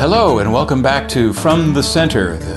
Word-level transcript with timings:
hello, 0.00 0.38
and 0.38 0.50
welcome 0.50 0.80
back 0.80 1.06
to 1.06 1.30
From 1.30 1.74
the 1.74 1.82
Center, 1.82 2.38
the 2.38 2.56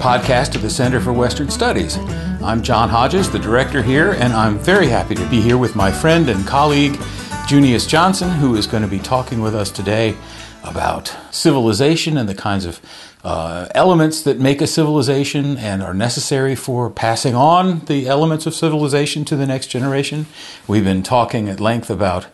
podcast 0.00 0.54
of 0.54 0.62
the 0.62 0.70
Center 0.70 1.00
for 1.00 1.12
Western 1.12 1.50
Studies. 1.50 1.98
I'm 2.42 2.62
John 2.62 2.88
Hodges, 2.88 3.30
the 3.30 3.38
director 3.38 3.82
here, 3.82 4.12
and 4.12 4.32
I'm 4.32 4.58
very 4.58 4.86
happy 4.86 5.14
to 5.16 5.28
be 5.28 5.42
here 5.42 5.58
with 5.58 5.76
my 5.76 5.92
friend 5.92 6.30
and 6.30 6.46
colleague, 6.46 6.98
Junius 7.46 7.86
Johnson, 7.86 8.30
who 8.30 8.56
is 8.56 8.66
going 8.66 8.82
to 8.82 8.88
be 8.88 9.00
talking 9.00 9.42
with 9.42 9.54
us 9.54 9.70
today 9.70 10.16
about 10.64 11.14
civilization 11.30 12.16
and 12.16 12.26
the 12.26 12.34
kinds 12.34 12.64
of 12.64 12.80
uh, 13.22 13.68
elements 13.74 14.22
that 14.22 14.40
make 14.40 14.62
a 14.62 14.66
civilization 14.66 15.58
and 15.58 15.82
are 15.82 15.92
necessary 15.92 16.54
for 16.54 16.88
passing 16.88 17.34
on 17.34 17.80
the 17.80 18.08
elements 18.08 18.46
of 18.46 18.54
civilization 18.54 19.26
to 19.26 19.36
the 19.36 19.46
next 19.46 19.66
generation. 19.66 20.24
We've 20.66 20.84
been 20.84 21.02
talking 21.02 21.50
at 21.50 21.60
length 21.60 21.90
about 21.90 22.28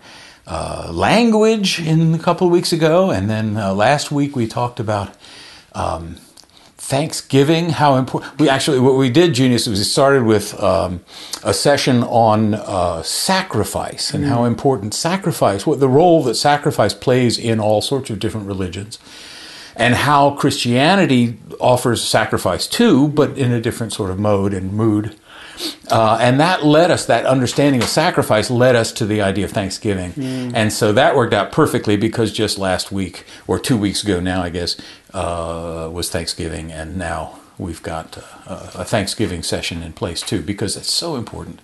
uh, 0.47 0.91
language 0.93 1.80
in 1.80 2.15
a 2.15 2.19
couple 2.19 2.47
of 2.47 2.53
weeks 2.53 2.73
ago, 2.73 3.11
and 3.11 3.30
then 3.30 3.57
uh, 3.57 3.73
last 3.73 4.11
week 4.11 4.37
we 4.37 4.47
talked 4.47 4.79
about 4.79 5.15
um, 5.73 6.17
Thanksgiving. 6.77 7.70
How 7.70 7.97
important? 7.97 8.39
We 8.39 8.51
actually 8.51 8.79
what 8.79 8.97
we 8.97 9.09
did, 9.09 9.33
Junius, 9.33 9.67
was 9.67 9.79
we 9.79 9.84
started 9.84 10.25
with 10.25 10.61
um, 10.62 11.01
a 11.43 11.55
session 11.55 12.03
on 12.03 12.55
uh, 12.55 13.03
sacrifice 13.03 14.12
and 14.12 14.25
mm. 14.25 14.29
how 14.29 14.45
important 14.45 14.93
sacrifice, 14.93 15.67
what 15.67 15.80
the 15.80 15.89
role 15.89 16.23
that 16.25 16.34
sacrifice 16.34 16.92
plays 16.92 17.39
in 17.39 17.59
all 17.59 17.81
sorts 17.81 18.11
of 18.11 18.19
different 18.19 18.47
religions. 18.47 18.98
And 19.77 19.95
how 19.95 20.37
Christianity 20.37 21.39
offers 21.59 22.05
sacrifice 22.05 22.69
too, 22.69 23.09
but 23.09 23.37
in 23.39 23.51
a 23.51 23.61
different 23.61 23.92
sort 23.92 24.11
of 24.11 24.20
mode 24.20 24.53
and 24.53 24.73
mood. 24.73 25.17
Uh, 25.91 26.19
and 26.21 26.41
that 26.41 26.65
led 26.65 26.91
us, 26.91 27.07
that 27.07 27.27
understanding 27.27 27.83
of 27.83 27.89
sacrifice 27.89 28.51
led 28.51 28.75
us 28.75 28.92
to 28.92 29.06
the 29.06 29.20
idea 29.20 29.45
of 29.45 29.53
Thanksgiving. 29.53 30.12
Mm. 30.12 30.53
And 30.55 30.73
so 30.73 30.92
that 30.92 31.15
worked 31.15 31.34
out 31.34 31.53
perfectly 31.53 31.97
because 31.97 32.33
just 32.33 32.59
last 32.59 32.91
week, 32.91 33.25
or 33.47 33.59
two 33.59 33.77
weeks 33.77 34.03
ago 34.03 34.20
now, 34.20 34.43
I 34.43 34.51
guess, 34.51 34.77
uh, 35.12 35.89
was 35.93 36.11
Thanksgiving. 36.11 36.73
And 36.73 36.97
now 36.97 37.39
we've 37.59 37.83
got 37.83 38.19
uh, 38.47 38.70
a 38.75 38.84
Thanksgiving 38.84 39.43
session 39.43 39.83
in 39.83 39.93
place 39.93 40.20
too 40.20 40.43
because 40.43 40.77
it's 40.77 40.93
so 40.93 41.17
important. 41.17 41.61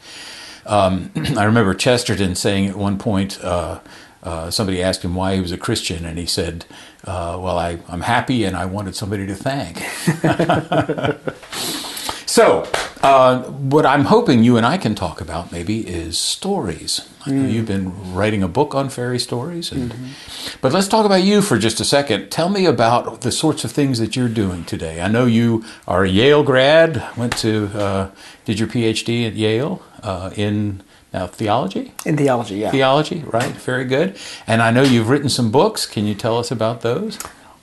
Um, 0.66 1.10
I 1.36 1.44
remember 1.44 1.74
Chesterton 1.74 2.34
saying 2.34 2.66
at 2.66 2.76
one 2.76 2.98
point, 2.98 3.42
uh, 3.42 3.80
uh, 4.22 4.50
somebody 4.50 4.82
asked 4.82 5.02
him 5.02 5.14
why 5.14 5.34
he 5.34 5.40
was 5.40 5.50
a 5.50 5.56
Christian, 5.56 6.04
and 6.04 6.18
he 6.18 6.26
said, 6.26 6.66
uh, 7.04 7.38
Well, 7.40 7.56
I, 7.56 7.78
I'm 7.88 8.02
happy 8.02 8.44
and 8.44 8.54
I 8.54 8.66
wanted 8.66 8.94
somebody 8.94 9.26
to 9.26 9.34
thank. 9.34 9.78
So, 12.30 12.62
uh, 13.02 13.42
what 13.42 13.84
I'm 13.84 14.04
hoping 14.04 14.44
you 14.44 14.56
and 14.56 14.64
I 14.64 14.78
can 14.78 14.94
talk 14.94 15.20
about 15.20 15.50
maybe 15.50 15.80
is 15.80 16.16
stories. 16.16 17.00
I 17.26 17.32
know 17.32 17.48
mm. 17.48 17.52
you've 17.52 17.66
been 17.66 18.14
writing 18.14 18.44
a 18.44 18.46
book 18.46 18.72
on 18.72 18.88
fairy 18.88 19.18
stories, 19.18 19.72
and, 19.72 19.90
mm-hmm. 19.90 20.58
but 20.60 20.72
let's 20.72 20.86
talk 20.86 21.04
about 21.04 21.24
you 21.24 21.42
for 21.42 21.58
just 21.58 21.80
a 21.80 21.84
second. 21.84 22.30
Tell 22.30 22.48
me 22.48 22.66
about 22.66 23.22
the 23.22 23.32
sorts 23.32 23.64
of 23.64 23.72
things 23.72 23.98
that 23.98 24.14
you're 24.14 24.28
doing 24.28 24.62
today. 24.62 25.00
I 25.00 25.08
know 25.08 25.26
you 25.26 25.64
are 25.88 26.04
a 26.04 26.08
Yale 26.08 26.44
grad, 26.44 27.04
went 27.16 27.36
to 27.38 27.66
uh, 27.74 28.10
did 28.44 28.60
your 28.60 28.68
PhD 28.68 29.26
at 29.26 29.34
Yale 29.34 29.82
uh, 30.04 30.30
in 30.36 30.84
now 31.12 31.26
theology. 31.26 31.94
In 32.06 32.16
theology, 32.16 32.58
yeah. 32.58 32.70
Theology, 32.70 33.24
right? 33.26 33.50
Very 33.56 33.86
good. 33.86 34.16
And 34.46 34.62
I 34.62 34.70
know 34.70 34.82
you've 34.82 35.08
written 35.08 35.30
some 35.30 35.50
books. 35.50 35.84
Can 35.84 36.06
you 36.06 36.14
tell 36.14 36.38
us 36.38 36.52
about 36.52 36.82
those? 36.82 37.18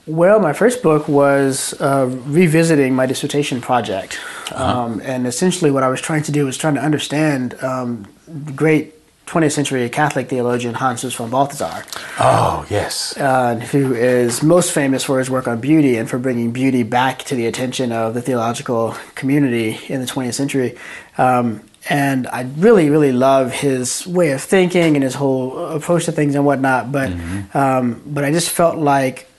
Well, 0.08 0.40
my 0.40 0.54
first 0.54 0.82
book 0.82 1.10
was 1.10 1.74
uh, 1.82 2.08
revisiting 2.26 2.96
my 2.96 3.06
dissertation 3.06 3.60
project. 3.60 4.20
Uh-huh. 4.52 4.84
Um, 4.84 5.02
and 5.04 5.28
essentially, 5.28 5.70
what 5.70 5.84
I 5.84 5.90
was 5.90 6.00
trying 6.00 6.24
to 6.24 6.32
do 6.32 6.46
was 6.46 6.58
trying 6.58 6.76
to 6.76 6.82
understand 6.82 7.62
um, 7.62 8.08
great 8.56 8.94
20th 9.28 9.52
century 9.52 9.90
Catholic 9.90 10.30
theologian 10.30 10.74
Hans 10.76 11.04
von 11.04 11.30
Balthasar. 11.30 11.84
Oh, 12.20 12.66
yes. 12.70 13.18
Uh, 13.18 13.56
who 13.56 13.94
is 13.94 14.42
most 14.42 14.72
famous 14.72 15.04
for 15.04 15.20
his 15.20 15.30
work 15.30 15.48
on 15.48 15.60
beauty 15.60 15.98
and 15.98 16.10
for 16.10 16.18
bringing 16.18 16.52
beauty 16.52 16.84
back 16.84 17.24
to 17.24 17.36
the 17.36 17.46
attention 17.46 17.92
of 17.92 18.14
the 18.14 18.22
theological 18.22 18.96
community 19.16 19.78
in 19.90 20.00
the 20.00 20.08
20th 20.08 20.36
century. 20.36 20.78
Um, 21.18 21.62
and 21.90 22.28
I 22.28 22.44
really, 22.58 22.90
really 22.90 23.12
love 23.12 23.52
his 23.52 24.08
way 24.08 24.32
of 24.32 24.42
thinking 24.42 24.96
and 24.96 25.04
his 25.04 25.16
whole 25.16 25.58
approach 25.68 26.06
to 26.06 26.14
things 26.14 26.36
and 26.36 26.46
whatnot. 26.46 26.94
But, 26.94 27.10
mm-hmm. 27.10 27.58
um, 27.58 28.02
but 28.06 28.24
I 28.24 28.32
just 28.32 28.50
felt 28.50 28.78
like 28.78 29.30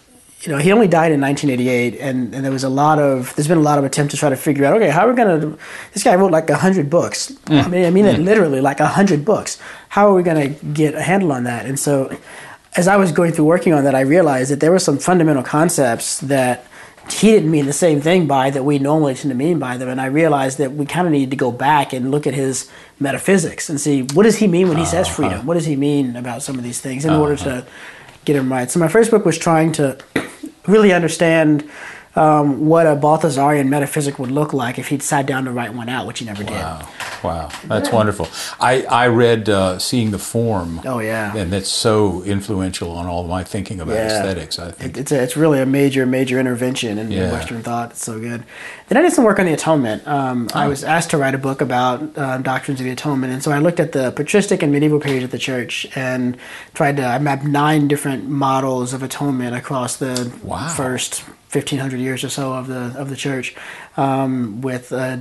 you 0.43 0.53
know, 0.53 0.59
he 0.59 0.71
only 0.71 0.87
died 0.87 1.11
in 1.11 1.21
1988, 1.21 2.01
and, 2.01 2.33
and 2.33 2.45
there 2.45 2.53
was 2.53 2.63
a 2.63 2.69
lot 2.69 3.01
of, 3.01 3.35
there's 3.35 3.49
been 3.49 3.59
a 3.59 3.63
lot 3.63 3.79
of 3.79 3.85
attempts 3.85 4.15
to 4.15 4.19
try 4.19 4.29
to 4.29 4.37
figure 4.37 4.65
out, 4.65 4.77
okay, 4.77 4.89
how 4.89 5.07
are 5.07 5.11
we 5.11 5.17
going 5.17 5.41
to, 5.41 5.59
this 5.93 6.05
guy 6.05 6.15
wrote 6.15 6.31
like 6.31 6.49
100 6.49 6.89
books. 6.89 7.33
Mm. 7.47 7.65
I 7.65 7.69
mean, 7.69 7.85
I 7.85 7.91
mean 7.91 8.05
mm. 8.05 8.15
it 8.15 8.21
literally, 8.21 8.61
like 8.61 8.79
100 8.79 9.25
books. 9.25 9.59
How 9.89 10.09
are 10.09 10.15
we 10.15 10.23
going 10.23 10.55
to 10.55 10.65
get 10.67 10.95
a 10.95 11.03
handle 11.03 11.33
on 11.33 11.45
that? 11.45 11.67
And 11.67 11.79
so, 11.79 12.17
as 12.77 12.87
I 12.87 12.97
was 12.97 13.11
going 13.11 13.33
through 13.33 13.47
working 13.47 13.73
on 13.73 13.83
that, 13.85 13.97
I 13.97 14.03
realized 14.03 14.53
that 14.53 14.61
there 14.61 14.71
were 14.71 14.79
some 14.79 14.99
fundamental 14.99 15.43
concepts 15.43 16.21
that 16.21 16.67
he 17.11 17.33
didn't 17.33 17.51
mean 17.51 17.67
the 17.67 17.73
same 17.73 18.01
thing 18.01 18.27
by 18.27 18.51
that 18.51 18.63
we 18.63 18.79
normally 18.79 19.15
tend 19.15 19.31
to 19.31 19.35
mean 19.35 19.59
by 19.59 19.77
them. 19.77 19.89
And 19.89 20.01
I 20.01 20.07
realized 20.07 20.59
that 20.59 20.73
we 20.73 20.87
kind 20.87 21.07
of 21.07 21.13
need 21.13 21.31
to 21.31 21.37
go 21.37 21.51
back 21.51 21.93
and 21.93 22.11
look 22.11 22.27
at 22.27 22.35
his 22.35 22.71
metaphysics 23.01 23.71
and 23.71 23.81
see 23.81 24.03
what 24.03 24.25
does 24.25 24.37
he 24.37 24.47
mean 24.47 24.69
when 24.69 24.77
he 24.77 24.83
uh-huh. 24.83 25.05
says 25.05 25.09
freedom? 25.09 25.47
What 25.47 25.55
does 25.55 25.65
he 25.65 25.75
mean 25.75 26.17
about 26.17 26.43
some 26.43 26.57
of 26.57 26.63
these 26.63 26.81
things 26.81 27.05
in 27.05 27.11
uh-huh. 27.11 27.21
order 27.21 27.37
to 27.37 27.67
get 28.29 28.37
right. 28.53 28.71
So 28.71 28.79
my 28.79 28.89
first 28.89 29.11
book 29.11 29.25
was 29.25 29.39
trying 29.39 29.73
to 29.73 29.99
really 30.67 30.93
understand 30.93 31.69
um, 32.17 32.67
what 32.67 32.87
a 32.87 32.97
Balthasarian 32.97 33.69
metaphysic 33.69 34.19
would 34.19 34.31
look 34.31 34.53
like 34.53 34.79
if 34.79 34.89
he'd 34.89 35.03
sat 35.03 35.27
down 35.27 35.45
to 35.45 35.53
write 35.53 35.75
one 35.75 35.89
out, 35.89 36.07
which 36.07 36.19
he 36.19 36.25
never 36.25 36.45
wow. 36.45 36.79
did. 36.79 37.25
Wow, 37.25 37.49
that's 37.65 37.89
yeah. 37.89 37.95
wonderful. 37.95 38.29
I, 38.61 38.83
I 38.85 39.09
read 39.09 39.49
uh, 39.49 39.79
Seeing 39.79 40.11
the 40.11 40.19
Form. 40.19 40.81
Oh, 40.85 41.01
yeah. 41.01 41.37
And 41.37 41.53
that's 41.53 41.69
so 41.69 42.23
influential 42.23 42.93
on 42.93 43.07
all 43.07 43.25
my 43.25 43.45
thinking 43.45 43.81
about 43.81 43.95
yeah. 43.95 44.07
aesthetics, 44.07 44.59
I 44.59 44.71
think. 44.71 44.97
It's, 44.97 45.13
a, 45.13 45.23
it's 45.23 45.37
really 45.37 45.61
a 45.61 45.67
major, 45.67 46.07
major 46.07 46.39
intervention 46.39 46.99
in 46.99 47.11
yeah. 47.11 47.33
Western 47.33 47.63
thought. 47.63 47.91
It's 47.91 48.05
so 48.05 48.19
good. 48.19 48.45
Then 48.89 48.99
I 48.99 49.03
did 49.03 49.13
some 49.13 49.25
work 49.25 49.39
on 49.39 49.47
the 49.47 49.53
atonement. 49.53 50.07
Um, 50.07 50.49
oh. 50.55 50.59
I 50.59 50.69
was 50.69 50.85
asked 50.85 51.11
to 51.11 51.19
write 51.19 51.35
a 51.35 51.39
book 51.39 51.61
about 51.61 52.17
uh, 52.17 52.39
doctrines 52.39 52.81
of 52.81 52.85
the 52.85 52.93
atonement. 52.93 53.33
And 53.33 53.43
so 53.43 53.51
I 53.51 53.59
looked 53.59 53.81
at 53.81 53.93
the 53.93 54.13
patristic 54.13 54.63
and 54.63 54.73
medieval 54.73 55.01
periods 55.01 55.25
of 55.25 55.31
the 55.31 55.39
church 55.39 55.87
and 55.95 56.37
tried 56.75 56.97
to, 56.97 57.05
I 57.05 57.19
mapped 57.19 57.45
nine 57.45 57.89
different 57.89 58.29
models 58.29 58.93
of 58.93 59.03
atonement 59.03 59.55
across 59.57 59.97
the 59.97 60.33
wow. 60.43 60.69
first 60.69 61.25
1500 61.51 61.99
years 61.99 62.25
or 62.25 62.29
so 62.29 62.53
of 62.53 62.67
the 62.67 62.95
of 62.97 63.09
the 63.09 63.17
church 63.17 63.57
um, 63.97 64.61
with 64.61 64.93
uh, 64.93 65.19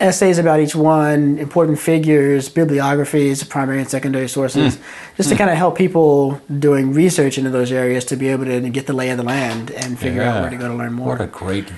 essays 0.00 0.38
about 0.38 0.60
each 0.60 0.74
one, 0.74 1.38
important 1.38 1.78
figures, 1.78 2.48
bibliographies, 2.48 3.42
primary 3.44 3.80
and 3.80 3.88
secondary 3.88 4.28
sources, 4.28 4.76
mm. 4.76 4.82
just 5.16 5.28
to 5.28 5.34
mm. 5.34 5.38
kind 5.38 5.50
of 5.50 5.56
help 5.56 5.76
people 5.76 6.40
doing 6.58 6.92
research 6.92 7.38
into 7.38 7.50
those 7.50 7.72
areas 7.72 8.04
to 8.06 8.16
be 8.16 8.28
able 8.28 8.44
to 8.44 8.68
get 8.70 8.86
the 8.86 8.92
lay 8.92 9.10
of 9.10 9.16
the 9.16 9.22
land 9.22 9.70
and 9.72 9.98
figure 9.98 10.22
yeah. 10.22 10.34
out 10.34 10.40
where 10.42 10.50
to 10.50 10.56
go 10.56 10.68
to 10.68 10.74
learn 10.74 10.92
more. 10.92 11.08
What 11.08 11.20
a 11.20 11.26
great 11.26 11.70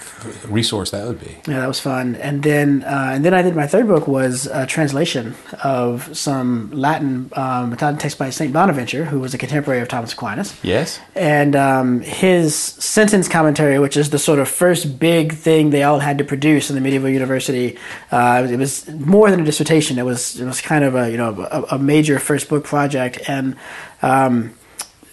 resource 0.47 0.91
that 0.91 1.06
would 1.06 1.21
be. 1.21 1.37
Yeah, 1.47 1.61
that 1.61 1.67
was 1.67 1.81
fun. 1.81 2.17
And 2.17 2.43
then 2.43 2.84
uh, 2.84 3.12
and 3.15 3.25
then 3.25 3.34
I 3.34 3.43
did 3.43 3.56
my 3.56 3.67
third 3.67 3.87
book 3.87 4.07
was 4.07 4.47
a 4.47 4.67
translation 4.67 5.34
of 5.65 6.15
some 6.17 6.71
Latin 6.72 7.31
um, 7.34 7.77
text 7.77 8.19
by 8.19 8.31
Saint 8.31 8.53
Bonaventure, 8.53 9.07
who 9.07 9.21
was 9.21 9.34
a 9.34 9.39
contemporary 9.39 9.81
of 9.81 9.89
Thomas 9.89 10.12
Aquinas. 10.12 10.55
Yes. 10.62 11.01
And 11.15 11.57
um, 11.57 12.01
his 12.01 12.55
sentence 12.55 13.28
commentary, 13.28 13.78
which 13.78 13.97
is 13.97 14.11
the 14.11 14.19
sort 14.19 14.39
of 14.39 14.49
first 14.49 14.99
big 14.99 15.34
thing 15.34 15.71
they 15.71 15.83
all 15.83 16.01
had 16.01 16.19
to 16.19 16.25
produce 16.25 16.71
in 16.71 16.75
the 16.77 16.81
medieval 16.81 17.09
university 17.09 17.78
uh, 18.10 18.46
it 18.50 18.56
was 18.56 18.88
more 18.88 19.30
than 19.30 19.41
a 19.41 19.44
dissertation. 19.44 19.98
It 19.98 20.04
was 20.04 20.41
it 20.41 20.44
was 20.44 20.60
kind 20.60 20.84
of 20.84 20.94
a 20.94 21.10
you 21.10 21.16
know 21.16 21.46
a, 21.50 21.76
a 21.76 21.78
major 21.78 22.18
first 22.18 22.48
book 22.48 22.64
project, 22.64 23.20
and 23.28 23.56
um, 24.02 24.54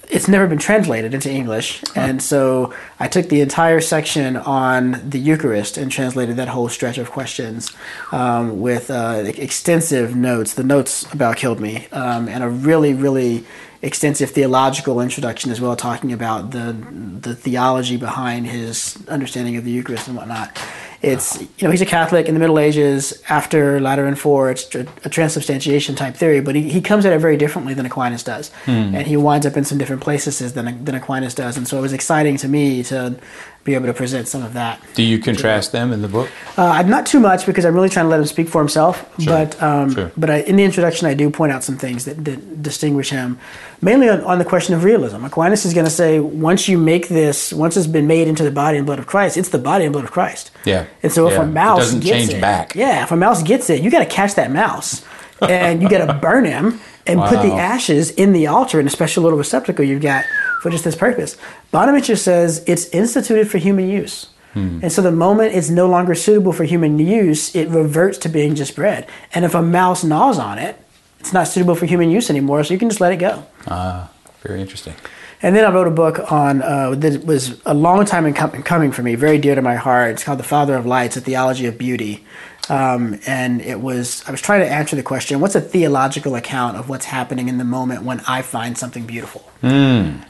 it's 0.10 0.28
never 0.28 0.48
been 0.48 0.58
translated 0.58 1.14
into 1.14 1.30
English. 1.30 1.82
Huh. 1.88 2.02
And 2.02 2.24
so 2.24 2.74
I 3.00 3.08
took 3.08 3.30
the 3.30 3.42
entire 3.42 3.82
section 3.82 4.38
on 4.38 5.10
the 5.10 5.20
Eucharist 5.20 5.78
and 5.78 5.92
translated 5.92 6.38
that 6.38 6.48
whole 6.48 6.70
stretch 6.70 6.98
of 6.98 7.12
questions 7.12 7.72
um, 8.12 8.62
with 8.62 8.90
uh, 8.90 9.24
extensive 9.26 10.16
notes. 10.16 10.54
The 10.54 10.64
notes 10.64 11.12
about 11.14 11.38
killed 11.38 11.60
me, 11.60 11.88
um, 11.92 12.28
and 12.28 12.44
a 12.44 12.50
really 12.50 12.94
really 12.94 13.46
extensive 13.82 14.32
theological 14.32 15.00
introduction 15.02 15.52
as 15.52 15.62
well, 15.62 15.76
talking 15.76 16.12
about 16.12 16.52
the 16.52 16.74
the 17.22 17.36
theology 17.36 17.98
behind 17.98 18.48
his 18.48 18.98
understanding 19.08 19.56
of 19.58 19.64
the 19.64 19.72
Eucharist 19.72 20.08
and 20.08 20.18
whatnot. 20.18 20.58
It's 21.02 21.40
you 21.40 21.48
know 21.62 21.70
he's 21.70 21.82
a 21.82 21.86
Catholic 21.86 22.28
in 22.28 22.34
the 22.34 22.40
Middle 22.40 22.58
Ages 22.58 23.22
after 23.30 23.80
Lateran 23.80 24.16
Four. 24.16 24.50
It's 24.50 24.74
a, 24.74 24.86
transubstantiation 25.10 25.96
type 25.96 26.16
theory, 26.16 26.42
but 26.42 26.56
he, 26.56 26.70
he 26.70 26.82
comes 26.82 27.06
at 27.06 27.14
it 27.14 27.20
very 27.20 27.38
differently 27.38 27.76
than 27.76 27.86
Aquinas 27.86 28.24
does, 28.24 28.50
hmm. 28.66 28.72
and 28.72 29.06
he 29.06 29.16
winds 29.16 29.46
up 29.46 29.56
in 29.56 29.64
some 29.64 29.78
different 29.78 30.02
places 30.02 30.54
than 30.54 30.84
than 30.84 30.96
Aquinas 30.96 31.36
does. 31.36 31.56
And 31.56 31.68
so 31.68 31.78
it 31.78 31.82
was 31.82 31.94
exciting 31.94 32.38
to 32.38 32.48
me 32.48 32.82
to 32.84 33.20
be 33.68 33.76
able 33.76 33.86
to 33.86 33.94
present 33.94 34.30
some 34.30 34.44
of 34.44 34.54
that. 34.54 34.82
Do 34.96 35.04
you 35.04 35.20
contrast 35.20 35.74
them 35.74 35.92
in 35.92 36.02
the 36.02 36.08
book? 36.08 36.32
Uh, 36.56 36.82
not 36.84 37.06
too 37.06 37.20
much 37.20 37.46
because 37.46 37.66
I'm 37.66 37.76
really 37.76 37.90
trying 37.90 38.06
to 38.06 38.10
let 38.10 38.20
him 38.22 38.26
speak 38.26 38.48
for 38.48 38.62
himself. 38.62 38.98
Sure. 39.20 39.34
But 39.34 39.62
um, 39.62 39.94
sure. 39.94 40.12
but 40.16 40.30
I, 40.30 40.38
in 40.38 40.56
the 40.56 40.64
introduction, 40.64 41.06
I 41.06 41.14
do 41.14 41.30
point 41.30 41.52
out 41.52 41.66
some 41.66 41.78
things 41.78 42.06
that, 42.06 42.24
that 42.24 42.64
distinguish 42.64 43.10
him, 43.10 43.38
mainly 43.82 44.08
on, 44.08 44.22
on, 44.22 44.40
the 44.40 44.46
question 44.46 44.74
of 44.74 44.86
realism. 44.86 45.26
Aquinas 45.26 45.66
is 45.66 45.74
going 45.74 45.86
to 45.86 45.92
say 45.92 46.22
once 46.22 46.70
you 46.70 46.78
make 46.78 47.10
this, 47.10 47.52
once 47.52 47.76
it's 47.76 47.88
been 47.88 48.08
made 48.08 48.30
into 48.30 48.44
the 48.44 48.52
body 48.52 48.78
and 48.78 48.86
blood 48.86 49.00
of 49.00 49.06
Christ, 49.06 49.36
it's 49.36 49.50
the 49.50 49.60
body 49.60 49.84
and 49.84 49.92
blood 49.92 50.06
of 50.06 50.12
Christ. 50.12 50.52
Yeah. 50.64 50.86
And 51.04 51.12
so 51.12 51.28
if 51.28 51.34
yeah. 51.34 51.44
a 51.44 51.46
mouse 51.46 51.80
it 51.80 51.82
doesn't 51.82 52.00
gets 52.00 52.18
change 52.18 52.34
it, 52.36 52.42
back. 52.42 52.74
yeah, 52.74 53.04
if 53.04 53.12
a 53.12 53.18
mouse 53.18 53.44
gets 53.44 53.70
it, 53.70 53.84
you 53.84 53.92
got 53.92 54.00
to 54.00 54.06
catch 54.06 54.36
that 54.36 54.50
mouse. 54.50 55.06
and 55.42 55.84
you 55.84 55.90
got 55.90 56.06
to 56.06 56.14
burn 56.14 56.46
him 56.46 56.80
and 57.06 57.20
wow. 57.20 57.30
put 57.30 57.42
the 57.42 57.54
ashes 57.54 58.12
in 58.12 58.34
the 58.34 58.48
altar 58.48 58.80
in 58.80 58.88
a 58.88 58.90
special 58.90 59.24
little 59.24 59.38
receptacle 59.38 59.86
you've 59.86 60.02
got 60.02 60.26
for 60.62 60.70
just 60.70 60.84
this 60.84 60.96
purpose. 60.96 61.38
Bonaventure 61.72 62.16
says 62.16 62.64
it's 62.68 62.88
instituted 62.90 63.50
for 63.50 63.58
human 63.58 63.88
use. 63.90 64.28
And 64.56 64.92
so 64.92 65.04
the 65.04 65.12
moment 65.12 65.54
it's 65.54 65.70
no 65.70 65.88
longer 65.88 66.16
suitable 66.16 66.52
for 66.52 66.64
human 66.64 66.98
use, 66.98 67.56
it 67.56 67.70
reverts 67.70 68.18
to 68.20 68.30
being 68.30 68.56
just 68.56 68.76
bread. 68.76 69.08
And 69.36 69.46
if 69.46 69.54
a 69.54 69.62
mouse 69.62 70.04
gnaws 70.04 70.40
on 70.40 70.58
it, 70.58 70.76
it's 71.20 71.32
not 71.32 71.48
suitable 71.48 71.76
for 71.76 71.86
human 71.86 72.10
use 72.10 72.32
anymore, 72.32 72.64
so 72.64 72.74
you 72.74 72.80
can 72.80 72.90
just 72.90 73.00
let 73.00 73.14
it 73.14 73.18
go. 73.18 73.46
Ah, 73.68 74.10
very 74.42 74.60
interesting. 74.60 74.96
And 75.44 75.56
then 75.56 75.64
I 75.64 75.72
wrote 75.72 75.86
a 75.86 75.92
book 75.92 76.32
on 76.32 76.64
uh, 76.64 76.96
that 76.96 77.24
was 77.24 77.62
a 77.68 77.76
long 77.76 78.04
time 78.06 78.26
in 78.26 78.34
com- 78.34 78.64
coming 78.64 78.92
for 78.92 79.04
me, 79.04 79.14
very 79.14 79.38
dear 79.38 79.54
to 79.54 79.62
my 79.62 79.76
heart. 79.76 80.10
It's 80.14 80.24
called 80.24 80.40
The 80.40 80.44
Father 80.44 80.76
of 80.76 80.88
Lights: 80.88 81.16
A 81.18 81.22
Theology 81.22 81.68
of 81.68 81.78
Beauty. 81.78 82.26
Um, 82.70 83.20
and 83.26 83.62
it 83.62 83.80
was 83.80 84.24
I 84.28 84.32
was 84.32 84.42
trying 84.42 84.62
to 84.62 84.70
answer 84.70 84.96
the 84.96 85.04
question: 85.04 85.40
What's 85.40 85.56
a 85.56 85.62
theological 85.62 86.36
account 86.36 86.78
of 86.78 86.90
what's 86.90 87.06
happening 87.06 87.48
in 87.48 87.58
the 87.58 87.64
moment 87.64 88.04
when 88.04 88.22
I 88.28 88.42
find 88.42 88.78
something 88.78 89.06
beautiful? 89.06 89.50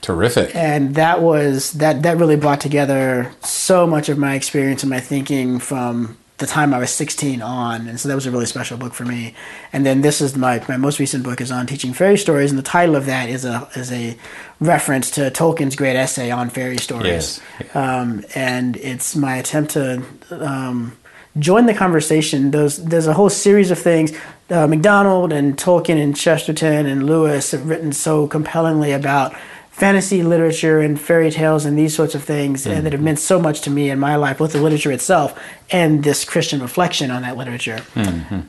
Terrific. 0.01 0.55
and 0.55 0.95
that 0.95 1.21
was 1.21 1.71
that 1.73 2.03
that 2.03 2.17
really 2.17 2.35
brought 2.37 2.61
together 2.61 3.31
so 3.41 3.85
much 3.87 4.09
of 4.09 4.17
my 4.17 4.35
experience 4.35 4.83
and 4.83 4.89
my 4.89 4.99
thinking 4.99 5.59
from 5.59 6.17
the 6.37 6.45
time 6.45 6.71
I 6.71 6.77
was 6.77 6.91
16 6.91 7.41
on, 7.41 7.87
and 7.87 7.99
so 7.99 8.07
that 8.07 8.13
was 8.13 8.27
a 8.27 8.31
really 8.31 8.45
special 8.45 8.77
book 8.77 8.93
for 8.93 9.03
me. 9.05 9.33
And 9.73 9.83
then 9.83 10.01
this 10.01 10.21
is 10.21 10.37
my 10.37 10.63
my 10.69 10.77
most 10.77 10.99
recent 10.99 11.23
book 11.23 11.41
is 11.41 11.51
on 11.51 11.65
teaching 11.65 11.93
fairy 11.93 12.17
stories, 12.17 12.51
and 12.51 12.59
the 12.59 12.63
title 12.63 12.95
of 12.95 13.07
that 13.07 13.27
is 13.27 13.43
a 13.43 13.67
is 13.75 13.91
a 13.91 14.15
reference 14.59 15.09
to 15.11 15.31
Tolkien's 15.31 15.75
great 15.75 15.95
essay 15.95 16.29
on 16.29 16.49
fairy 16.49 16.77
stories. 16.77 17.41
Yes. 17.59 17.75
Um, 17.75 18.23
and 18.35 18.77
it's 18.77 19.15
my 19.15 19.37
attempt 19.37 19.71
to 19.71 20.03
um, 20.29 20.95
join 21.37 21.65
the 21.65 21.73
conversation. 21.73 22.51
Those 22.51 22.83
there's 22.83 23.07
a 23.07 23.13
whole 23.13 23.29
series 23.29 23.71
of 23.71 23.79
things. 23.79 24.11
Uh, 24.49 24.67
MacDonald 24.67 25.33
and 25.33 25.57
Tolkien 25.57 26.01
and 26.01 26.15
Chesterton 26.15 26.85
and 26.85 27.05
Lewis 27.05 27.51
have 27.51 27.67
written 27.67 27.91
so 27.91 28.27
compellingly 28.27 28.91
about 28.93 29.35
fantasy 29.69 30.23
literature 30.23 30.79
and 30.79 30.99
fairy 30.99 31.29
tales 31.29 31.63
and 31.63 31.77
these 31.77 31.95
sorts 31.95 32.15
of 32.15 32.23
things, 32.23 32.65
and 32.65 32.83
that 32.85 32.93
have 32.93 33.01
meant 33.01 33.19
so 33.19 33.39
much 33.39 33.61
to 33.61 33.69
me 33.69 33.91
in 33.91 33.99
my 33.99 34.15
life, 34.15 34.39
both 34.39 34.51
the 34.51 34.59
literature 34.59 34.91
itself 34.91 35.39
and 35.69 36.03
this 36.03 36.25
Christian 36.25 36.61
reflection 36.61 37.11
on 37.11 37.21
that 37.21 37.37
literature. 37.37 37.81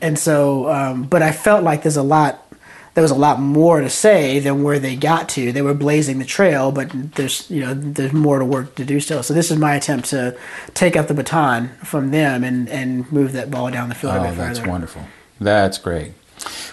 And 0.01 0.17
so, 0.17 0.69
um, 0.71 1.03
but 1.03 1.21
I 1.21 1.31
felt 1.31 1.63
like 1.63 1.83
there's 1.83 1.97
a 1.97 2.03
lot. 2.03 2.48
There 2.95 3.01
was 3.03 3.11
a 3.11 3.15
lot 3.15 3.39
more 3.39 3.81
to 3.81 3.89
say 3.89 4.39
than 4.39 4.63
where 4.63 4.79
they 4.79 4.95
got 4.95 5.29
to. 5.29 5.51
They 5.51 5.61
were 5.61 5.73
blazing 5.73 6.19
the 6.19 6.25
trail, 6.25 6.71
but 6.71 6.89
there's 7.15 7.49
you 7.49 7.61
know 7.61 7.73
there's 7.73 8.13
more 8.13 8.39
to 8.39 8.45
work 8.45 8.75
to 8.75 8.85
do 8.85 8.99
still. 8.99 9.23
So 9.23 9.33
this 9.33 9.51
is 9.51 9.57
my 9.57 9.75
attempt 9.75 10.09
to 10.09 10.37
take 10.73 10.95
up 10.95 11.07
the 11.07 11.13
baton 11.13 11.69
from 11.83 12.11
them 12.11 12.43
and 12.43 12.67
and 12.69 13.09
move 13.11 13.31
that 13.33 13.49
ball 13.51 13.69
down 13.71 13.89
the 13.89 13.95
field 13.95 14.15
a 14.15 14.19
Oh, 14.19 14.23
bit 14.23 14.37
that's 14.37 14.59
further. 14.59 14.71
wonderful. 14.71 15.03
That's 15.39 15.77
great. 15.77 16.13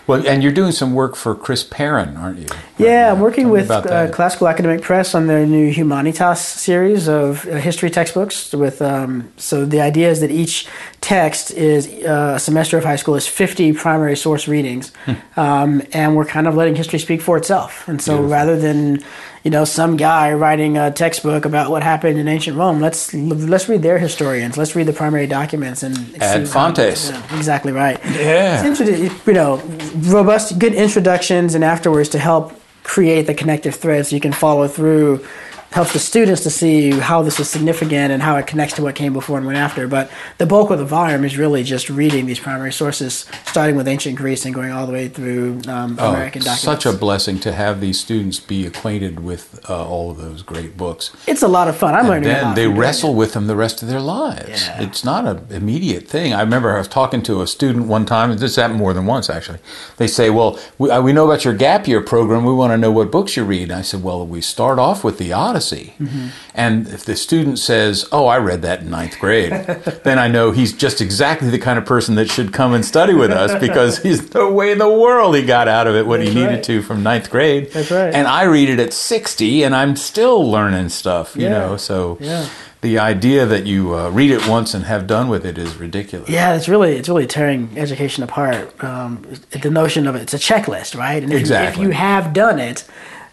Well, 0.07 0.27
and 0.27 0.43
you're 0.43 0.53
doing 0.53 0.73
some 0.73 0.95
work 0.95 1.17
for 1.17 1.35
Chris 1.35 1.65
Perrin, 1.65 2.17
aren't 2.17 2.39
you? 2.39 2.47
Yeah, 2.79 3.13
I'm 3.13 3.21
working 3.21 3.45
Tell 3.47 3.53
with 3.53 3.71
uh. 3.71 4.11
Classical 4.13 4.47
Academic 4.49 4.83
Press 4.83 5.15
on 5.15 5.27
their 5.27 5.45
new 5.45 5.73
Humanitas 5.73 6.39
series 6.39 7.09
of 7.09 7.47
uh, 7.49 7.57
history 7.57 7.91
textbooks. 7.91 8.53
With 8.53 8.81
um, 8.81 9.33
so 9.37 9.65
the 9.65 9.81
idea 9.81 10.09
is 10.11 10.21
that 10.21 10.31
each 10.31 10.69
text 11.01 11.51
is 11.53 11.89
uh, 12.05 12.35
a 12.37 12.39
semester 12.39 12.79
of 12.79 12.85
high 12.85 12.97
school 12.97 13.17
is 13.17 13.27
50 13.27 13.73
primary 13.73 14.17
source 14.17 14.47
readings, 14.49 14.93
Hmm. 15.07 15.15
um, 15.41 15.83
and 15.93 16.15
we're 16.17 16.25
kind 16.27 16.47
of 16.47 16.55
letting 16.55 16.77
history 16.77 16.99
speak 16.99 17.21
for 17.21 17.37
itself. 17.37 17.87
And 17.89 18.01
so 18.01 18.13
Beautiful. 18.15 18.33
rather 18.33 18.57
than 18.59 19.03
you 19.47 19.51
know 19.51 19.65
some 19.65 19.97
guy 19.97 20.33
writing 20.33 20.77
a 20.77 20.91
textbook 20.91 21.45
about 21.45 21.71
what 21.71 21.85
happened 21.85 22.19
in 22.19 22.27
ancient 22.27 22.57
Rome, 22.57 22.81
let's 22.81 23.15
let's 23.15 23.69
read 23.69 23.81
their 23.81 23.97
historians. 23.97 24.59
Let's 24.59 24.75
read 24.75 24.89
the 24.89 24.93
primary 24.93 25.29
documents 25.29 25.85
and 25.85 25.97
Ad 26.21 26.49
fontes. 26.49 27.11
yeah, 27.11 27.37
exactly 27.39 27.71
right 27.71 27.97
Yeah. 28.07 28.67
it's 28.67 28.81
you 29.25 29.33
know, 29.33 29.63
robust, 30.11 30.59
good 30.59 30.75
introductions, 30.75 31.55
and 31.55 31.63
afterwards 31.63 32.09
to 32.09 32.19
help 32.19 32.61
create 32.83 33.29
the 33.29 33.35
connective 33.35 33.77
thread 33.77 34.05
so 34.07 34.17
you 34.17 34.21
can 34.21 34.33
follow 34.33 34.67
through. 34.67 35.25
Helps 35.73 35.93
the 35.93 35.99
students 35.99 36.43
to 36.45 36.51
see 36.51 36.91
how 36.93 37.23
this 37.23 37.39
is 37.39 37.51
significant 37.51 38.11
and 38.13 38.23
how 38.23 38.37
it 38.37 38.47
connects 38.47 38.75
to 38.77 38.83
what 38.83 38.95
came 38.95 39.13
before 39.13 39.37
and 39.37 39.47
went 39.47 39.59
after. 39.59 39.87
But 39.87 40.11
the 40.39 40.47
bulk 40.47 40.71
of 40.71 40.79
the 40.79 40.87
volume 40.87 41.23
is 41.25 41.37
really 41.37 41.63
just 41.65 41.91
reading 41.91 42.25
these 42.25 42.39
primary 42.41 42.73
sources, 42.73 43.27
starting 43.45 43.77
with 43.77 43.87
ancient 43.87 44.17
Greece 44.17 44.47
and 44.47 44.55
going 44.55 44.73
all 44.73 44.87
the 44.87 44.93
way 44.93 45.09
through 45.09 45.61
um, 45.69 45.97
Oh, 46.01 46.11
American 46.15 46.41
documents. 46.41 46.63
such 46.63 46.87
a 46.87 46.93
blessing 46.93 47.39
to 47.41 47.53
have 47.53 47.81
these 47.83 48.01
students 48.01 48.41
be 48.41 48.65
acquainted 48.65 49.21
with 49.21 49.61
uh, 49.69 49.87
all 49.87 50.11
of 50.11 50.17
those 50.17 50.41
great 50.43 50.79
books. 50.79 51.11
it's 51.27 51.43
a 51.43 51.49
lot 51.49 51.69
of 51.69 51.77
fun. 51.77 51.93
I'm 51.95 52.01
And 52.01 52.09
learning 52.09 52.29
then 52.29 52.55
they 52.55 52.69
wrestle 52.69 53.15
with 53.15 53.35
them 53.35 53.47
the 53.47 53.57
rest 53.57 53.83
of 53.83 53.89
their 53.89 54.01
lives. 54.01 54.67
Yeah. 54.67 54.81
It's 54.83 55.05
not 55.05 55.27
an 55.27 55.47
immediate 55.51 56.09
thing. 56.09 56.33
I 56.33 56.41
remember 56.41 56.75
I 56.75 56.79
was 56.79 56.89
talking 56.89 57.23
to 57.25 57.43
a 57.43 57.47
student 57.47 57.87
one 57.87 58.07
time, 58.07 58.31
and 58.31 58.41
this 58.41 58.57
happened 58.57 58.79
more 58.79 58.95
than 58.95 59.05
once 59.05 59.29
actually. 59.29 59.59
They 59.99 60.07
say, 60.07 60.31
Well, 60.31 60.59
we, 60.79 60.91
uh, 60.91 61.03
we 61.03 61.13
know 61.13 61.27
about 61.27 61.45
your 61.45 61.53
gap 61.55 61.87
year 61.87 62.01
program. 62.01 62.45
We 62.47 62.55
want 62.55 62.73
to 62.73 62.79
know 62.79 62.93
what 62.93 63.11
books 63.13 63.37
you 63.37 63.45
read. 63.45 63.65
And 63.65 63.73
I 63.73 63.83
said, 63.83 64.03
Well, 64.03 64.27
we 64.27 64.41
start 64.41 64.79
off 64.79 65.05
with 65.05 65.19
the 65.19 65.35
Odyssey. 65.35 65.66
Mm-hmm. 65.75 66.29
And 66.55 66.89
if 66.89 67.05
the 67.05 67.17
student 67.17 67.59
says, 67.59 68.07
Oh, 68.13 68.27
I 68.27 68.39
read 68.39 68.63
that 68.63 68.81
in 68.81 68.91
ninth 68.91 69.19
grade, 69.19 69.51
then 70.05 70.19
I 70.19 70.29
know 70.29 70.51
he's 70.53 70.73
just 70.73 71.01
exactly 71.01 71.51
the 71.51 71.59
kind 71.59 71.79
of 71.79 71.85
person 71.85 72.15
that 72.17 72.31
should 72.31 72.53
come 72.53 72.73
and 72.75 72.85
study 72.85 73.15
with 73.15 73.31
us 73.31 73.59
because 73.67 73.99
he's 74.03 74.31
the 74.31 74.49
way 74.51 74.73
in 74.73 74.79
the 74.79 74.89
world 74.91 75.35
he 75.37 75.45
got 75.45 75.69
out 75.69 75.87
of 75.87 75.95
it 75.95 76.07
what 76.07 76.21
he 76.21 76.27
That's 76.27 76.35
needed 76.37 76.55
right. 76.57 76.65
to 76.65 76.83
from 76.83 77.03
ninth 77.03 77.31
grade. 77.31 77.71
That's 77.73 77.91
right. 77.91 78.15
And 78.15 78.27
I 78.27 78.45
read 78.45 78.69
it 78.69 78.79
at 78.81 78.93
60 78.93 79.63
and 79.65 79.75
I'm 79.75 79.97
still 79.97 80.49
learning 80.51 80.89
stuff, 80.91 81.35
you 81.37 81.43
Yeah. 81.45 81.51
know, 81.59 81.77
so 81.77 82.19
Yeah. 82.21 82.47
the 82.83 82.99
idea 82.99 83.47
that 83.47 83.67
you 83.67 83.95
uh, 83.97 84.11
read 84.11 84.31
it 84.31 84.47
once 84.47 84.73
and 84.75 84.85
have 84.85 85.07
done 85.07 85.29
with 85.29 85.45
it 85.45 85.59
is 85.59 85.77
ridiculous. 85.77 86.29
Yeah, 86.29 86.55
it's 86.55 86.69
really 86.69 86.97
it's 86.97 87.09
really 87.09 87.27
tearing 87.27 87.71
education 87.77 88.23
apart. 88.23 88.73
Um, 88.85 89.27
the 89.51 89.71
notion 89.71 90.07
of 90.07 90.15
it, 90.15 90.23
it's 90.23 90.35
a 90.35 90.39
checklist, 90.39 90.97
right? 90.97 91.23
And 91.23 91.33
if, 91.33 91.41
Exactly. 91.41 91.83
you, 91.83 91.89
if 91.91 91.95
you 91.95 91.99
have 91.99 92.33
done 92.33 92.59
it, 92.61 92.85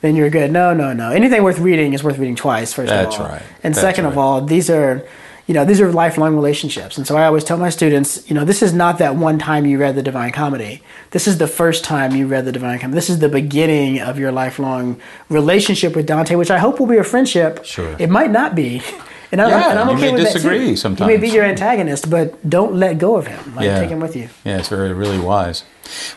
then 0.04 0.18
you're 0.18 0.30
good. 0.30 0.52
No, 0.52 0.74
no, 0.74 0.92
no. 0.92 1.12
Anything 1.12 1.44
worth 1.44 1.60
reading 1.60 1.94
is 1.94 2.04
worth 2.04 2.18
reading 2.18 2.36
twice. 2.36 2.74
First 2.74 2.90
That's 2.90 3.16
of 3.16 3.22
all, 3.22 3.28
right. 3.30 3.42
And 3.64 3.74
That's 3.74 3.82
second 3.82 4.06
of 4.06 4.18
all, 4.18 4.42
these 4.42 4.70
are, 4.70 5.02
you 5.48 5.54
know, 5.54 5.64
these 5.64 5.80
are 5.80 5.94
lifelong 5.94 6.36
relationships. 6.36 6.98
And 6.98 7.08
so 7.08 7.16
I 7.16 7.26
always 7.26 7.46
tell 7.46 7.56
my 7.58 7.70
students, 7.70 8.30
you 8.30 8.36
know, 8.36 8.44
this 8.44 8.62
is 8.62 8.74
not 8.74 8.98
that 8.98 9.16
one 9.16 9.40
time 9.40 9.66
you 9.66 9.78
read 9.78 9.96
the 9.96 10.04
Divine 10.04 10.34
Comedy. 10.34 10.84
This 11.12 11.26
is 11.26 11.38
the 11.38 11.48
first 11.48 11.86
time 11.86 12.18
you 12.18 12.28
read 12.28 12.44
the 12.44 12.52
Divine 12.52 12.80
Comedy. 12.80 12.96
This 12.96 13.10
is 13.10 13.20
the 13.20 13.30
beginning 13.30 14.02
of 14.02 14.20
your 14.20 14.34
lifelong 14.34 15.00
relationship 15.30 15.96
with 15.96 16.06
Dante, 16.06 16.36
which 16.36 16.52
I 16.52 16.58
hope 16.58 16.82
will 16.82 16.88
be 16.88 16.98
a 16.98 17.04
friendship. 17.06 17.64
Sure. 17.64 17.96
It 17.98 18.10
might 18.10 18.30
not 18.30 18.56
be. 18.56 18.82
And 19.34 19.42
I'm, 19.42 19.50
Yeah, 19.50 19.72
and 19.72 19.80
I'm 19.80 19.88
you 19.90 19.94
okay 19.96 20.12
may 20.12 20.14
with 20.24 20.32
disagree 20.32 20.60
that 20.60 20.66
too. 20.66 20.76
sometimes. 20.76 21.10
He 21.12 21.18
may 21.18 21.20
be 21.20 21.30
your 21.34 21.44
antagonist, 21.44 22.08
but 22.08 22.48
don't 22.48 22.76
let 22.76 23.00
go 23.00 23.18
of 23.18 23.26
him. 23.26 23.56
Like, 23.56 23.66
Yeah. 23.66 23.80
take 23.80 23.90
him 23.90 24.00
with 24.00 24.16
you. 24.16 24.30
Yeah, 24.46 24.60
it's 24.60 24.68
very, 24.70 24.94
really 24.94 25.18
wise. 25.20 25.64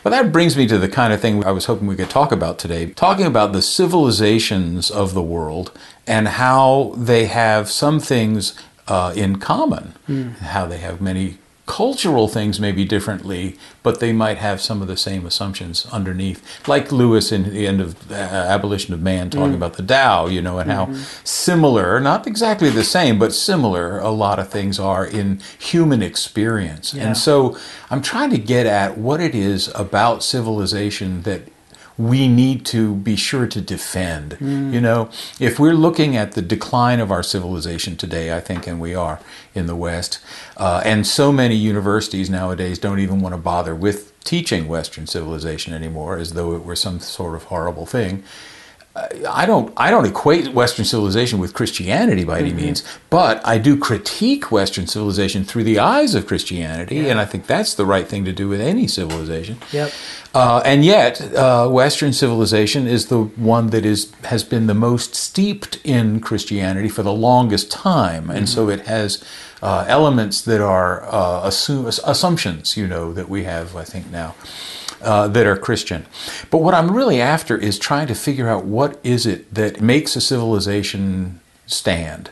Well, 0.03 0.11
that 0.11 0.31
brings 0.31 0.55
me 0.55 0.67
to 0.67 0.77
the 0.77 0.87
kind 0.87 1.11
of 1.11 1.19
thing 1.19 1.43
I 1.43 1.49
was 1.51 1.65
hoping 1.65 1.87
we 1.87 1.95
could 1.95 2.11
talk 2.11 2.31
about 2.31 2.59
today. 2.59 2.85
Talking 2.91 3.25
about 3.25 3.53
the 3.53 3.61
civilizations 3.63 4.91
of 4.91 5.15
the 5.15 5.23
world 5.23 5.71
and 6.05 6.27
how 6.27 6.93
they 6.95 7.25
have 7.25 7.71
some 7.71 7.99
things 7.99 8.53
uh, 8.87 9.13
in 9.15 9.37
common, 9.37 9.93
how 10.41 10.67
they 10.67 10.77
have 10.77 11.01
many 11.01 11.39
cultural 11.67 12.27
things 12.27 12.59
may 12.59 12.71
be 12.71 12.85
differently, 12.85 13.57
but 13.83 13.99
they 13.99 14.13
might 14.13 14.37
have 14.37 14.59
some 14.59 14.81
of 14.81 14.87
the 14.87 14.97
same 14.97 15.25
assumptions 15.25 15.85
underneath. 15.91 16.41
Like 16.67 16.91
Lewis 16.91 17.31
in 17.31 17.53
the 17.53 17.67
end 17.67 17.81
of 17.81 18.09
uh, 18.11 18.15
Abolition 18.15 18.93
of 18.93 19.01
Man 19.01 19.29
talking 19.29 19.53
about 19.53 19.73
the 19.73 19.83
Tao, 19.83 20.27
you 20.27 20.41
know, 20.41 20.57
and 20.57 20.71
how 20.71 20.93
similar, 21.23 21.99
not 21.99 22.25
exactly 22.25 22.69
the 22.69 22.85
same, 22.85 23.19
but 23.19 23.33
similar 23.33 23.99
a 23.99 24.09
lot 24.09 24.39
of 24.39 24.49
things 24.49 24.79
are 24.79 25.05
in 25.05 25.39
human 25.59 26.01
experience. 26.01 26.93
Yeah. 26.93 27.07
And 27.07 27.17
so 27.17 27.57
I'm 27.91 28.01
trying 28.01 28.31
to 28.31 28.39
get 28.39 28.65
at 28.65 28.97
what 28.97 29.19
it 29.19 29.35
is 29.35 29.67
about 29.75 30.23
civilization 30.23 31.21
that 31.23 31.41
we 31.97 32.27
need 32.27 32.65
to 32.67 32.95
be 32.95 33.15
sure 33.15 33.47
to 33.47 33.59
defend. 33.59 34.37
You 34.73 34.81
know, 34.81 35.09
if 35.39 35.59
we're 35.59 35.73
looking 35.73 36.15
at 36.15 36.33
the 36.33 36.41
decline 36.41 36.99
of 36.99 37.11
our 37.11 37.23
civilization 37.23 37.95
today, 37.95 38.35
I 38.35 38.39
think, 38.39 38.67
and 38.67 38.79
we 38.79 38.93
are 38.93 39.19
in 39.55 39.65
the 39.65 39.75
West, 39.75 40.19
uh, 40.57 40.81
and 40.85 41.07
so 41.07 41.31
many 41.31 41.55
universities 41.55 42.29
nowadays 42.29 42.77
don't 42.77 42.99
even 42.99 43.19
want 43.19 43.33
to 43.33 43.41
bother 43.41 43.73
with 43.73 44.13
teaching 44.23 44.67
Western 44.67 45.07
civilization 45.07 45.73
anymore, 45.73 46.17
as 46.17 46.33
though 46.33 46.53
it 46.55 46.63
were 46.63 46.75
some 46.75 46.99
sort 46.99 47.33
of 47.35 47.45
horrible 47.45 47.85
thing. 47.85 48.23
I 49.29 49.45
don't 49.45 49.73
I 49.77 49.91
don't 49.91 50.05
equate 50.05 50.53
Western 50.53 50.85
civilization 50.85 51.39
with 51.39 51.53
Christianity 51.53 52.23
by 52.23 52.39
any 52.39 52.53
means, 52.53 52.83
but 53.09 53.45
I 53.45 53.57
do 53.57 53.77
critique 53.77 54.51
Western 54.51 54.87
civilization 54.87 55.43
through 55.43 55.65
the 55.65 55.79
eyes 55.79 56.15
of 56.15 56.25
Christianity, 56.25 57.09
and 57.09 57.19
I 57.19 57.25
think 57.25 57.47
that's 57.47 57.73
the 57.73 57.85
right 57.85 58.07
thing 58.07 58.25
to 58.25 58.31
do 58.31 58.47
with 58.47 58.61
any 58.61 58.87
civilization. 58.87 59.57
Yep. 59.71 59.91
Uh, 60.33 60.61
and 60.65 60.83
yet, 60.83 61.21
uh, 61.35 61.67
Western 61.69 62.13
civilization 62.13 62.87
is 62.87 63.07
the 63.07 63.23
one 63.23 63.67
that 63.67 63.85
is 63.85 64.11
has 64.25 64.43
been 64.43 64.67
the 64.67 64.73
most 64.73 65.15
steeped 65.15 65.79
in 65.83 66.19
Christianity 66.19 66.89
for 66.89 67.03
the 67.03 67.13
longest 67.13 67.71
time, 67.71 68.29
and 68.29 68.49
so 68.49 68.69
it 68.69 68.87
has 68.87 69.23
uh, 69.61 69.85
elements 69.87 70.41
that 70.41 70.61
are 70.61 71.03
uh, 71.05 71.41
assume, 71.43 71.85
assumptions, 71.87 72.77
you 72.77 72.87
know, 72.87 73.13
that 73.13 73.29
we 73.29 73.43
have, 73.43 73.75
I 73.75 73.83
think 73.83 74.11
now 74.11 74.35
uh, 75.01 75.27
that 75.27 75.45
are 75.45 75.57
Christian. 75.57 76.05
But 76.49 76.59
what 76.59 76.73
I'm 76.73 76.91
really 76.91 77.21
after 77.21 77.57
is 77.57 77.77
trying 77.79 78.07
to 78.07 78.15
figure 78.15 78.47
out 78.47 78.65
what 78.65 78.99
is 79.03 79.25
it 79.25 79.53
that 79.53 79.81
makes 79.81 80.15
a 80.15 80.21
civilization 80.21 81.39
stand. 81.67 82.29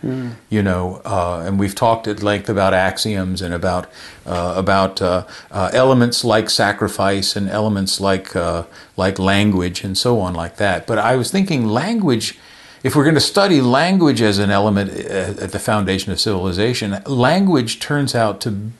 You 0.50 0.63
know, 0.63 1.01
uh, 1.05 1.43
and 1.45 1.60
we've 1.60 1.75
talked 1.75 2.07
at 2.07 2.24
length 2.24 2.50
about 2.50 2.74
axioms 2.74 3.41
and 3.41 3.53
about 3.53 3.91
uh, 4.25 4.53
about 4.55 5.01
uh, 5.01 5.27
uh, 5.51 5.69
elements 5.74 6.24
like 6.24 6.50
sacrifice 6.50 7.36
and 7.36 7.50
elements 7.50 8.00
like 8.00 8.36
uh, 8.36 8.63
like 8.98 9.19
language 9.19 9.84
and 9.84 9.98
so 9.98 10.19
on 10.19 10.34
like 10.34 10.55
that. 10.57 10.88
But 10.88 10.98
I 10.98 11.15
was 11.15 11.31
thinking 11.31 11.67
language 11.67 12.38
if 12.86 12.95
we're 12.95 13.03
going 13.03 13.15
to 13.15 13.22
study 13.22 13.62
language 13.62 14.22
as 14.22 14.38
an 14.38 14.51
element 14.51 14.91
uh, 14.91 15.43
at 15.43 15.51
the 15.51 15.60
foundation 15.60 16.12
of 16.12 16.19
civilization, 16.19 17.01
language 17.07 17.79
turns 17.79 18.13
out 18.13 18.39
to 18.41 18.72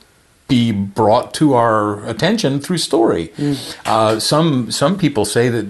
be 0.48 0.72
brought 0.72 1.34
to 1.34 1.56
our 1.56 2.06
attention 2.08 2.60
through 2.60 2.78
story. 2.78 3.30
Mm. 3.30 3.76
Uh, 3.86 4.20
some 4.20 4.70
some 4.70 4.98
people 4.98 5.26
say 5.26 5.50
that 5.50 5.66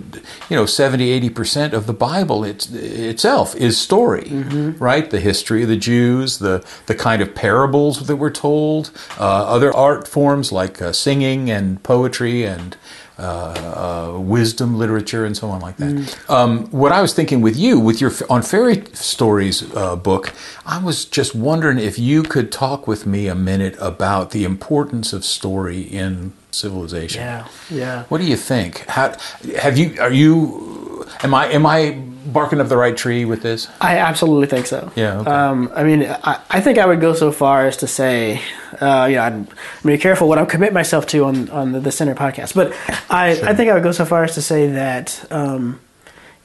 you 0.50 0.56
know 0.56 0.66
70 0.66 1.12
80 1.12 1.30
percent 1.30 1.74
of 1.74 1.88
the 1.88 1.94
Bible 1.94 2.44
it's, 2.44 2.70
itself 2.72 3.56
is 3.56 3.78
story, 3.78 4.24
mm-hmm. 4.24 4.84
right? 4.84 5.10
The 5.10 5.22
history 5.22 5.64
of 5.64 5.70
the 5.70 5.78
Jews, 5.78 6.40
the 6.40 6.66
the 6.88 6.96
kind 6.96 7.22
of 7.22 7.34
parables 7.34 8.08
that 8.08 8.18
were 8.18 8.32
told, 8.32 8.92
uh, 9.18 9.46
other 9.46 9.74
art 9.74 10.08
forms 10.08 10.52
like 10.52 10.82
uh, 10.82 10.92
singing 10.92 11.50
and 11.50 11.82
poetry 11.82 12.44
and 12.44 12.76
uh, 13.18 14.14
uh, 14.16 14.20
wisdom 14.20 14.78
literature 14.78 15.26
and 15.26 15.38
so 15.38 15.50
on 15.50 15.62
like 15.62 15.78
that. 15.78 15.94
Mm. 15.94 16.30
Um, 16.30 16.66
what 16.72 16.92
I 16.92 17.02
was 17.02 17.14
thinking 17.14 17.42
with 17.42 17.56
you, 17.56 17.80
with 17.80 18.02
your 18.02 18.12
on 18.30 18.42
fairy 18.42 18.84
stories 18.94 19.64
uh, 19.76 19.96
book, 19.96 20.34
I 20.66 20.84
was 20.84 21.06
just 21.06 21.34
wondering 21.34 21.80
if 21.80 21.98
you 21.98 22.24
could 22.24 22.52
talk 22.52 22.88
with 22.88 23.06
me 23.06 23.28
a 23.28 23.36
minute 23.36 23.76
about 23.80 24.32
the 24.32 24.44
importance 24.44 25.14
of 25.14 25.24
story 25.24 25.82
in 25.82 26.34
civilization. 26.52 27.22
Yeah, 27.22 27.48
yeah. 27.70 28.04
What 28.10 28.20
do 28.20 28.26
you 28.26 28.38
think? 28.38 28.80
How 28.88 29.16
have 29.60 29.78
you? 29.78 30.00
Are 30.02 30.12
you? 30.12 31.08
Am 31.24 31.34
I? 31.34 31.48
Am 31.48 31.66
I? 31.66 32.02
Barking 32.26 32.60
up 32.60 32.68
the 32.68 32.78
right 32.78 32.96
tree 32.96 33.26
with 33.26 33.42
this? 33.42 33.68
I 33.80 33.98
absolutely 33.98 34.48
think 34.48 34.66
so. 34.66 34.92
Yeah. 34.96 35.20
Okay. 35.20 35.30
Um, 35.30 35.72
I 35.76 35.84
mean, 35.84 36.04
I, 36.04 36.42
I, 36.50 36.62
think 36.62 36.78
I 36.78 36.86
would 36.86 37.02
go 37.02 37.14
so 37.14 37.32
far 37.32 37.66
as 37.66 37.78
to 37.78 37.88
say, 37.88 38.42
uh, 38.82 39.08
you 39.10 39.16
know, 39.16 39.22
I'm, 39.22 39.34
I'm 39.34 39.88
be 39.88 39.98
careful 39.98 40.28
what 40.28 40.38
I 40.38 40.46
commit 40.46 40.74
myself 40.74 41.06
to 41.08 41.26
on 41.26 41.50
on 41.50 41.72
the, 41.72 41.80
the 41.80 41.92
Center 41.92 42.16
podcast, 42.16 42.56
but 42.56 42.74
I, 43.10 43.36
sure. 43.36 43.50
I 43.50 43.54
think 43.54 43.70
I 43.70 43.74
would 43.74 43.84
go 43.84 43.92
so 43.92 44.06
far 44.06 44.24
as 44.24 44.34
to 44.36 44.42
say 44.42 44.68
that 44.68 45.26
um, 45.32 45.80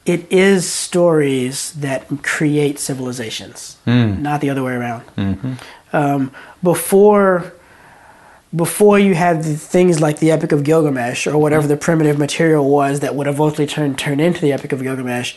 it 0.05 0.31
is 0.31 0.69
stories 0.69 1.73
that 1.73 2.07
create 2.23 2.79
civilizations, 2.79 3.77
mm. 3.85 4.19
not 4.19 4.41
the 4.41 4.49
other 4.49 4.63
way 4.63 4.73
around. 4.73 5.05
Mm-hmm. 5.15 5.53
Um, 5.93 6.31
before 6.63 7.53
before 8.53 8.99
you 8.99 9.15
had 9.15 9.43
things 9.43 10.01
like 10.01 10.19
the 10.19 10.31
Epic 10.31 10.51
of 10.51 10.63
Gilgamesh 10.63 11.25
or 11.25 11.37
whatever 11.37 11.67
the 11.67 11.77
primitive 11.77 12.19
material 12.19 12.69
was 12.69 12.99
that 12.99 13.15
would 13.15 13.27
eventually 13.27 13.67
turn 13.67 13.95
turn 13.95 14.19
into 14.19 14.41
the 14.41 14.51
Epic 14.51 14.73
of 14.73 14.81
Gilgamesh, 14.81 15.35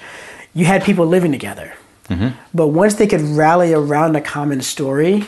you 0.55 0.65
had 0.65 0.83
people 0.83 1.07
living 1.07 1.33
together. 1.33 1.75
Mm-hmm. 2.09 2.29
But 2.53 2.69
once 2.69 2.95
they 2.95 3.07
could 3.07 3.21
rally 3.21 3.73
around 3.73 4.17
a 4.17 4.21
common 4.21 4.61
story, 4.61 5.25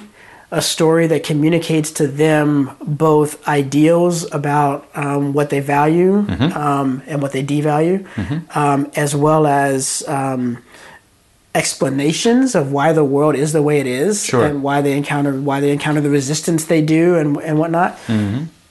a 0.51 0.63
story 0.63 1.07
that 1.09 1.25
communicates 1.25 1.91
to 1.93 2.07
them 2.07 2.71
both 2.81 3.47
ideals 3.49 4.31
about 4.33 4.89
um, 4.95 5.33
what 5.33 5.51
they 5.51 5.61
value 5.61 6.23
mm-hmm. 6.23 6.57
um, 6.57 7.03
and 7.07 7.21
what 7.21 7.33
they 7.33 7.43
devalue, 7.43 8.07
mm-hmm. 8.15 8.59
um, 8.59 8.91
as 8.95 9.17
well 9.17 9.47
as 9.47 10.07
um, 10.07 10.63
explanations 11.55 12.55
of 12.55 12.71
why 12.71 12.93
the 12.93 13.05
world 13.05 13.35
is 13.35 13.53
the 13.53 13.63
way 13.63 13.81
it 13.81 13.87
is 13.87 14.25
sure. 14.25 14.45
and 14.45 14.63
why 14.63 14.81
they 14.81 14.97
encounter 14.97 15.41
why 15.41 15.59
they 15.59 15.73
encounter 15.73 16.01
the 16.01 16.11
resistance 16.11 16.67
they 16.67 16.83
do 16.83 17.17
and 17.17 17.37
and 17.39 17.59
whatnot. 17.59 17.99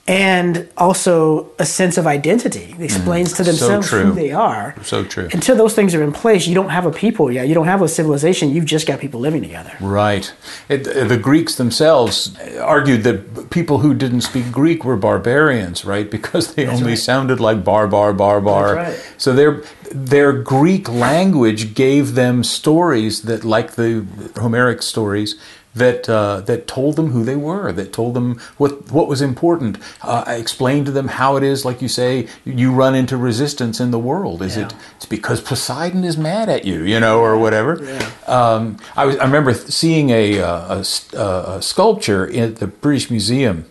Mm-hmm 0.08 0.26
and 0.26 0.68
also 0.76 1.50
a 1.58 1.66
sense 1.66 1.98
of 1.98 2.06
identity. 2.06 2.74
It 2.78 2.80
explains 2.80 3.32
mm, 3.32 3.36
to 3.38 3.44
themselves 3.44 3.90
so 3.90 4.04
who 4.04 4.12
they 4.12 4.30
are. 4.30 4.74
So 4.82 5.04
true. 5.04 5.28
Until 5.32 5.56
those 5.56 5.74
things 5.74 5.94
are 5.96 6.02
in 6.02 6.12
place, 6.12 6.46
you 6.46 6.54
don't 6.54 6.68
have 6.68 6.86
a 6.86 6.92
people 6.92 7.32
yet. 7.32 7.48
You 7.48 7.54
don't 7.54 7.66
have 7.66 7.82
a 7.82 7.88
civilization. 7.88 8.50
You've 8.50 8.66
just 8.66 8.86
got 8.86 9.00
people 9.00 9.18
living 9.18 9.42
together. 9.42 9.72
Right. 9.80 10.32
It, 10.68 10.84
the 10.84 11.16
Greeks 11.16 11.56
themselves 11.56 12.38
argued 12.58 13.02
that 13.02 13.50
people 13.50 13.78
who 13.78 13.94
didn't 13.94 14.20
speak 14.20 14.52
Greek 14.52 14.84
were 14.84 14.96
barbarians, 14.96 15.84
right? 15.84 16.10
Because 16.16 16.54
they 16.54 16.64
That's 16.64 16.78
only 16.78 16.92
right. 16.92 16.98
sounded 16.98 17.40
like 17.40 17.62
bar, 17.62 17.86
bar, 17.86 18.14
bar, 18.14 18.40
bar. 18.40 18.74
That's 18.74 18.96
right. 18.96 19.14
So 19.20 19.34
their 19.34 19.62
their 19.92 20.32
Greek 20.32 20.88
language 20.88 21.74
gave 21.74 22.14
them 22.14 22.42
stories 22.42 23.22
that, 23.22 23.44
like 23.44 23.72
the 23.72 24.06
Homeric 24.36 24.82
stories, 24.82 25.36
that 25.76 26.08
uh, 26.08 26.40
that 26.42 26.66
told 26.66 26.96
them 26.96 27.10
who 27.10 27.24
they 27.24 27.36
were, 27.36 27.70
that 27.72 27.92
told 27.92 28.14
them 28.14 28.40
what 28.56 28.90
what 28.90 29.08
was 29.08 29.22
important. 29.22 29.78
Uh, 30.02 30.24
I 30.26 30.36
explained 30.36 30.86
to 30.86 30.92
them 30.92 31.08
how 31.08 31.36
it 31.36 31.42
is, 31.42 31.64
like 31.64 31.80
you 31.80 31.88
say, 31.88 32.28
you 32.44 32.72
run 32.72 32.94
into 32.94 33.16
resistance 33.16 33.78
in 33.78 33.90
the 33.90 33.98
world. 33.98 34.42
Is 34.42 34.56
yeah. 34.56 34.66
it? 34.66 34.74
It's 34.96 35.06
because 35.06 35.40
Poseidon 35.40 36.04
is 36.04 36.16
mad 36.16 36.48
at 36.48 36.64
you, 36.64 36.82
you 36.82 36.98
know, 36.98 37.20
or 37.20 37.38
whatever. 37.38 37.78
Yeah. 37.82 38.10
Um, 38.26 38.78
I 38.96 39.04
was 39.04 39.16
I 39.18 39.24
remember 39.24 39.52
seeing 39.54 40.10
a, 40.10 40.40
uh, 40.40 40.82
a, 41.14 41.18
a, 41.18 41.62
sculpture 41.62 42.30
at 42.32 42.56
the 42.56 42.66
British 42.66 43.10
Museum 43.10 43.66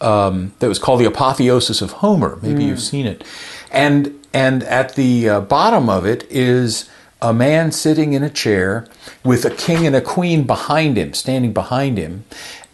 um, 0.00 0.52
that 0.58 0.68
was 0.68 0.78
called 0.78 1.00
the 1.00 1.06
Apotheosis 1.06 1.80
of 1.80 1.92
Homer. 1.92 2.38
Maybe 2.42 2.64
mm. 2.64 2.68
you've 2.68 2.82
seen 2.82 3.06
it, 3.06 3.24
and 3.70 4.18
and 4.32 4.64
at 4.64 4.96
the 4.96 5.28
uh, 5.28 5.40
bottom 5.40 5.88
of 5.88 6.04
it 6.04 6.26
is 6.30 6.90
a 7.24 7.32
man 7.32 7.72
sitting 7.72 8.12
in 8.12 8.22
a 8.22 8.30
chair 8.30 8.86
with 9.24 9.44
a 9.44 9.50
king 9.50 9.86
and 9.86 9.96
a 9.96 10.00
queen 10.00 10.44
behind 10.44 10.96
him, 10.96 11.14
standing 11.14 11.52
behind 11.52 11.98
him, 11.98 12.24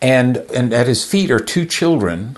and, 0.03 0.39
and 0.55 0.75
at 0.75 0.87
his 0.87 1.05
feet 1.05 1.31
are 1.31 1.41
two 1.41 1.65
children. 1.65 2.37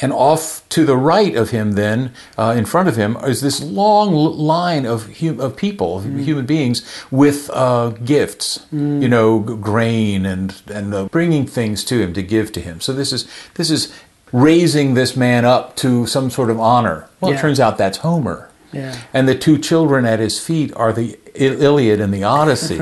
And 0.00 0.12
off 0.12 0.68
to 0.70 0.84
the 0.84 0.96
right 0.96 1.36
of 1.36 1.50
him, 1.50 1.72
then, 1.72 2.12
uh, 2.36 2.54
in 2.56 2.64
front 2.64 2.88
of 2.88 2.96
him, 2.96 3.16
is 3.18 3.40
this 3.40 3.62
long 3.62 4.12
line 4.12 4.84
of, 4.84 5.18
hum- 5.20 5.38
of 5.38 5.54
people, 5.54 6.00
mm. 6.00 6.24
human 6.24 6.46
beings, 6.46 6.82
with 7.10 7.50
uh, 7.52 7.90
gifts, 7.90 8.66
mm. 8.74 9.00
you 9.02 9.08
know, 9.08 9.38
grain 9.38 10.26
and, 10.26 10.60
and 10.66 10.94
uh, 10.94 11.04
bringing 11.04 11.46
things 11.46 11.84
to 11.84 12.00
him 12.00 12.12
to 12.14 12.22
give 12.22 12.50
to 12.52 12.60
him. 12.60 12.80
So 12.80 12.92
this 12.92 13.12
is, 13.12 13.28
this 13.54 13.70
is 13.70 13.94
raising 14.32 14.94
this 14.94 15.14
man 15.14 15.44
up 15.44 15.76
to 15.76 16.06
some 16.06 16.30
sort 16.30 16.50
of 16.50 16.58
honor. 16.58 17.08
Well, 17.20 17.30
yeah. 17.30 17.38
it 17.38 17.40
turns 17.40 17.60
out 17.60 17.78
that's 17.78 17.98
Homer. 17.98 18.50
Yeah. 18.72 18.98
And 19.12 19.28
the 19.28 19.38
two 19.38 19.58
children 19.58 20.04
at 20.06 20.18
his 20.18 20.40
feet 20.40 20.72
are 20.74 20.92
the 20.92 21.18
Iliad 21.34 22.00
and 22.00 22.12
the 22.12 22.24
Odyssey. 22.24 22.78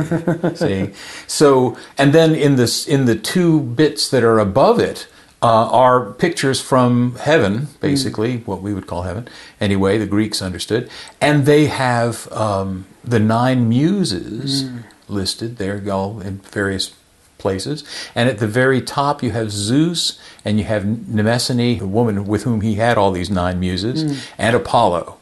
see, 0.55 0.91
so 1.27 1.77
and 1.97 2.13
then 2.13 2.35
in 2.35 2.57
this 2.57 2.87
in 2.87 3.05
the 3.05 3.17
two 3.17 3.61
bits 3.61 4.09
that 4.11 4.25
are 4.25 4.39
above 4.39 4.79
it 4.79 5.07
uh, 5.43 5.69
are 5.71 6.13
pictures 6.13 6.61
from 6.61 7.17
heaven, 7.17 7.69
basically 7.81 8.39
mm. 8.39 8.47
what 8.47 8.61
we 8.61 8.75
would 8.75 8.87
call 8.87 9.03
heaven. 9.03 9.27
Anyway, 9.61 9.99
the 9.99 10.07
Greeks 10.07 10.43
understood, 10.43 10.91
and 11.21 11.47
they 11.47 11.67
have 11.67 12.31
um, 12.33 12.87
the 13.03 13.21
nine 13.21 13.69
muses 13.69 14.65
mm. 14.65 14.85
listed. 15.09 15.57
They're 15.57 15.83
all 15.91 16.21
in 16.21 16.39
various 16.39 16.95
places. 17.41 17.85
And 18.15 18.29
at 18.29 18.39
the 18.39 18.47
very 18.47 18.81
top, 18.81 19.23
you 19.23 19.33
have 19.33 19.51
Zeus 19.51 20.21
and 20.45 20.59
you 20.59 20.65
have 20.65 20.85
Mnemosyne, 20.85 21.79
the 21.79 21.87
woman 21.87 22.27
with 22.27 22.45
whom 22.45 22.61
he 22.61 22.75
had 22.77 22.99
all 22.99 23.11
these 23.11 23.31
nine 23.31 23.59
muses, 23.59 24.05
mm. 24.05 24.31
and 24.39 24.55
Apollo. 24.55 25.17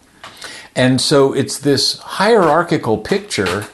And 0.78 1.00
so 1.00 1.32
it's 1.32 1.58
this 1.58 1.98
hierarchical 1.98 2.98
picture 2.98 3.66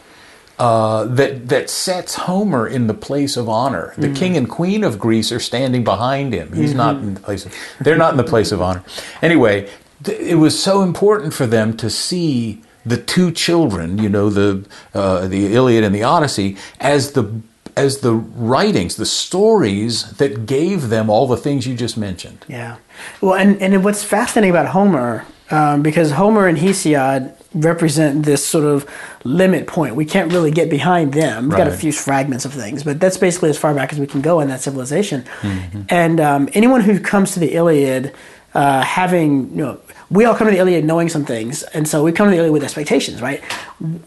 uh, 0.59 1.05
that 1.05 1.49
that 1.49 1.69
sets 1.69 2.15
Homer 2.15 2.67
in 2.67 2.87
the 2.87 2.95
place 2.95 3.37
of 3.37 3.49
honor. 3.49 3.93
The 3.97 4.07
mm-hmm. 4.07 4.15
king 4.15 4.37
and 4.37 4.49
queen 4.49 4.85
of 4.85 4.99
Greece 4.99 5.31
are 5.33 5.41
standing 5.41 5.85
behind 5.85 6.33
him. 6.33 6.53
He's 6.53 6.71
mm-hmm. 6.71 6.79
not 6.79 6.97
in 6.97 7.15
the 7.15 7.21
place. 7.21 7.45
Of, 7.45 7.55
they're 7.81 7.97
not 7.97 8.13
in 8.13 8.17
the 8.17 8.25
place 8.25 8.53
of 8.53 8.63
honor. 8.63 8.83
Anyway, 9.21 9.69
th- 10.03 10.19
it 10.19 10.37
was 10.37 10.61
so 10.61 10.83
important 10.83 11.35
for 11.35 11.47
them 11.47 11.77
to 11.77 11.91
see 11.91 12.63
the 12.87 12.97
two 12.97 13.33
children, 13.33 13.99
you 13.99 14.09
know, 14.09 14.31
the 14.31 14.65
uh, 14.95 15.27
the 15.27 15.55
Iliad 15.55 15.85
and 15.85 15.95
the 15.95 16.05
Odyssey, 16.05 16.57
as 16.81 17.13
the 17.13 17.43
as 17.77 17.99
the 17.99 18.15
writings, 18.15 18.97
the 18.97 19.07
stories 19.07 20.13
that 20.19 20.47
gave 20.47 20.89
them 20.89 21.11
all 21.11 21.27
the 21.27 21.37
things 21.37 21.67
you 21.67 21.75
just 21.75 21.97
mentioned. 21.97 22.45
Yeah. 22.49 22.77
Well, 23.21 23.35
and, 23.35 23.61
and 23.61 23.83
what's 23.83 24.05
fascinating 24.05 24.51
about 24.51 24.67
Homer 24.67 25.27
um, 25.55 25.83
because 25.83 26.11
Homer 26.11 26.49
and 26.49 26.59
Hesiod 26.59 27.35
represent 27.55 28.25
this 28.25 28.45
sort 28.45 28.65
of 28.65 28.91
limit 29.23 29.69
point. 29.69 29.95
We 29.95 30.05
can't 30.05 30.33
really 30.33 30.51
get 30.51 30.69
behind 30.69 31.13
them. 31.13 31.45
We've 31.45 31.53
right. 31.53 31.59
got 31.59 31.69
a 31.69 31.77
few 31.77 31.93
fragments 31.93 32.45
of 32.45 32.53
things, 32.53 32.83
but 32.83 32.99
that's 32.99 33.17
basically 33.17 33.51
as 33.51 33.59
far 33.59 33.73
back 33.73 33.93
as 33.93 34.01
we 34.01 34.09
can 34.09 34.21
go 34.21 34.41
in 34.41 34.49
that 34.49 34.61
civilization. 34.61 35.23
Mm-hmm. 35.43 35.83
And 35.89 36.21
um, 36.21 36.49
anyone 36.55 36.81
who 36.81 36.99
comes 36.99 37.35
to 37.35 37.41
the 37.41 37.55
Iliad 37.55 38.13
uh, 38.55 38.83
having 38.83 39.51
you 39.51 39.57
know 39.57 39.81
we 40.11 40.25
all 40.25 40.35
come 40.35 40.47
to 40.47 40.51
the 40.53 40.59
Iliad 40.59 40.85
knowing 40.85 41.09
some 41.09 41.25
things, 41.25 41.63
and 41.63 41.89
so 41.89 42.03
we 42.03 42.13
come 42.13 42.27
to 42.27 42.31
the 42.31 42.39
Iliad 42.39 42.53
with 42.53 42.63
expectations, 42.63 43.23
right? 43.23 43.43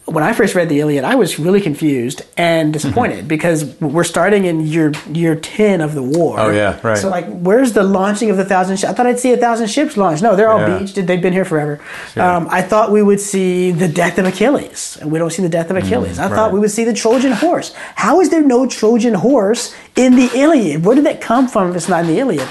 When 0.06 0.24
I 0.24 0.34
first 0.34 0.56
read 0.56 0.70
the 0.70 0.80
Iliad, 0.80 1.04
I 1.04 1.16
was 1.16 1.40
really 1.40 1.60
confused 1.60 2.22
and 2.38 2.72
disappointed 2.72 3.20
mm-hmm. 3.20 3.28
because 3.28 3.80
we're 3.82 4.04
starting 4.04 4.46
in 4.46 4.66
year 4.66 4.94
year 5.12 5.36
ten 5.36 5.82
of 5.82 5.96
the 5.96 6.04
war. 6.04 6.40
Oh 6.40 6.50
yeah, 6.50 6.80
right. 6.84 6.98
So 6.98 7.10
like, 7.10 7.26
where's 7.28 7.74
the 7.74 7.84
launching 7.84 8.30
of 8.30 8.38
the 8.38 8.46
thousand? 8.46 8.78
ships? 8.78 8.92
I 8.92 8.94
thought 8.94 9.08
I'd 9.08 9.20
see 9.20 9.34
a 9.34 9.38
thousand 9.38 9.68
ships 9.68 9.98
launch. 9.98 10.22
No, 10.22 10.36
they're 10.36 10.50
all 10.50 10.60
yeah. 10.60 10.80
beached. 10.80 10.96
They've 10.96 11.22
been 11.22 11.34
here 11.34 11.46
forever. 11.46 11.80
Sure. 12.14 12.24
Um, 12.24 12.48
I 12.50 12.62
thought 12.62 12.92
we 12.92 13.02
would 13.02 13.20
see 13.20 13.72
the 13.72 13.88
death 13.88 14.18
of 14.18 14.26
Achilles, 14.26 14.98
and 15.02 15.12
we 15.12 15.20
don't 15.20 15.32
see 15.32 15.42
the 15.42 15.50
death 15.50 15.70
of 15.72 15.78
mm-hmm. 15.78 15.88
Achilles. 15.88 16.18
Mm, 16.18 16.22
I 16.22 16.28
right. 16.28 16.36
thought 16.36 16.52
we 16.52 16.60
would 16.60 16.72
see 16.72 16.84
the 16.84 16.94
Trojan 16.94 17.32
horse. 17.32 17.74
How 17.96 18.22
is 18.22 18.30
there 18.30 18.44
no 18.44 18.68
Trojan 18.68 19.16
horse 19.16 19.76
in 19.96 20.16
the 20.16 20.30
Iliad? 20.34 20.86
Where 20.86 20.96
did 20.96 21.06
that 21.06 21.22
come 21.22 21.48
from? 21.48 21.72
If 21.72 21.76
it's 21.76 21.90
not 21.90 22.02
in 22.02 22.08
the 22.08 22.20
Iliad. 22.20 22.48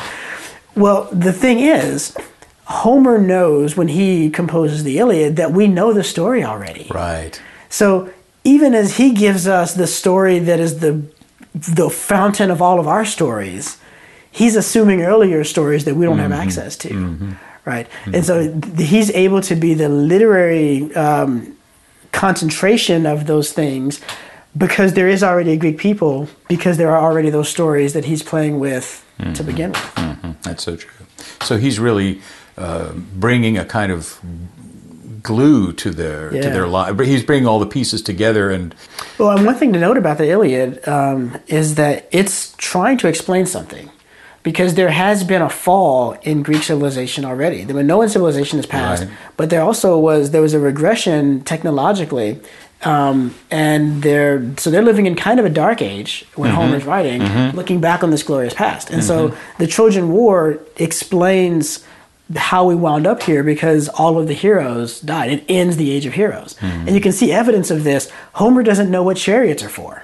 Well, 0.74 1.08
the 1.10 1.32
thing 1.32 1.60
is 1.60 2.14
Homer 2.66 3.18
knows 3.18 3.76
when 3.76 3.88
he 3.88 4.28
composes 4.28 4.82
the 4.82 4.98
Iliad 4.98 5.36
that 5.36 5.52
we 5.52 5.68
know 5.68 5.92
the 5.92 6.02
story 6.02 6.42
already. 6.42 6.88
Right. 6.90 7.40
So 7.68 8.12
even 8.42 8.74
as 8.74 8.96
he 8.96 9.12
gives 9.12 9.46
us 9.46 9.74
the 9.74 9.86
story 9.86 10.40
that 10.40 10.58
is 10.60 10.80
the 10.80 11.02
the 11.54 11.88
fountain 11.88 12.50
of 12.50 12.60
all 12.60 12.78
of 12.78 12.86
our 12.86 13.04
stories, 13.04 13.78
he's 14.30 14.56
assuming 14.56 15.02
earlier 15.02 15.42
stories 15.44 15.84
that 15.84 15.94
we 15.94 16.04
don't 16.04 16.18
mm-hmm. 16.18 16.32
have 16.32 16.40
access 16.46 16.76
to. 16.76 16.88
Mm-hmm. 16.88 17.32
Right. 17.64 17.88
Mm-hmm. 17.88 18.14
And 18.14 18.24
so 18.24 18.60
he's 18.82 19.10
able 19.10 19.40
to 19.42 19.54
be 19.54 19.74
the 19.74 19.88
literary 19.88 20.94
um, 20.94 21.56
concentration 22.12 23.06
of 23.06 23.26
those 23.26 23.52
things 23.52 24.00
because 24.56 24.94
there 24.94 25.08
is 25.08 25.22
already 25.22 25.52
a 25.52 25.56
Greek 25.56 25.78
people, 25.78 26.28
because 26.48 26.78
there 26.78 26.90
are 26.90 27.02
already 27.02 27.30
those 27.30 27.48
stories 27.48 27.92
that 27.92 28.06
he's 28.06 28.22
playing 28.22 28.58
with 28.58 29.04
to 29.34 29.42
begin 29.42 29.70
with. 29.70 29.94
Mm-hmm. 29.96 30.32
That's 30.42 30.62
so 30.62 30.76
true. 30.76 31.06
So 31.42 31.56
he's 31.56 31.78
really 31.78 32.20
uh, 32.56 32.92
bringing 33.14 33.58
a 33.58 33.64
kind 33.64 33.92
of 33.92 34.18
glue 35.22 35.72
to 35.72 35.90
their 35.90 36.30
to 36.30 36.36
Yeah. 36.36 36.50
their 36.50 36.68
life. 36.68 36.98
He's 37.00 37.22
bringing 37.24 37.46
all 37.48 37.58
the 37.58 37.66
pieces 37.66 38.00
together, 38.02 38.50
and 38.50 38.74
Well, 39.18 39.30
and 39.36 39.44
one 39.44 39.56
thing 39.56 39.72
to 39.72 39.78
note 39.78 39.98
about 39.98 40.18
the 40.18 40.28
Iliad 40.30 40.86
um, 40.88 41.36
is 41.48 41.74
that 41.74 42.06
it's 42.12 42.54
trying 42.58 42.98
to 42.98 43.08
explain 43.08 43.46
something. 43.46 43.90
Because 44.44 44.74
there 44.74 44.90
has 44.90 45.24
been 45.24 45.42
a 45.42 45.48
fall 45.50 46.16
in 46.22 46.44
Greek 46.44 46.62
civilization 46.62 47.24
already. 47.24 47.64
The 47.64 47.74
Minoan 47.74 48.08
civilization 48.08 48.60
has 48.60 48.66
passed, 48.66 49.02
Right. 49.02 49.12
but 49.36 49.50
there 49.50 49.60
also 49.60 49.98
was 49.98 50.30
there 50.30 50.40
was 50.40 50.54
a 50.54 50.60
regression 50.60 51.40
technologically, 51.42 52.38
um, 52.84 53.34
and 53.50 54.04
they're 54.04 54.40
so 54.56 54.70
they're 54.70 54.84
living 54.84 55.06
in 55.06 55.16
kind 55.16 55.40
of 55.40 55.46
a 55.46 55.50
dark 55.50 55.82
age 55.82 56.26
when 56.36 56.52
Homer's 56.52 56.84
writing, 56.84 57.20
looking 57.56 57.80
back 57.80 58.04
on 58.04 58.10
this 58.12 58.22
glorious 58.22 58.54
past. 58.54 58.88
And 58.88 59.02
so 59.02 59.34
the 59.58 59.66
Trojan 59.66 60.12
War 60.12 60.60
explains 60.76 61.80
how 62.34 62.64
we 62.64 62.74
wound 62.74 63.06
up 63.06 63.22
here 63.22 63.44
because 63.44 63.88
all 63.90 64.18
of 64.18 64.26
the 64.26 64.34
heroes 64.34 65.00
died. 65.00 65.30
It 65.30 65.44
ends 65.48 65.76
the 65.76 65.92
age 65.92 66.06
of 66.06 66.14
heroes. 66.14 66.56
And 66.60 66.94
you 66.94 67.00
can 67.00 67.12
see 67.12 67.32
evidence 67.32 67.70
of 67.70 67.84
this. 67.84 68.10
Homer 68.34 68.62
doesn't 68.62 68.90
know 68.90 69.02
what 69.02 69.16
chariots 69.16 69.62
are 69.62 69.68
for. 69.68 70.02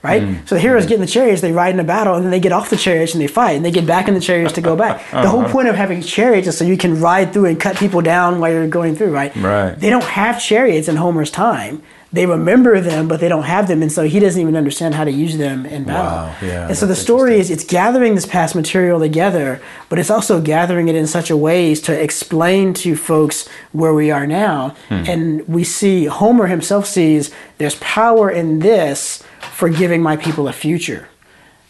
Right? 0.00 0.22
Mm. 0.22 0.48
So 0.48 0.54
the 0.54 0.60
heroes 0.60 0.86
mm. 0.86 0.90
get 0.90 0.94
in 0.94 1.00
the 1.00 1.08
chariots, 1.08 1.42
they 1.42 1.50
ride 1.50 1.74
in 1.74 1.80
a 1.80 1.84
battle, 1.84 2.14
and 2.14 2.24
then 2.24 2.30
they 2.30 2.38
get 2.38 2.52
off 2.52 2.70
the 2.70 2.76
chariots 2.76 3.14
and 3.14 3.20
they 3.20 3.26
fight, 3.26 3.56
and 3.56 3.64
they 3.64 3.72
get 3.72 3.84
back 3.84 4.06
in 4.06 4.14
the 4.14 4.20
chariots 4.20 4.52
to 4.54 4.60
go 4.60 4.76
back. 4.76 5.04
The 5.10 5.28
whole 5.28 5.40
uh-huh. 5.40 5.52
point 5.52 5.68
of 5.68 5.74
having 5.74 6.02
chariots 6.02 6.46
is 6.46 6.56
so 6.56 6.64
you 6.64 6.76
can 6.76 7.00
ride 7.00 7.32
through 7.32 7.46
and 7.46 7.60
cut 7.60 7.76
people 7.76 8.00
down 8.00 8.38
while 8.38 8.52
you're 8.52 8.68
going 8.68 8.94
through, 8.94 9.10
right? 9.10 9.34
Right. 9.34 9.74
They 9.74 9.90
don't 9.90 10.04
have 10.04 10.40
chariots 10.40 10.86
in 10.86 10.94
Homer's 10.94 11.32
time. 11.32 11.82
They 12.10 12.24
remember 12.24 12.80
them, 12.80 13.06
but 13.06 13.20
they 13.20 13.28
don't 13.28 13.42
have 13.42 13.68
them, 13.68 13.82
and 13.82 13.92
so 13.92 14.04
he 14.04 14.18
doesn't 14.18 14.40
even 14.40 14.56
understand 14.56 14.94
how 14.94 15.04
to 15.04 15.10
use 15.10 15.36
them 15.36 15.66
in 15.66 15.84
battle. 15.84 16.28
Wow, 16.28 16.36
yeah, 16.40 16.68
and 16.68 16.76
so 16.76 16.86
the 16.86 16.96
story 16.96 17.38
is 17.38 17.50
it's 17.50 17.64
gathering 17.64 18.14
this 18.14 18.24
past 18.24 18.54
material 18.54 18.98
together, 18.98 19.60
but 19.90 19.98
it's 19.98 20.10
also 20.10 20.40
gathering 20.40 20.88
it 20.88 20.94
in 20.94 21.06
such 21.06 21.30
a 21.30 21.36
ways 21.36 21.82
to 21.82 22.02
explain 22.02 22.72
to 22.74 22.96
folks 22.96 23.46
where 23.72 23.92
we 23.92 24.10
are 24.10 24.26
now. 24.26 24.74
Hmm. 24.88 25.04
And 25.06 25.48
we 25.48 25.64
see 25.64 26.06
Homer 26.06 26.46
himself 26.46 26.86
sees 26.86 27.30
there's 27.58 27.74
power 27.76 28.30
in 28.30 28.60
this 28.60 29.22
for 29.52 29.68
giving 29.68 30.02
my 30.02 30.16
people 30.16 30.48
a 30.48 30.52
future 30.52 31.08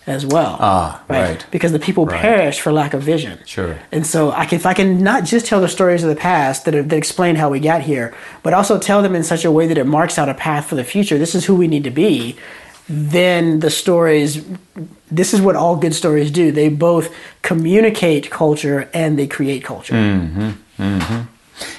as 0.08 0.24
well. 0.26 0.56
Ah, 0.60 1.02
right. 1.08 1.44
Because 1.50 1.72
the 1.72 1.78
people 1.78 2.06
Right. 2.06 2.20
perish 2.20 2.60
for 2.60 2.72
lack 2.72 2.94
of 2.94 3.02
vision. 3.02 3.38
Sure. 3.44 3.76
And 3.92 4.06
so 4.06 4.32
I 4.32 4.46
can, 4.46 4.56
if 4.56 4.66
I 4.66 4.74
can 4.74 5.02
not 5.02 5.24
just 5.24 5.46
tell 5.46 5.60
the 5.60 5.68
stories 5.68 6.02
of 6.02 6.08
the 6.08 6.16
past 6.16 6.64
that, 6.64 6.72
that 6.72 6.92
explain 6.96 7.36
how 7.36 7.48
we 7.50 7.60
got 7.60 7.82
here, 7.82 8.14
but 8.42 8.52
also 8.54 8.78
tell 8.78 9.02
them 9.02 9.14
in 9.14 9.22
such 9.24 9.44
a 9.44 9.50
way 9.52 9.66
that 9.66 9.78
it 9.78 9.84
marks 9.86 10.18
out 10.18 10.28
a 10.28 10.34
path 10.34 10.66
for 10.66 10.74
the 10.74 10.84
future. 10.84 11.18
This 11.18 11.34
is 11.34 11.44
who 11.44 11.54
we 11.54 11.68
need 11.68 11.84
to 11.84 11.90
be. 11.90 12.36
Then 12.88 13.60
the 13.60 13.68
stories, 13.70 14.42
this 15.10 15.34
is 15.34 15.40
what 15.42 15.56
all 15.56 15.76
good 15.76 15.94
stories 15.94 16.30
do. 16.30 16.50
They 16.50 16.70
both 16.70 17.14
communicate 17.42 18.30
culture 18.30 18.88
and 18.94 19.18
they 19.18 19.26
create 19.26 19.62
culture. 19.62 19.94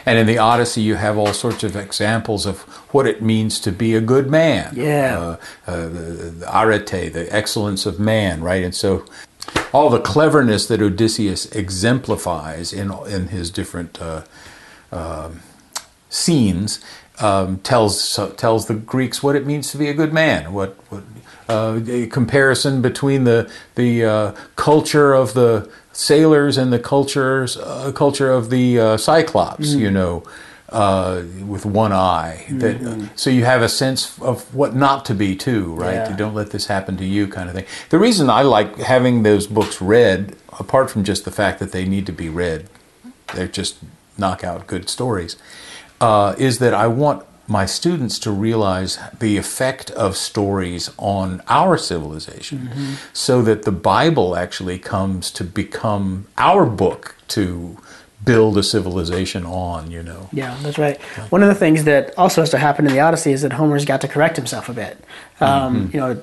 And 0.06 0.18
in 0.18 0.28
the 0.28 0.38
Odyssey, 0.38 0.82
you 0.82 0.96
have 0.96 1.18
all 1.18 1.34
sorts 1.34 1.64
of 1.64 1.76
examples 1.76 2.46
of 2.46 2.62
what 2.94 3.08
it 3.08 3.22
means 3.22 3.60
to 3.62 3.72
be 3.72 3.96
a 3.96 4.02
good 4.02 4.30
man. 4.30 4.74
Yeah. 4.76 5.20
uh, 5.20 5.38
uh, 5.72 5.82
the, 5.88 5.90
the 6.40 6.58
arete, 6.58 7.14
the 7.14 7.28
excellence 7.32 7.86
of 7.86 8.00
man, 8.00 8.42
right? 8.42 8.64
And 8.64 8.76
so, 8.76 9.06
all 9.74 9.90
the 9.90 10.00
cleverness 10.00 10.68
that 10.68 10.82
Odysseus 10.82 11.46
exemplifies 11.48 12.74
in 12.74 12.92
in 13.08 13.28
his 13.28 13.52
different 13.52 14.02
uh, 14.02 14.24
um 14.92 15.42
scenes 16.10 16.84
um, 17.20 17.60
tells 17.60 18.02
so, 18.02 18.32
tells 18.32 18.68
the 18.68 18.74
Greeks 18.74 19.22
what 19.22 19.36
it 19.36 19.46
means 19.46 19.72
to 19.72 19.78
be 19.78 19.88
a 19.88 19.94
good 19.94 20.14
man. 20.14 20.54
What 20.54 20.76
what 20.90 21.04
uh, 21.48 21.80
a 21.88 22.08
comparison 22.08 22.82
between 22.82 23.24
the 23.24 23.52
the 23.76 24.06
uh, 24.06 24.32
culture 24.56 25.14
of 25.14 25.34
the 25.34 25.70
sailors 26.00 26.58
and 26.58 26.72
the 26.72 26.80
cultures 26.80 27.58
uh, 27.58 27.92
culture 27.92 28.32
of 28.32 28.50
the 28.50 28.80
uh, 28.80 28.98
Cyclops. 28.98 29.74
You 29.74 29.92
know. 29.92 30.24
Uh, 30.72 31.24
with 31.48 31.66
one 31.66 31.92
eye, 31.92 32.46
that 32.52 33.10
so 33.16 33.32
you 33.32 33.44
have 33.44 33.64
a 33.64 33.68
sense 33.68 34.20
of 34.20 34.54
what 34.54 34.76
not 34.76 35.04
to 35.04 35.16
be 35.16 35.36
too, 35.36 35.74
right? 35.74 35.96
Yeah. 35.96 36.16
Don't 36.16 36.36
let 36.36 36.52
this 36.52 36.68
happen 36.68 36.96
to 36.98 37.06
you, 37.06 37.28
kind 37.28 37.50
of 37.50 37.56
thing. 37.56 37.66
The 37.90 37.98
reason 37.98 38.30
I 38.30 38.44
like 38.44 38.78
having 38.78 39.24
those 39.24 39.48
books 39.48 39.82
read, 39.82 40.36
apart 40.60 40.92
from 40.92 41.04
just 41.04 41.26
the 41.26 41.32
fact 41.32 41.58
that 41.58 41.72
they 41.72 41.86
need 41.86 42.06
to 42.06 42.12
be 42.12 42.30
read, 42.30 42.70
they're 43.34 43.48
just 43.48 43.80
knockout 44.16 44.68
good 44.68 44.90
stories, 44.90 45.38
uh, 46.02 46.36
is 46.38 46.60
that 46.60 46.76
I 46.76 46.86
want 46.86 47.26
my 47.50 47.66
students 47.66 48.20
to 48.20 48.32
realize 48.32 49.00
the 49.20 49.38
effect 49.38 49.90
of 49.92 50.16
stories 50.16 50.92
on 50.98 51.42
our 51.48 51.78
civilization 51.78 52.70
so 53.12 53.42
that 53.42 53.64
the 53.64 53.72
Bible 53.72 54.36
actually 54.36 54.78
comes 54.78 55.32
to 55.32 55.44
become 55.44 56.28
our 56.38 56.66
book 56.66 57.16
to 57.30 57.78
build 58.24 58.58
a 58.58 58.64
civilization 58.64 59.46
on, 59.46 59.90
you 59.90 60.04
know. 60.04 60.30
Yeah, 60.32 60.56
that's 60.62 60.78
right. 60.78 61.02
One 61.32 61.42
of 61.42 61.48
the 61.50 61.56
things 61.56 61.86
that 61.86 62.18
also 62.18 62.42
has 62.42 62.50
to 62.52 62.58
happen 62.58 62.86
in 62.86 62.92
the 62.92 63.00
Odyssey 63.00 63.32
is 63.32 63.42
that 63.42 63.54
Homer's 63.54 63.86
got 63.86 64.02
to 64.02 64.08
correct 64.08 64.36
himself 64.36 64.70
a 64.70 64.74
bit. 64.74 65.04
Um, 65.40 65.90
You 65.94 66.00
know, 66.00 66.22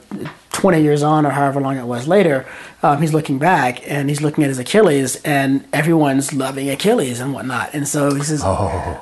20 0.57 0.83
years 0.83 1.03
on, 1.03 1.27
or 1.27 1.31
however 1.31 1.61
long 1.61 1.77
it 1.77 1.85
was 1.85 2.09
later, 2.09 2.47
um, 2.83 3.03
he's 3.03 3.12
looking 3.12 3.38
back 3.38 3.87
and 3.90 4.09
he's 4.09 4.23
looking 4.23 4.42
at 4.42 4.49
his 4.49 4.59
Achilles, 4.59 5.16
and 5.23 5.62
everyone's 5.71 6.33
loving 6.33 6.71
Achilles 6.71 7.21
and 7.21 7.35
whatnot. 7.35 7.75
And 7.75 7.87
so 7.87 8.14
he 8.14 8.23
says, 8.23 8.42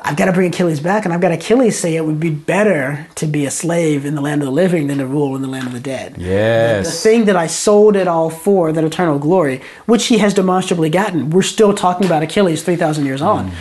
I've 0.05 0.17
got 0.17 0.25
to 0.25 0.33
bring 0.33 0.49
Achilles 0.53 0.81
back, 0.81 1.05
and 1.05 1.15
I've 1.15 1.21
got 1.21 1.31
Achilles 1.31 1.79
say 1.79 1.95
it 1.95 2.05
would 2.05 2.19
be 2.19 2.31
better 2.31 3.07
to 3.15 3.27
be 3.29 3.47
a 3.47 3.53
slave 3.53 4.05
in 4.05 4.17
the 4.17 4.21
land 4.21 4.43
of 4.43 4.47
the 4.47 4.53
living 4.53 4.89
than 4.89 4.99
to 4.99 5.07
rule 5.07 5.37
in 5.37 5.43
the 5.43 5.49
land 5.49 5.69
of 5.69 5.73
the 5.73 5.81
dead. 5.81 6.17
Yes. 6.19 6.87
The 6.87 7.09
thing 7.09 7.27
that 7.27 7.37
I 7.37 7.47
sold 7.47 7.95
it 7.95 8.09
all 8.09 8.31
for, 8.31 8.73
that 8.73 8.83
eternal 8.83 9.21
glory, 9.21 9.63
which 9.87 10.07
he 10.07 10.19
has 10.19 10.35
demonstrably 10.35 10.91
gotten. 10.91 11.31
We're 11.31 11.43
still 11.43 11.73
talking 11.73 12.05
about 12.05 12.25
Achilles 12.25 12.65
3,000 12.65 13.07
years 13.07 13.23
on. 13.23 13.53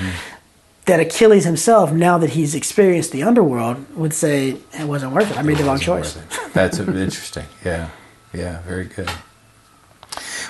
That 0.86 1.00
Achilles 1.00 1.46
himself, 1.46 1.94
now 1.94 2.18
that 2.18 2.32
he's 2.32 2.54
experienced 2.56 3.14
the 3.14 3.24
underworld, 3.24 3.96
would 3.96 4.14
say, 4.14 4.58
it 4.74 4.86
wasn't 4.86 5.14
worth 5.14 5.32
it. 5.32 5.38
I 5.38 5.42
made 5.42 5.58
the 5.58 5.64
wrong 5.64 5.80
choice. 5.80 6.18
That's 6.54 6.78
interesting. 6.78 7.46
Yeah, 7.64 7.90
yeah, 8.34 8.62
very 8.64 8.86
good. 8.86 9.10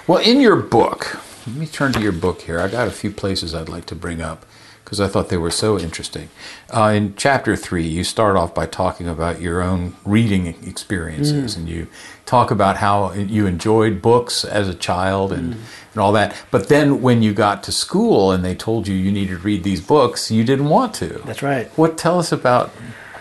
Well, 0.07 0.17
in 0.17 0.41
your 0.41 0.55
book, 0.55 1.19
let 1.45 1.55
me 1.55 1.67
turn 1.67 1.93
to 1.93 2.01
your 2.01 2.11
book 2.11 2.41
here. 2.41 2.59
I 2.59 2.67
got 2.67 2.87
a 2.87 2.91
few 2.91 3.11
places 3.11 3.53
I'd 3.53 3.69
like 3.69 3.85
to 3.87 3.95
bring 3.95 4.21
up 4.21 4.45
because 4.83 4.99
I 4.99 5.07
thought 5.07 5.29
they 5.29 5.37
were 5.37 5.51
so 5.51 5.79
interesting. 5.79 6.29
Uh, 6.75 6.93
in 6.95 7.15
chapter 7.15 7.55
three, 7.55 7.87
you 7.87 8.03
start 8.03 8.35
off 8.35 8.53
by 8.53 8.65
talking 8.65 9.07
about 9.07 9.39
your 9.39 9.61
own 9.61 9.95
reading 10.03 10.47
experiences, 10.47 11.55
and 11.55 11.69
you 11.69 11.87
talk 12.33 12.49
about 12.49 12.77
how 12.77 13.13
you 13.13 13.45
enjoyed 13.45 14.01
books 14.01 14.43
as 14.43 14.67
a 14.67 14.73
child 14.73 15.31
and, 15.31 15.53
and 15.93 15.97
all 16.01 16.11
that. 16.11 16.35
But 16.49 16.67
then 16.67 16.99
when 17.05 17.21
you 17.21 17.31
got 17.31 17.61
to 17.67 17.71
school 17.71 18.31
and 18.31 18.43
they 18.43 18.55
told 18.55 18.87
you 18.87 18.95
you 18.95 19.11
needed 19.11 19.35
to 19.37 19.43
read 19.49 19.63
these 19.63 19.81
books, 19.81 20.31
you 20.31 20.43
didn't 20.43 20.69
want 20.77 20.95
to. 20.95 21.09
That's 21.25 21.43
right. 21.43 21.67
What 21.77 21.95
tell 21.95 22.17
us 22.17 22.31
about 22.31 22.71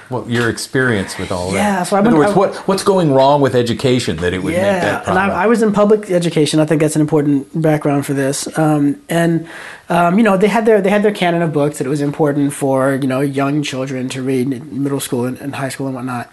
what 0.09 0.29
your 0.31 0.48
experience 0.48 1.18
with 1.18 1.31
all 1.33 1.48
Yeah, 1.53 1.53
that? 1.53 1.59
Yeah, 1.59 1.83
so 1.85 1.96
I 1.96 2.01
in 2.01 2.07
other 2.07 2.16
words, 2.16 2.35
what 2.35 2.55
what's 2.68 2.85
going 2.85 3.12
wrong 3.12 3.40
with 3.40 3.55
education 3.55 4.16
that 4.18 4.33
it 4.33 4.42
would 4.42 4.55
make 4.55 4.62
Yeah, 4.62 4.81
that 4.81 4.94
and 5.09 5.16
problem? 5.16 5.31
I, 5.31 5.44
I 5.44 5.46
was 5.46 5.62
in 5.62 5.72
public 5.72 6.11
education. 6.11 6.61
I 6.61 6.66
think 6.66 6.81
that's 6.81 6.96
an 6.96 7.01
important 7.03 7.61
background 7.61 8.07
for 8.07 8.14
this. 8.14 8.37
Um, 8.59 9.01
and 9.09 9.48
um, 9.88 10.16
you 10.18 10.25
know, 10.25 10.37
they 10.37 10.48
had 10.48 10.64
their 10.64 10.81
they 10.81 10.90
had 10.90 11.03
their 11.03 11.12
canon 11.12 11.42
of 11.42 11.53
books 11.53 11.79
that 11.79 11.87
it 11.87 11.90
was 11.90 12.01
important 12.01 12.53
for 12.53 12.94
you 12.94 13.09
know 13.09 13.20
young 13.20 13.62
children 13.62 14.09
to 14.11 14.22
read 14.22 14.53
in 14.53 14.83
middle 14.83 15.01
school 15.01 15.25
and, 15.27 15.37
and 15.38 15.55
high 15.55 15.68
school 15.70 15.87
and 15.87 15.96
whatnot. 15.96 16.31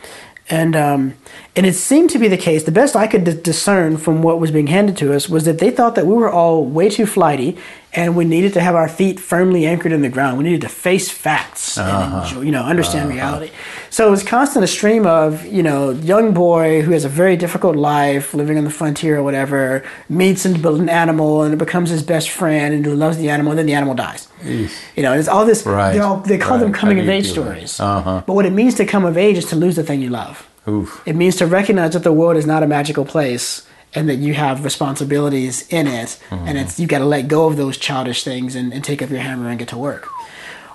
And 0.50 0.76
um, 0.76 1.14
and 1.56 1.66
it 1.66 1.74
seemed 1.74 2.10
to 2.12 2.20
be 2.20 2.28
the 2.28 2.38
case. 2.38 2.64
The 2.64 2.72
best 2.72 2.96
I 2.96 3.06
could 3.06 3.24
d- 3.24 3.40
discern 3.40 3.98
from 3.98 4.24
what 4.24 4.40
was 4.40 4.50
being 4.50 4.68
handed 4.68 4.98
to 4.98 5.14
us 5.14 5.30
was 5.30 5.46
that 5.46 5.60
they 5.60 5.70
thought 5.70 5.94
that 5.96 6.08
we 6.08 6.14
were 6.14 6.32
all 6.32 6.66
way 6.66 6.90
too 6.90 7.06
flighty, 7.06 7.56
and 7.94 8.16
we 8.16 8.24
needed 8.24 8.54
to 8.54 8.62
have 8.62 8.76
our 8.76 8.88
feet 8.88 9.20
firmly 9.20 9.66
anchored 9.66 9.92
in 9.92 10.02
the 10.02 10.10
ground. 10.10 10.38
We 10.38 10.44
needed 10.44 10.62
to 10.62 10.70
face 10.70 11.10
facts 11.10 11.78
and 11.78 12.24
enjoy, 12.24 12.42
you 12.42 12.52
know 12.52 12.64
understand 12.64 13.10
reality. 13.10 13.52
So 13.90 14.08
it 14.08 14.12
was 14.12 14.24
constant 14.24 14.64
a 14.64 14.68
stream 14.68 15.08
of 15.08 15.46
you 15.46 15.64
know 15.64 15.92
young 15.92 16.34
boy 16.34 16.82
who 16.82 16.92
has 16.92 17.06
a 17.06 17.10
very 17.10 17.36
difficult 17.36 17.76
life, 17.76 18.34
living 18.34 18.58
on 18.58 18.64
the 18.64 18.70
frontier 18.70 19.18
or 19.18 19.24
whatever, 19.24 19.84
meets 20.08 20.46
and 20.46 20.62
builds 20.62 20.80
an 20.80 20.90
animal 20.90 21.44
and 21.44 21.54
it 21.54 21.58
becomes 21.58 21.90
his 21.90 22.04
best 22.04 22.30
friend 22.30 22.74
and 22.74 22.86
he 22.86 22.92
loves 22.92 23.18
the 23.18 23.30
animal, 23.30 23.52
and 23.52 23.60
then 23.60 23.66
the 23.66 23.74
animal 23.74 23.96
dies. 23.96 24.28
You 24.44 25.04
know, 25.04 25.14
it's 25.14 25.28
all 25.28 25.46
this. 25.46 25.66
Right, 25.66 26.00
all, 26.00 26.18
they 26.18 26.38
call 26.38 26.60
them 26.60 26.72
right. 26.72 26.76
How 26.76 26.82
coming 26.82 27.00
of 27.00 27.10
age 27.10 27.32
feel 27.34 27.44
about 27.44 27.58
it? 27.58 27.68
stories. 27.68 27.80
Uh-huh. 27.80 28.24
But 28.26 28.34
what 28.34 28.46
it 28.46 28.54
means 28.54 28.76
to 28.76 28.86
come 28.86 29.06
of 29.06 29.18
age 29.18 29.38
is 29.38 29.46
to 29.46 29.56
lose 29.56 29.76
the 29.76 29.84
thing 29.84 30.02
you 30.02 30.10
love. 30.10 30.48
Oof. 30.68 31.02
It 31.06 31.16
means 31.16 31.36
to 31.38 31.48
recognize 31.48 31.94
that 31.94 32.04
the 32.04 32.14
world 32.14 32.38
is 32.38 32.46
not 32.46 32.64
a 32.64 32.68
magical 32.68 33.06
place 33.06 33.66
and 33.96 34.08
that 34.10 34.16
you 34.18 34.34
have 34.36 34.64
responsibilities 34.64 35.68
in 35.70 35.88
it, 35.88 36.20
and 36.32 36.58
it's 36.58 36.80
you 36.80 36.88
got 36.88 37.00
to 37.00 37.06
let 37.06 37.28
go 37.28 37.48
of 37.48 37.58
those 37.58 37.78
childish 37.78 38.24
things 38.24 38.56
and, 38.56 38.74
and 38.74 38.84
take 38.84 39.02
up 39.02 39.10
your 39.10 39.20
hammer 39.20 39.50
and 39.50 39.58
get 39.60 39.68
to 39.70 39.78
work. 39.78 40.08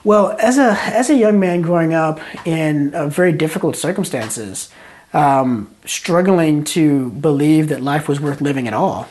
Well, 0.03 0.37
as 0.39 0.59
a 0.59 0.73
as 0.95 1.11
a 1.11 1.15
young 1.15 1.39
man 1.41 1.63
growing 1.63 1.95
up 1.95 2.21
in 2.47 2.95
uh, 2.95 3.09
very 3.09 3.33
difficult 3.33 3.77
circumstances, 3.77 4.71
um, 5.13 5.71
struggling 5.87 6.65
to 6.65 7.11
believe 7.11 7.69
that 7.69 7.81
life 7.83 8.09
was 8.09 8.21
worth 8.21 8.41
living 8.41 8.67
at 8.69 8.75
all, 8.75 9.09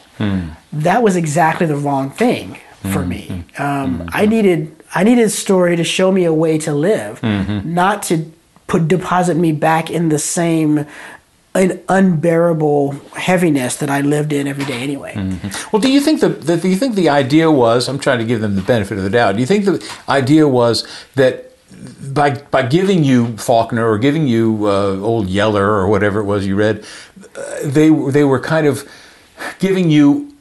that 0.72 1.02
was 1.02 1.16
exactly 1.16 1.66
the 1.66 1.76
wrong 1.78 2.12
thing 2.12 2.60
for 2.92 3.06
me. 3.06 3.46
Um, 3.58 4.10
I 4.12 4.26
needed 4.26 4.76
I 4.94 5.04
needed 5.04 5.26
a 5.26 5.30
story 5.30 5.76
to 5.78 5.84
show 5.84 6.12
me 6.12 6.26
a 6.26 6.34
way 6.34 6.58
to 6.60 6.74
live, 6.74 7.24
not 7.66 8.04
to 8.04 8.32
put 8.68 8.88
deposit 8.88 9.38
me 9.38 9.52
back 9.54 9.90
in 9.90 10.10
the 10.10 10.20
same 10.20 10.86
an 11.56 11.80
unbearable 11.88 12.94
heaviness 13.16 13.76
that 13.78 13.90
I 13.90 14.02
lived 14.02 14.34
in 14.34 14.48
every 14.48 14.66
day 14.66 14.82
anyway. 14.82 15.14
Well, 15.72 15.82
do 15.82 15.92
you 15.92 16.02
think 16.02 16.20
the, 16.22 16.30
the 16.30 16.58
do 16.58 16.68
you 16.68 16.76
think 16.76 16.96
the 16.96 17.10
idea 17.10 17.52
was? 17.52 17.88
I'm 17.88 18.00
trying 18.00 18.20
to 18.20 18.26
give 18.26 18.42
them 18.42 18.56
the 18.56 18.62
benefit 18.62 18.98
of 18.98 19.04
the 19.04 19.10
doubt. 19.10 19.36
Do 19.36 19.42
you 19.42 19.46
think 19.46 19.66
the 19.66 19.84
idea 20.10 20.48
was 20.48 20.88
that 21.16 21.52
by 22.14 22.32
by 22.52 22.64
giving 22.64 23.04
you 23.04 23.38
Faulkner 23.38 23.88
or 23.88 23.98
giving 23.98 24.28
you 24.28 24.68
uh, 24.68 25.00
old 25.00 25.28
Yeller 25.28 25.70
or 25.70 25.88
whatever 25.88 26.20
it 26.20 26.26
was 26.26 26.48
you 26.48 26.56
read, 26.56 26.86
uh, 27.36 27.60
they 27.64 27.90
they 27.90 28.24
were 28.24 28.40
kind 28.40 28.66
of 28.66 28.90
giving 29.60 29.90
you 29.92 30.33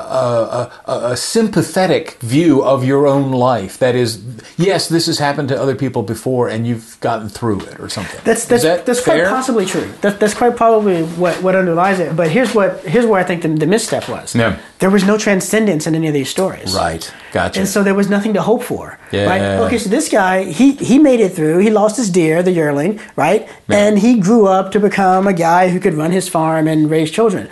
a, 0.00 0.72
a, 0.86 1.12
a, 1.12 1.16
sympathetic 1.16 2.18
view 2.20 2.62
of 2.62 2.84
your 2.84 3.06
own 3.06 3.32
life. 3.32 3.78
That 3.78 3.94
is, 3.94 4.22
yes, 4.56 4.88
this 4.88 5.06
has 5.06 5.18
happened 5.18 5.48
to 5.48 5.60
other 5.60 5.74
people 5.74 6.02
before, 6.02 6.48
and 6.48 6.66
you've 6.66 6.98
gotten 7.00 7.28
through 7.28 7.60
it, 7.62 7.80
or 7.80 7.88
something. 7.88 8.20
That's 8.24 8.44
that's, 8.46 8.62
that 8.62 8.86
that's 8.86 9.02
quite 9.02 9.24
possibly 9.24 9.66
true. 9.66 9.90
That, 10.00 10.20
that's 10.20 10.34
quite 10.34 10.56
probably 10.56 11.02
what, 11.04 11.42
what 11.42 11.54
underlies 11.54 12.00
it. 12.00 12.16
But 12.16 12.30
here's 12.30 12.54
what 12.54 12.80
here's 12.84 13.06
where 13.06 13.20
I 13.20 13.24
think 13.24 13.42
the, 13.42 13.48
the 13.48 13.66
misstep 13.66 14.08
was. 14.08 14.34
Yeah. 14.34 14.58
There 14.78 14.90
was 14.90 15.04
no 15.04 15.18
transcendence 15.18 15.86
in 15.86 15.94
any 15.94 16.08
of 16.08 16.14
these 16.14 16.30
stories. 16.30 16.74
Right. 16.74 17.12
Gotcha. 17.32 17.60
And 17.60 17.68
so 17.68 17.82
there 17.82 17.94
was 17.94 18.08
nothing 18.08 18.34
to 18.34 18.42
hope 18.42 18.62
for. 18.62 18.98
Yeah. 19.12 19.26
Right. 19.26 19.42
Okay. 19.66 19.78
So 19.78 19.90
this 19.90 20.08
guy, 20.08 20.44
he 20.44 20.72
he 20.72 20.98
made 20.98 21.20
it 21.20 21.32
through. 21.32 21.58
He 21.58 21.70
lost 21.70 21.96
his 21.96 22.10
deer, 22.10 22.42
the 22.42 22.52
yearling, 22.52 23.00
right? 23.16 23.48
Yeah. 23.68 23.76
And 23.76 23.98
he 23.98 24.18
grew 24.18 24.46
up 24.46 24.72
to 24.72 24.80
become 24.80 25.26
a 25.26 25.32
guy 25.32 25.68
who 25.68 25.80
could 25.80 25.94
run 25.94 26.12
his 26.12 26.28
farm 26.28 26.66
and 26.66 26.90
raise 26.90 27.10
children. 27.10 27.48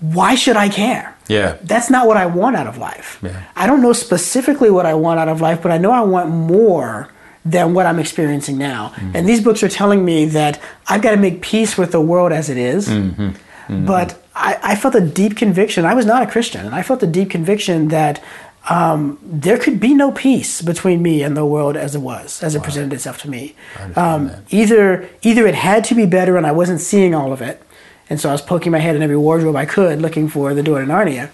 Why 0.00 0.34
should 0.34 0.56
I 0.56 0.68
care? 0.68 1.11
Yeah. 1.28 1.56
That's 1.62 1.90
not 1.90 2.06
what 2.06 2.16
I 2.16 2.26
want 2.26 2.56
out 2.56 2.66
of 2.66 2.78
life. 2.78 3.18
Yeah. 3.22 3.42
I 3.56 3.66
don't 3.66 3.82
know 3.82 3.92
specifically 3.92 4.70
what 4.70 4.86
I 4.86 4.94
want 4.94 5.20
out 5.20 5.28
of 5.28 5.40
life, 5.40 5.62
but 5.62 5.72
I 5.72 5.78
know 5.78 5.92
I 5.92 6.02
want 6.02 6.30
more 6.30 7.08
than 7.44 7.74
what 7.74 7.86
I'm 7.86 7.98
experiencing 7.98 8.58
now. 8.58 8.88
Mm-hmm. 8.88 9.16
And 9.16 9.28
these 9.28 9.42
books 9.42 9.62
are 9.62 9.68
telling 9.68 10.04
me 10.04 10.26
that 10.26 10.60
I've 10.88 11.02
got 11.02 11.12
to 11.12 11.16
make 11.16 11.42
peace 11.42 11.76
with 11.76 11.92
the 11.92 12.00
world 12.00 12.32
as 12.32 12.48
it 12.48 12.56
is. 12.56 12.88
Mm-hmm. 12.88 13.86
But 13.86 14.22
I, 14.34 14.58
I 14.62 14.76
felt 14.76 14.94
a 14.94 15.00
deep 15.00 15.36
conviction. 15.36 15.84
I 15.84 15.94
was 15.94 16.04
not 16.04 16.22
a 16.22 16.26
Christian, 16.26 16.66
and 16.66 16.74
I 16.74 16.82
felt 16.82 17.02
a 17.02 17.06
deep 17.06 17.30
conviction 17.30 17.88
that 17.88 18.22
um, 18.68 19.18
there 19.22 19.58
could 19.58 19.80
be 19.80 19.94
no 19.94 20.12
peace 20.12 20.62
between 20.62 21.02
me 21.02 21.22
and 21.22 21.36
the 21.36 21.46
world 21.46 21.76
as 21.76 21.94
it 21.94 22.00
was, 22.00 22.42
as 22.42 22.54
it 22.54 22.62
presented 22.62 22.92
itself 22.92 23.18
to 23.22 23.30
me. 23.30 23.54
Um, 23.96 24.30
either 24.50 25.08
either 25.22 25.46
it 25.46 25.54
had 25.54 25.84
to 25.84 25.94
be 25.94 26.06
better, 26.06 26.36
and 26.36 26.46
I 26.46 26.52
wasn't 26.52 26.80
seeing 26.80 27.14
all 27.14 27.32
of 27.32 27.40
it, 27.42 27.62
and 28.12 28.20
so 28.20 28.28
I 28.28 28.32
was 28.32 28.42
poking 28.42 28.72
my 28.72 28.78
head 28.78 28.94
in 28.94 29.00
every 29.00 29.16
wardrobe 29.16 29.56
I 29.56 29.64
could, 29.64 30.02
looking 30.02 30.28
for 30.28 30.52
the 30.52 30.62
door 30.62 30.80
to 30.82 30.86
Narnia. 30.86 31.30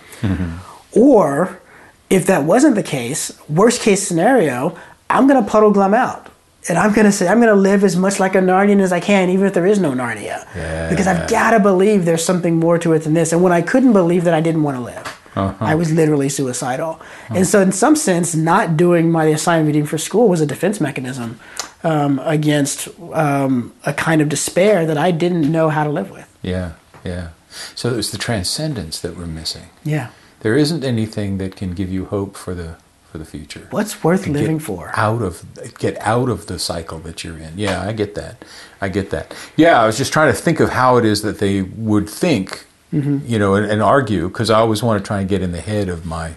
Or 0.92 1.60
if 2.08 2.24
that 2.26 2.44
wasn't 2.44 2.76
the 2.76 2.84
case, 2.84 3.36
worst 3.48 3.82
case 3.82 4.06
scenario, 4.06 4.78
I'm 5.10 5.26
going 5.26 5.44
to 5.44 5.50
Puddleglum 5.50 5.92
out. 5.92 6.30
And 6.68 6.78
I'm 6.78 6.92
going 6.92 7.04
to 7.04 7.10
say, 7.10 7.26
I'm 7.26 7.40
going 7.40 7.52
to 7.52 7.60
live 7.60 7.82
as 7.82 7.96
much 7.96 8.20
like 8.20 8.36
a 8.36 8.38
Narnian 8.38 8.80
as 8.80 8.92
I 8.92 9.00
can, 9.00 9.28
even 9.28 9.44
if 9.44 9.54
there 9.54 9.66
is 9.66 9.80
no 9.80 9.90
Narnia. 9.90 10.46
Yeah. 10.54 10.88
Because 10.88 11.08
I've 11.08 11.28
got 11.28 11.50
to 11.50 11.58
believe 11.58 12.04
there's 12.04 12.24
something 12.24 12.60
more 12.60 12.78
to 12.78 12.92
it 12.92 13.00
than 13.00 13.14
this. 13.14 13.32
And 13.32 13.42
when 13.42 13.52
I 13.52 13.60
couldn't 13.60 13.92
believe 13.92 14.22
that, 14.22 14.34
I 14.34 14.40
didn't 14.40 14.62
want 14.62 14.76
to 14.76 14.82
live. 14.82 15.20
I 15.60 15.74
was 15.74 15.92
literally 15.92 16.28
suicidal. 16.28 17.00
And 17.30 17.46
so, 17.46 17.60
in 17.60 17.72
some 17.72 17.96
sense, 17.96 18.34
not 18.34 18.76
doing 18.76 19.10
my 19.10 19.24
assigned 19.24 19.66
reading 19.66 19.86
for 19.86 19.98
school 19.98 20.28
was 20.28 20.40
a 20.40 20.46
defense 20.46 20.80
mechanism 20.80 21.38
um, 21.82 22.20
against 22.24 22.88
um, 23.12 23.72
a 23.84 23.92
kind 23.92 24.20
of 24.20 24.28
despair 24.28 24.84
that 24.86 24.98
I 24.98 25.10
didn't 25.10 25.50
know 25.50 25.68
how 25.68 25.84
to 25.84 25.90
live 25.90 26.10
with. 26.10 26.27
Yeah, 26.42 26.72
yeah. 27.04 27.28
So 27.74 27.90
it 27.92 27.96
was 27.96 28.10
the 28.10 28.18
transcendence 28.18 29.00
that 29.00 29.16
we're 29.16 29.26
missing. 29.26 29.70
Yeah. 29.84 30.10
There 30.40 30.56
isn't 30.56 30.84
anything 30.84 31.38
that 31.38 31.56
can 31.56 31.72
give 31.74 31.90
you 31.90 32.04
hope 32.06 32.36
for 32.36 32.54
the 32.54 32.76
for 33.10 33.16
the 33.18 33.24
future. 33.24 33.66
What's 33.70 34.04
worth 34.04 34.26
living 34.26 34.58
for? 34.58 34.92
Out 34.94 35.22
of 35.22 35.42
get 35.78 35.96
out 36.00 36.28
of 36.28 36.46
the 36.46 36.58
cycle 36.58 36.98
that 37.00 37.24
you're 37.24 37.38
in. 37.38 37.54
Yeah, 37.56 37.80
I 37.82 37.92
get 37.92 38.14
that. 38.16 38.44
I 38.80 38.88
get 38.90 39.10
that. 39.10 39.34
Yeah, 39.56 39.80
I 39.82 39.86
was 39.86 39.96
just 39.96 40.12
trying 40.12 40.32
to 40.32 40.38
think 40.38 40.60
of 40.60 40.68
how 40.70 40.98
it 40.98 41.04
is 41.06 41.22
that 41.22 41.38
they 41.38 41.62
would 41.62 42.08
think, 42.08 42.66
Mm-hmm. 42.92 43.18
you 43.30 43.38
know, 43.38 43.54
and, 43.54 43.70
and 43.70 43.82
argue 43.82 44.28
because 44.28 44.48
I 44.50 44.60
always 44.60 44.82
want 44.82 45.02
to 45.02 45.06
try 45.06 45.20
and 45.20 45.28
get 45.28 45.42
in 45.42 45.52
the 45.52 45.60
head 45.60 45.88
of 45.90 46.06
my 46.06 46.34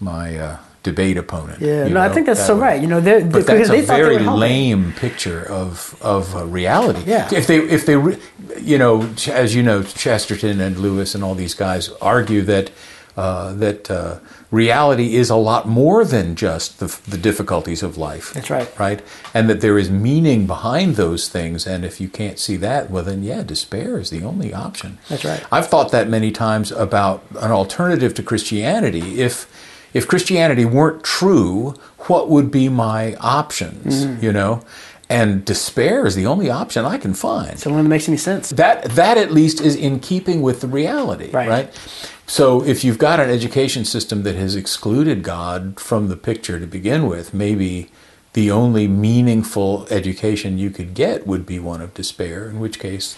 my 0.00 0.36
uh, 0.38 0.56
debate 0.84 1.16
opponent. 1.16 1.60
Yeah, 1.60 1.88
no, 1.88 2.00
I 2.00 2.08
think 2.08 2.26
that's 2.26 2.38
that 2.40 2.46
so 2.46 2.54
way. 2.54 2.60
right. 2.68 2.80
You 2.80 2.86
know, 2.86 3.00
they're, 3.00 3.20
But 3.24 3.46
because 3.46 3.68
that's 3.68 3.82
a 3.90 3.96
very 3.96 4.18
lame 4.18 4.92
picture 4.92 5.42
of 5.50 5.96
of 6.00 6.36
uh, 6.36 6.46
reality. 6.46 7.02
Yeah. 7.06 7.28
If 7.34 7.46
they 7.48 7.58
if 7.58 7.84
they 7.86 7.96
re- 7.96 8.18
you 8.60 8.78
know 8.78 9.12
Ch- 9.14 9.28
as 9.30 9.54
you 9.56 9.62
know 9.64 9.82
Chesterton 9.82 10.60
and 10.60 10.78
Lewis 10.78 11.14
and 11.16 11.24
all 11.24 11.34
these 11.34 11.54
guys 11.54 11.88
argue 12.00 12.42
that 12.42 12.70
uh, 13.16 13.54
that 13.54 13.90
uh, 13.90 14.18
reality 14.50 15.14
is 15.14 15.30
a 15.30 15.36
lot 15.36 15.66
more 15.68 16.04
than 16.04 16.34
just 16.34 16.78
the, 16.80 16.88
the 17.08 17.16
difficulties 17.16 17.82
of 17.82 17.96
life. 17.96 18.32
That's 18.34 18.50
right. 18.50 18.68
Right, 18.78 19.00
and 19.32 19.48
that 19.48 19.60
there 19.60 19.78
is 19.78 19.88
meaning 19.88 20.46
behind 20.46 20.96
those 20.96 21.28
things. 21.28 21.66
And 21.66 21.84
if 21.84 22.00
you 22.00 22.08
can't 22.08 22.38
see 22.38 22.56
that, 22.58 22.90
well, 22.90 23.04
then 23.04 23.22
yeah, 23.22 23.42
despair 23.44 23.98
is 23.98 24.10
the 24.10 24.22
only 24.24 24.52
option. 24.52 24.98
That's 25.08 25.24
right. 25.24 25.42
I've 25.50 25.68
thought 25.68 25.92
that 25.92 26.08
many 26.08 26.30
times 26.32 26.72
about 26.72 27.22
an 27.40 27.52
alternative 27.52 28.12
to 28.14 28.22
Christianity. 28.22 29.20
If 29.22 29.46
if 29.94 30.06
Christianity 30.06 30.64
weren't 30.64 31.02
true, 31.02 31.74
what 32.00 32.28
would 32.28 32.50
be 32.50 32.68
my 32.68 33.14
options? 33.14 34.04
Mm-hmm. 34.04 34.24
You 34.24 34.32
know, 34.32 34.62
and 35.08 35.44
despair 35.44 36.06
is 36.06 36.14
the 36.14 36.26
only 36.26 36.50
option 36.50 36.84
I 36.84 36.98
can 36.98 37.14
find. 37.14 37.52
It's 37.52 37.64
the 37.64 37.70
one 37.70 37.84
that 37.84 37.88
makes 37.88 38.08
any 38.08 38.16
sense. 38.16 38.50
That 38.50 38.84
that 38.92 39.16
at 39.16 39.32
least 39.32 39.60
is 39.60 39.76
in 39.76 40.00
keeping 40.00 40.42
with 40.42 40.60
the 40.60 40.66
reality, 40.68 41.30
Right. 41.30 41.48
right? 41.48 42.00
So 42.26 42.64
if 42.64 42.84
you've 42.84 42.98
got 42.98 43.20
an 43.20 43.28
education 43.30 43.84
system 43.84 44.22
that 44.22 44.34
has 44.34 44.56
excluded 44.56 45.22
God 45.22 45.78
from 45.78 46.08
the 46.08 46.16
picture 46.16 46.58
to 46.58 46.66
begin 46.66 47.06
with, 47.06 47.34
maybe 47.34 47.90
the 48.32 48.50
only 48.50 48.88
meaningful 48.88 49.86
education 49.90 50.58
you 50.58 50.70
could 50.70 50.94
get 50.94 51.26
would 51.26 51.44
be 51.46 51.58
one 51.58 51.80
of 51.82 51.92
despair, 51.94 52.48
in 52.48 52.58
which 52.60 52.78
case 52.78 53.16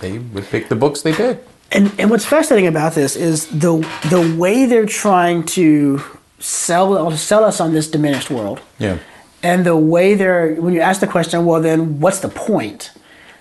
they 0.00 0.18
would 0.18 0.44
pick 0.50 0.68
the 0.68 0.76
books 0.76 1.02
they 1.02 1.12
pick. 1.12 1.46
And 1.70 1.92
and 1.98 2.10
what's 2.10 2.24
fascinating 2.24 2.66
about 2.66 2.94
this 2.94 3.14
is 3.14 3.46
the 3.46 3.78
the 4.10 4.36
way 4.36 4.66
they're 4.66 4.86
trying 4.86 5.44
to 5.56 6.02
sell 6.38 7.10
sell 7.16 7.44
us 7.44 7.60
on 7.60 7.72
this 7.72 7.88
diminished 7.90 8.30
world, 8.30 8.60
Yeah. 8.78 8.98
and 9.42 9.64
the 9.64 9.76
way 9.76 10.14
they're 10.14 10.54
when 10.54 10.72
you 10.74 10.80
ask 10.80 11.00
the 11.00 11.06
question, 11.06 11.44
well, 11.44 11.60
then 11.60 12.00
what's 12.00 12.20
the 12.20 12.28
point? 12.28 12.90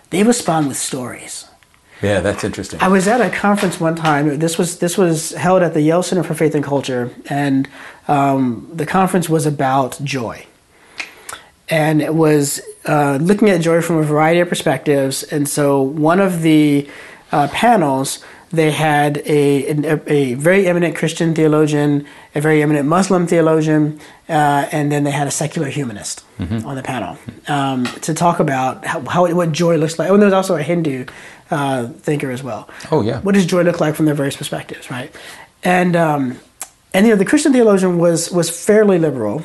They 0.10 0.24
respond 0.24 0.68
with 0.68 0.78
stories. 0.78 1.46
Yeah, 2.02 2.20
that's 2.20 2.44
interesting. 2.44 2.80
I 2.80 2.90
was 2.90 3.08
at 3.08 3.22
a 3.22 3.30
conference 3.30 3.80
one 3.80 3.96
time. 3.96 4.38
This 4.40 4.58
was 4.58 4.78
this 4.80 4.98
was 4.98 5.32
held 5.32 5.64
at 5.64 5.74
the 5.74 5.82
Yale 5.82 6.04
Center 6.04 6.24
for 6.24 6.36
Faith 6.36 6.54
and 6.56 6.64
Culture, 6.64 7.10
and 7.30 7.68
um, 8.08 8.70
the 8.72 8.86
conference 8.86 9.28
was 9.28 9.46
about 9.48 10.00
joy, 10.04 10.46
and 11.70 12.02
it 12.02 12.14
was 12.14 12.62
uh, 12.86 13.18
looking 13.20 13.50
at 13.50 13.62
joy 13.62 13.82
from 13.82 13.98
a 13.98 14.04
variety 14.04 14.40
of 14.40 14.48
perspectives. 14.48 15.24
And 15.24 15.50
so, 15.50 15.82
one 15.82 16.20
of 16.20 16.42
the 16.44 16.88
uh, 17.32 17.48
panels 17.50 18.24
they 18.52 18.72
had 18.72 19.18
a, 19.26 19.68
a 19.68 20.02
a 20.08 20.34
very 20.36 20.68
eminent 20.68 20.96
Christian 20.96 21.36
theologian, 21.36 22.06
a 22.34 22.42
very 22.42 22.62
eminent 22.62 22.88
Muslim 22.88 23.28
theologian, 23.28 24.00
uh, 24.30 24.68
and 24.72 24.92
then 24.92 25.04
they 25.04 25.12
had 25.12 25.28
a 25.28 25.32
secular 25.32 25.68
humanist 25.68 26.24
on 26.40 26.76
the 26.76 26.84
panel 26.84 27.18
um, 27.48 27.86
to 28.02 28.14
talk 28.14 28.40
about 28.40 28.86
how, 28.86 29.02
how 29.02 29.34
what 29.34 29.52
joy 29.52 29.78
looks 29.78 30.00
like. 30.00 30.10
Oh, 30.10 30.14
and 30.14 30.22
there 30.22 30.28
was 30.28 30.34
also 30.34 30.56
a 30.56 30.64
Hindu 30.64 31.06
uh, 31.52 31.88
thinker 31.88 32.32
as 32.32 32.44
well. 32.44 32.70
Oh, 32.92 33.02
yeah. 33.02 33.20
What 33.22 33.36
does 33.36 33.46
joy 33.46 33.64
look 33.64 33.80
like 33.80 33.96
from 33.96 34.06
their 34.06 34.16
various 34.16 34.38
perspectives, 34.38 34.90
right? 34.90 35.14
And 35.64 35.96
um, 35.96 36.40
and 36.94 37.06
you 37.06 37.12
know 37.12 37.18
the 37.18 37.26
Christian 37.26 37.52
theologian 37.52 37.98
was 37.98 38.32
was 38.32 38.50
fairly 38.50 39.00
liberal, 39.00 39.44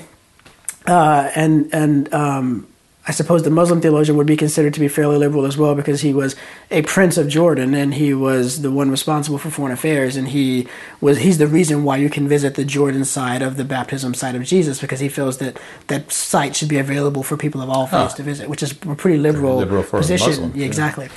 uh, 0.86 1.30
and 1.34 1.68
and 1.72 2.12
um, 2.14 2.66
I 3.04 3.10
suppose 3.10 3.42
the 3.42 3.50
Muslim 3.50 3.80
theologian 3.80 4.16
would 4.16 4.28
be 4.28 4.36
considered 4.36 4.74
to 4.74 4.80
be 4.80 4.86
fairly 4.86 5.18
liberal 5.18 5.44
as 5.44 5.58
well 5.58 5.74
because 5.74 6.02
he 6.02 6.14
was 6.14 6.36
a 6.70 6.82
prince 6.82 7.18
of 7.18 7.26
Jordan 7.26 7.74
and 7.74 7.94
he 7.94 8.14
was 8.14 8.62
the 8.62 8.70
one 8.70 8.92
responsible 8.92 9.38
for 9.38 9.50
foreign 9.50 9.72
affairs 9.72 10.14
and 10.14 10.28
he 10.28 10.68
was 11.00 11.18
he's 11.18 11.38
the 11.38 11.48
reason 11.48 11.82
why 11.82 11.96
you 11.96 12.08
can 12.08 12.28
visit 12.28 12.54
the 12.54 12.64
Jordan 12.64 13.04
side 13.04 13.42
of 13.42 13.56
the 13.56 13.64
baptism 13.64 14.14
site 14.14 14.36
of 14.36 14.44
Jesus 14.44 14.80
because 14.80 15.00
he 15.00 15.08
feels 15.08 15.38
that 15.38 15.58
that 15.88 16.12
site 16.12 16.54
should 16.54 16.68
be 16.68 16.78
available 16.78 17.24
for 17.24 17.36
people 17.36 17.60
of 17.60 17.68
all 17.68 17.88
faiths 17.88 18.14
to 18.14 18.22
visit, 18.22 18.48
which 18.48 18.62
is 18.62 18.70
a 18.70 18.94
pretty 18.94 19.18
liberal, 19.18 19.56
liberal 19.56 19.82
position. 19.82 20.28
Muslim, 20.28 20.52
yeah, 20.52 20.60
yeah. 20.60 20.66
exactly. 20.66 21.08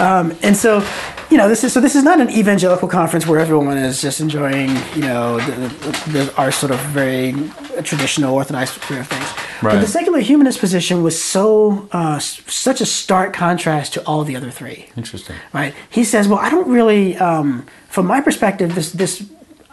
Um, 0.00 0.34
and 0.42 0.56
so, 0.56 0.82
you 1.30 1.36
know, 1.36 1.46
this 1.46 1.62
is 1.62 1.74
so 1.74 1.80
this 1.80 1.94
is 1.94 2.04
not 2.04 2.20
an 2.20 2.30
evangelical 2.30 2.88
conference 2.88 3.26
where 3.26 3.38
everyone 3.38 3.76
is 3.76 4.00
just 4.00 4.18
enjoying, 4.18 4.70
you 4.94 5.02
know, 5.02 5.38
the, 5.40 5.52
the, 5.52 6.10
the, 6.12 6.34
our 6.38 6.50
sort 6.50 6.72
of 6.72 6.80
very 6.86 7.34
traditional 7.82 8.34
Orthodox 8.34 8.74
view 8.78 9.00
of 9.00 9.06
things. 9.06 9.43
But 9.72 9.80
the 9.80 9.86
secular 9.86 10.20
humanist 10.20 10.60
position 10.60 11.02
was 11.02 11.22
so 11.22 11.88
uh, 11.92 12.18
such 12.18 12.80
a 12.80 12.86
stark 12.86 13.32
contrast 13.32 13.94
to 13.94 14.02
all 14.06 14.24
the 14.24 14.36
other 14.36 14.50
three. 14.50 14.90
Interesting. 14.96 15.36
Right? 15.52 15.74
He 15.90 16.04
says, 16.04 16.28
"Well, 16.28 16.38
I 16.38 16.50
don't 16.50 16.68
really, 16.68 17.16
um, 17.16 17.66
from 17.88 18.06
my 18.06 18.20
perspective, 18.20 18.74
this 18.74 18.92
this 18.92 19.24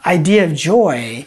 idea 0.06 0.45
of 0.45 0.54
joy 0.54 1.25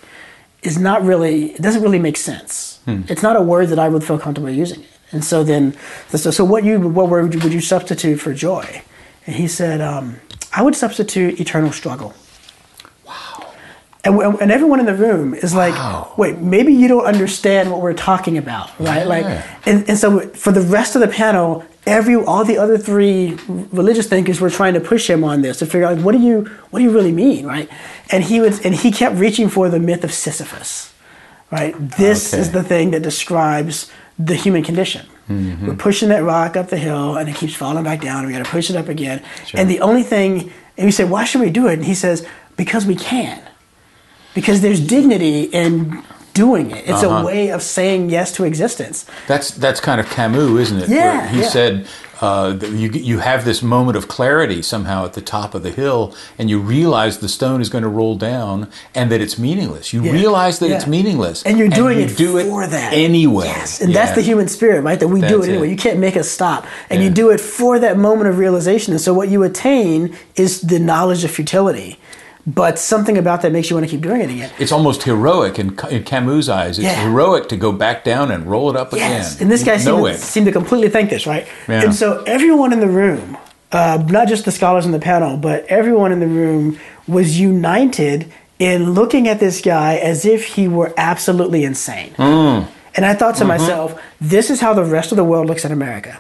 is 0.62 0.79
not 0.79 1.05
really 1.05 1.53
it 1.53 1.62
doesn't 1.62 1.83
really 1.83 1.98
make 1.98 2.16
sense. 2.16 2.81
It's 3.09 3.22
not 3.22 3.37
a 3.37 3.40
word 3.40 3.68
that 3.68 3.79
I 3.79 3.88
would 3.88 4.05
feel 4.05 4.18
comfortable 4.18 4.50
using 4.50 4.81
it. 4.83 4.88
And 5.12 5.24
so 5.24 5.44
then, 5.44 5.74
so, 6.09 6.31
so 6.31 6.44
what 6.44 6.64
you 6.64 6.81
what 6.81 7.09
word 7.09 7.22
would 7.24 7.35
you, 7.35 7.40
would 7.40 7.53
you 7.53 7.61
substitute 7.61 8.18
for 8.20 8.35
joy? 8.35 8.83
And 9.27 9.37
he 9.37 9.46
said, 9.48 9.81
um, 9.81 10.20
I 10.53 10.62
would 10.62 10.74
substitute 10.74 11.40
eternal 11.40 11.72
struggle. 11.72 12.14
And, 14.05 14.19
and 14.40 14.51
everyone 14.53 14.81
in 14.81 14.87
the 14.87 14.95
room 14.95 15.33
is 15.35 15.55
like, 15.55 15.73
Wow. 15.75 16.12
wait, 16.19 16.38
maybe 16.38 16.73
you 16.75 16.88
don't 16.88 17.07
understand 17.07 17.71
what 17.71 17.81
we're 17.81 17.95
talking 17.95 18.37
about, 18.37 18.71
right? 18.79 19.07
Like, 19.07 19.25
and, 19.67 19.88
and 19.88 19.99
so 19.99 20.21
for 20.31 20.53
the 20.53 20.61
rest 20.61 20.95
of 20.95 21.01
the 21.01 21.09
panel, 21.09 21.64
every 21.87 22.14
all 22.14 22.45
the 22.45 22.59
other 22.59 22.77
three 22.77 23.37
religious 23.49 24.07
thinkers 24.07 24.40
were 24.43 24.51
trying 24.51 24.75
to 24.75 24.81
push 24.81 25.09
him 25.09 25.25
on 25.25 25.40
this 25.43 25.59
to 25.61 25.67
figure 25.67 25.87
out 25.87 25.97
like, 25.97 26.05
what 26.05 26.12
do 26.12 26.19
you 26.21 26.45
what 26.71 26.81
do 26.81 26.85
you 26.85 26.90
really 26.90 27.12
mean, 27.12 27.47
right? 27.47 27.69
And 28.11 28.23
he 28.25 28.40
was 28.43 28.61
and 28.64 28.75
he 28.75 28.90
kept 28.93 29.17
reaching 29.17 29.49
for 29.49 29.71
the 29.71 29.79
myth 29.81 30.05
of 30.05 30.12
Sisyphus, 30.12 30.93
right? 31.51 31.75
This 31.97 32.35
Okay. 32.35 32.40
is 32.43 32.53
the 32.53 32.62
thing 32.62 32.90
that 32.90 33.03
describes 33.03 33.90
the 34.19 34.35
human 34.35 34.62
condition. 34.62 35.07
Mm-hmm. 35.31 35.67
We're 35.67 35.77
pushing 35.77 36.11
that 36.11 36.23
rock 36.23 36.57
up 36.59 36.69
the 36.69 36.77
hill 36.77 37.17
and 37.17 37.29
it 37.29 37.37
keeps 37.37 37.55
falling 37.55 37.85
back 37.85 38.03
down. 38.03 38.19
And 38.19 38.27
we 38.27 38.33
got 38.35 38.45
to 38.45 38.51
push 38.51 38.69
it 38.69 38.77
up 38.77 38.88
again. 38.88 39.23
Sure. 39.47 39.59
And 39.61 39.71
the 39.71 39.81
only 39.81 40.03
thing, 40.03 40.53
and 40.77 40.85
we 40.85 40.90
say, 40.93 41.05
why 41.05 41.25
should 41.25 41.40
we 41.40 41.49
do 41.51 41.67
it? 41.69 41.73
And 41.75 41.85
he 41.87 41.95
says, 41.95 42.27
because 42.59 42.85
we 42.85 42.95
can. 42.95 43.43
Because 44.35 44.61
there's 44.61 44.81
dignity 44.81 45.42
in 45.44 46.03
doing 46.35 46.70
it. 46.73 46.85
It's 46.88 47.03
Uh-huh. 47.05 47.23
a 47.23 47.25
way 47.25 47.51
of 47.51 47.62
saying 47.62 48.11
yes 48.11 48.33
to 48.33 48.44
existence. 48.44 49.07
That's 49.29 49.51
that's 49.53 49.81
kind 49.81 50.01
of 50.01 50.11
Camus, 50.11 50.51
isn't 50.64 50.81
it? 50.83 50.88
Yeah, 50.88 51.18
Where 51.20 51.29
he 51.29 51.40
yeah. 51.42 51.49
said 51.49 51.87
uh, 52.20 52.57
you 52.62 52.88
you 52.90 53.18
have 53.18 53.44
this 53.44 53.62
moment 53.62 53.97
of 53.97 54.09
clarity 54.09 54.62
somehow 54.62 55.05
at 55.05 55.12
the 55.12 55.20
top 55.20 55.55
of 55.55 55.62
the 55.62 55.70
hill, 55.70 56.14
and 56.38 56.49
you 56.51 56.59
realize 56.59 57.18
the 57.18 57.29
stone 57.29 57.61
is 57.61 57.68
going 57.68 57.83
to 57.85 57.88
roll 57.88 58.14
down, 58.16 58.68
and 58.94 59.11
that 59.12 59.20
it's 59.20 59.38
meaningless. 59.38 59.92
You 59.92 60.03
Yeah, 60.03 60.12
realize 60.12 60.59
that 60.61 60.68
yeah. 60.70 60.77
it's 60.77 60.87
meaningless, 60.87 61.42
And 61.44 61.59
you're 61.59 61.68
doing 61.68 61.99
you 61.99 62.07
it 62.07 62.16
do 62.16 62.40
for 62.49 62.66
that. 62.66 62.92
anyway. 62.92 63.47
Yes, 63.47 63.81
and 63.81 63.94
that's 63.94 64.12
the 64.12 64.23
human 64.23 64.49
spirit, 64.49 64.83
right? 64.83 64.99
That 64.99 65.09
we 65.09 65.20
do 65.20 65.42
it 65.42 65.49
anyway. 65.51 65.68
it. 65.68 65.70
You 65.73 65.77
can't 65.77 65.99
make 65.99 66.16
us 66.16 66.29
stop. 66.29 66.66
And 66.90 67.03
you 67.03 67.11
do 67.11 67.31
it 67.31 67.40
for 67.40 67.79
that 67.79 67.97
moment 67.99 68.29
of 68.31 68.38
realization. 68.38 68.92
And 68.94 69.01
so 69.01 69.12
what 69.12 69.29
you 69.29 69.42
attain 69.42 70.16
is 70.35 70.61
the 70.62 70.79
knowledge 70.79 71.25
of 71.25 71.31
futility. 71.31 71.99
But 72.47 72.79
something 72.79 73.17
about 73.17 73.41
that 73.43 73.53
makes 73.53 73.71
you 73.71 73.77
want 73.77 73.87
to 73.87 73.91
keep 73.91 74.03
doing 74.03 74.21
it 74.21 74.29
again. 74.31 74.51
It's 74.59 74.71
almost 74.73 75.05
heroic 75.05 75.59
in, 75.59 75.79
in 75.91 76.05
Camus' 76.05 76.49
eyes. 76.51 76.79
It's 76.79 76.85
Yeah. 76.85 77.09
heroic 77.09 77.49
to 77.49 77.57
go 77.57 77.73
back 77.73 78.05
down 78.05 78.31
and 78.31 78.47
roll 78.47 78.69
it 78.71 78.77
up 78.77 78.93
Yes. 78.93 79.35
again. 79.37 79.43
And 79.45 79.51
this 79.51 79.65
guy 79.65 79.79
seemed 79.79 80.05
to, 80.05 80.19
seemed 80.19 80.47
to 80.47 80.53
completely 80.53 80.91
think 80.91 81.09
this, 81.09 81.27
right? 81.27 81.47
Yeah. 81.69 81.83
And 81.85 81.95
so 81.95 82.23
everyone 82.27 82.73
in 82.75 82.81
the 82.81 82.87
room, 82.89 83.39
uh, 83.73 84.03
not 84.11 84.29
just 84.29 84.45
the 84.45 84.53
scholars 84.53 84.85
in 84.85 84.93
the 84.93 84.99
panel, 84.99 85.39
but 85.39 85.65
everyone 85.69 86.13
in 86.13 86.21
the 86.21 86.27
room 86.27 86.79
was 87.09 87.41
united 87.41 88.31
in 88.59 88.93
looking 88.93 89.27
at 89.27 89.41
this 89.41 89.61
guy 89.63 89.97
as 89.97 90.25
if 90.27 90.45
he 90.45 90.69
were 90.69 90.93
absolutely 90.99 91.65
insane. 91.65 92.13
Mm. 92.19 92.67
And 92.95 93.05
I 93.07 93.15
thought 93.15 93.37
to 93.37 93.41
Mm-hmm. 93.45 93.49
myself, 93.49 94.01
this 94.21 94.51
is 94.51 94.61
how 94.61 94.75
the 94.75 94.85
rest 94.85 95.13
of 95.13 95.17
the 95.17 95.25
world 95.25 95.47
looks 95.47 95.65
at 95.65 95.73
America. 95.73 96.19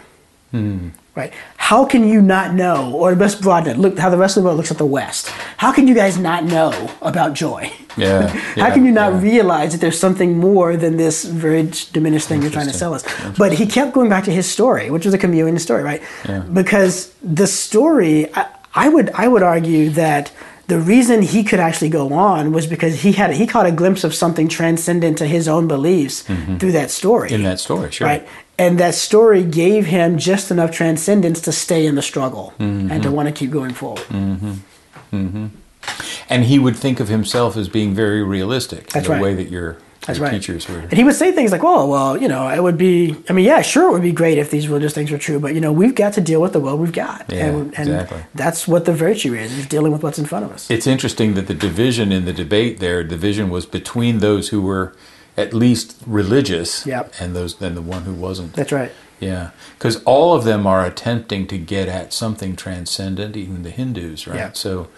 Hmm. 0.54 0.90
Right? 1.16 1.32
How 1.56 1.84
can 1.84 2.06
you 2.08 2.22
not 2.22 2.54
know, 2.54 2.92
or 2.92 3.14
let's 3.16 3.34
broaden 3.34 3.74
it, 3.74 3.78
look 3.78 3.98
how 3.98 4.08
the 4.08 4.16
rest 4.16 4.36
of 4.36 4.42
the 4.42 4.46
world 4.46 4.56
looks 4.56 4.70
at 4.70 4.78
the 4.78 4.86
West. 4.86 5.28
How 5.56 5.72
can 5.72 5.88
you 5.88 5.94
guys 5.94 6.16
not 6.16 6.44
know 6.44 6.90
about 7.02 7.34
joy? 7.34 7.72
Yeah, 7.96 8.28
How 8.54 8.68
yeah, 8.68 8.74
can 8.74 8.84
you 8.84 8.92
not 8.92 9.14
yeah. 9.14 9.20
realize 9.22 9.72
that 9.72 9.80
there's 9.80 9.98
something 9.98 10.38
more 10.38 10.76
than 10.76 10.96
this 10.96 11.24
very 11.24 11.70
diminished 11.92 12.28
thing 12.28 12.42
you're 12.42 12.52
trying 12.52 12.68
to 12.68 12.72
sell 12.72 12.94
us? 12.94 13.04
But 13.36 13.52
he 13.52 13.66
kept 13.66 13.94
going 13.94 14.08
back 14.08 14.24
to 14.24 14.32
his 14.32 14.48
story, 14.48 14.90
which 14.90 15.04
was 15.04 15.14
a 15.14 15.18
communion 15.18 15.58
story, 15.58 15.82
right? 15.82 16.02
Yeah. 16.28 16.40
Because 16.40 17.12
the 17.22 17.48
story, 17.48 18.32
I, 18.34 18.46
I 18.74 18.88
would 18.88 19.10
I 19.10 19.26
would 19.26 19.42
argue 19.42 19.90
that 19.90 20.30
the 20.66 20.78
reason 20.78 21.22
he 21.22 21.44
could 21.44 21.60
actually 21.60 21.90
go 21.90 22.12
on 22.12 22.52
was 22.52 22.66
because 22.66 23.02
he 23.02 23.12
had 23.12 23.34
he 23.34 23.46
caught 23.46 23.66
a 23.66 23.72
glimpse 23.72 24.02
of 24.04 24.14
something 24.14 24.48
transcendent 24.48 25.18
to 25.18 25.26
his 25.26 25.46
own 25.46 25.68
beliefs 25.68 26.22
through 26.58 26.72
that 26.72 26.90
story. 26.90 27.28
Mm-hmm. 27.28 27.36
in 27.36 27.42
that 27.42 27.60
story, 27.60 27.90
sure. 27.92 28.06
Right. 28.06 28.26
And 28.58 28.78
that 28.78 28.94
story 28.94 29.42
gave 29.44 29.86
him 29.86 30.16
just 30.18 30.50
enough 30.50 30.70
transcendence 30.70 31.40
to 31.42 31.52
stay 31.52 31.86
in 31.86 31.94
the 31.96 32.02
struggle 32.02 32.54
Mm-hmm. 32.58 32.90
and 32.92 33.02
to 33.02 33.10
want 33.10 33.28
to 33.28 33.32
keep 33.34 33.50
going 33.50 33.72
forward. 33.74 34.04
And 36.28 36.44
he 36.44 36.58
would 36.58 36.76
think 36.76 37.00
of 37.00 37.08
himself 37.08 37.56
as 37.56 37.68
being 37.68 37.94
very 37.94 38.22
realistic 38.22 38.88
That's 38.90 38.96
in 38.96 39.02
the 39.04 39.10
right. 39.10 39.22
way 39.22 39.34
that 39.34 39.50
your, 39.50 39.76
right. 40.08 40.30
teachers 40.30 40.68
were. 40.68 40.78
And 40.78 40.92
he 40.94 41.04
would 41.04 41.14
say 41.14 41.30
things 41.32 41.52
like, 41.52 41.62
"Well, 41.62 41.88
well, 41.88 42.16
you 42.16 42.28
know, 42.28 42.48
it 42.48 42.62
would 42.62 42.78
be. 42.78 43.16
I 43.28 43.32
mean, 43.32 43.44
yeah, 43.44 43.60
sure, 43.62 43.88
it 43.88 43.92
would 43.92 44.02
be 44.02 44.12
great 44.12 44.38
if 44.38 44.50
these 44.50 44.66
religious 44.66 44.94
things 44.94 45.10
were 45.10 45.18
true, 45.18 45.38
but 45.38 45.54
you 45.54 45.60
know, 45.60 45.72
we've 45.72 45.94
got 45.94 46.14
to 46.14 46.20
deal 46.20 46.40
with 46.40 46.52
the 46.52 46.60
world 46.60 46.80
we've 46.80 46.92
got, 46.92 47.26
Yeah, 47.28 47.46
and, 47.46 47.56
and 47.78 47.88
exactly. 47.88 48.22
that's 48.34 48.66
what 48.66 48.84
the 48.86 48.92
virtue 48.94 49.34
is: 49.34 49.52
is 49.52 49.66
dealing 49.66 49.92
with 49.92 50.02
what's 50.02 50.18
in 50.18 50.24
front 50.26 50.44
of 50.46 50.52
us. 50.52 50.70
It's 50.70 50.86
interesting 50.86 51.34
that 51.34 51.46
the 51.46 51.54
division 51.54 52.10
in 52.12 52.24
the 52.24 52.32
debate 52.32 52.80
there, 52.80 53.04
division 53.04 53.50
was 53.50 53.66
between 53.66 54.18
those 54.18 54.48
who 54.48 54.62
were 54.62 54.94
at 55.36 55.52
least 55.52 55.96
religious 56.06 56.86
Yep. 56.86 57.14
and 57.20 57.34
those 57.34 57.60
and 57.60 57.76
the 57.76 57.82
one 57.82 58.02
who 58.02 58.12
wasn't. 58.14 58.54
That's 58.54 58.72
right. 58.72 58.92
Yeah, 59.20 59.50
because 59.78 60.02
all 60.04 60.34
of 60.34 60.44
them 60.44 60.66
are 60.66 60.84
attempting 60.84 61.46
to 61.46 61.56
get 61.58 61.88
at 61.88 62.12
something 62.12 62.56
transcendent, 62.56 63.36
even 63.36 63.62
the 63.62 63.70
Hindus, 63.70 64.26
right? 64.26 64.36
Yeah. 64.36 64.50
So, 64.52 64.88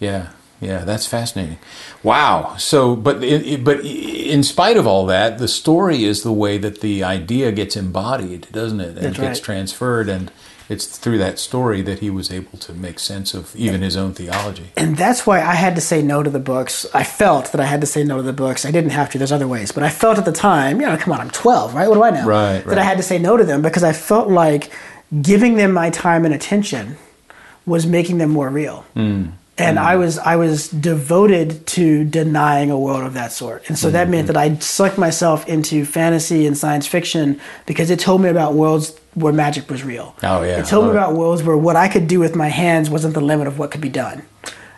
yeah, 0.00 0.28
yeah, 0.60 0.78
that's 0.84 1.06
fascinating. 1.06 1.58
Wow. 2.02 2.56
So, 2.58 2.96
but 2.96 3.22
it- 3.22 3.62
but 3.62 3.80
in 3.84 4.42
spite 4.42 4.76
of 4.78 4.86
all 4.86 5.06
that, 5.06 5.38
the 5.38 5.46
story 5.48 6.04
is 6.04 6.22
the 6.22 6.32
way 6.32 6.56
that 6.58 6.80
the 6.80 7.04
idea 7.04 7.52
gets 7.52 7.76
embodied, 7.76 8.48
doesn't 8.50 8.80
it? 8.80 8.96
And 8.96 8.96
That's 8.98 9.18
it 9.18 9.20
gets 9.20 9.38
right. 9.40 9.44
transferred, 9.44 10.08
and 10.08 10.30
it's 10.68 10.86
through 10.98 11.18
that 11.18 11.38
story 11.38 11.80
that 11.82 12.00
he 12.00 12.10
was 12.10 12.30
able 12.32 12.58
to 12.58 12.72
make 12.72 12.98
sense 12.98 13.34
of 13.34 13.54
even 13.56 13.82
his 13.82 13.96
own 13.96 14.12
theology. 14.14 14.70
And 14.76 14.96
that's 14.96 15.26
why 15.26 15.40
I 15.40 15.54
had 15.54 15.74
to 15.76 15.80
say 15.80 16.02
no 16.02 16.22
to 16.22 16.30
the 16.30 16.40
books. 16.40 16.86
I 16.92 17.04
felt 17.04 17.52
that 17.52 17.60
I 17.60 17.66
had 17.66 17.80
to 17.82 17.86
say 17.86 18.02
no 18.04 18.16
to 18.16 18.22
the 18.22 18.32
books. 18.32 18.64
I 18.64 18.70
didn't 18.70 18.90
have 18.90 19.10
to. 19.10 19.18
There's 19.18 19.32
other 19.32 19.46
ways, 19.48 19.70
but 19.72 19.82
I 19.82 19.88
felt 19.90 20.18
at 20.18 20.24
the 20.24 20.32
time, 20.32 20.80
you 20.80 20.86
know, 20.86 20.96
come 20.96 21.12
on, 21.12 21.20
I'm 21.20 21.30
12, 21.30 21.74
right? 21.74 21.88
What 21.88 21.94
do 21.94 22.02
I 22.02 22.10
know? 22.10 22.26
Right, 22.26 22.58
That 22.58 22.66
right. 22.66 22.78
I 22.78 22.82
had 22.82 22.96
to 22.96 23.02
say 23.02 23.18
no 23.18 23.36
to 23.36 23.44
them 23.44 23.62
because 23.62 23.84
I 23.84 23.92
felt 23.92 24.28
like 24.28 24.70
giving 25.22 25.54
them 25.56 25.72
my 25.72 25.90
time 25.90 26.24
and 26.24 26.34
attention 26.34 26.96
was 27.64 27.86
making 27.86 28.18
them 28.18 28.30
more 28.30 28.48
real. 28.48 28.84
Hmm. 28.94 29.26
And 29.58 29.78
I 29.78 29.96
was 29.96 30.18
I 30.18 30.36
was 30.36 30.68
devoted 30.68 31.66
to 31.68 32.04
denying 32.04 32.70
a 32.70 32.78
world 32.78 33.04
of 33.04 33.14
that 33.14 33.32
sort, 33.32 33.66
and 33.68 33.78
so 33.78 33.86
Mm-hmm. 33.86 33.92
that 33.94 34.08
meant 34.10 34.26
that 34.26 34.36
I 34.36 34.54
sucked 34.58 34.98
myself 34.98 35.48
into 35.48 35.86
fantasy 35.86 36.46
and 36.46 36.58
science 36.58 36.86
fiction 36.86 37.40
because 37.64 37.88
it 37.88 37.98
told 37.98 38.20
me 38.20 38.28
about 38.28 38.52
worlds 38.52 38.92
where 39.16 39.32
magic 39.32 39.68
was 39.70 39.82
real. 39.82 40.14
Oh, 40.22 40.42
yeah. 40.42 40.60
it 40.60 40.66
told 40.66 40.84
me 40.84 40.90
about 40.92 41.14
worlds 41.14 41.42
where 41.42 41.56
what 41.56 41.74
I 41.74 41.88
could 41.88 42.06
do 42.06 42.20
with 42.20 42.36
my 42.36 42.48
hands 42.48 42.88
wasn't 42.88 43.14
the 43.14 43.20
limit 43.20 43.48
of 43.48 43.58
what 43.58 43.70
could 43.72 43.80
be 43.80 43.88
done. 43.88 44.22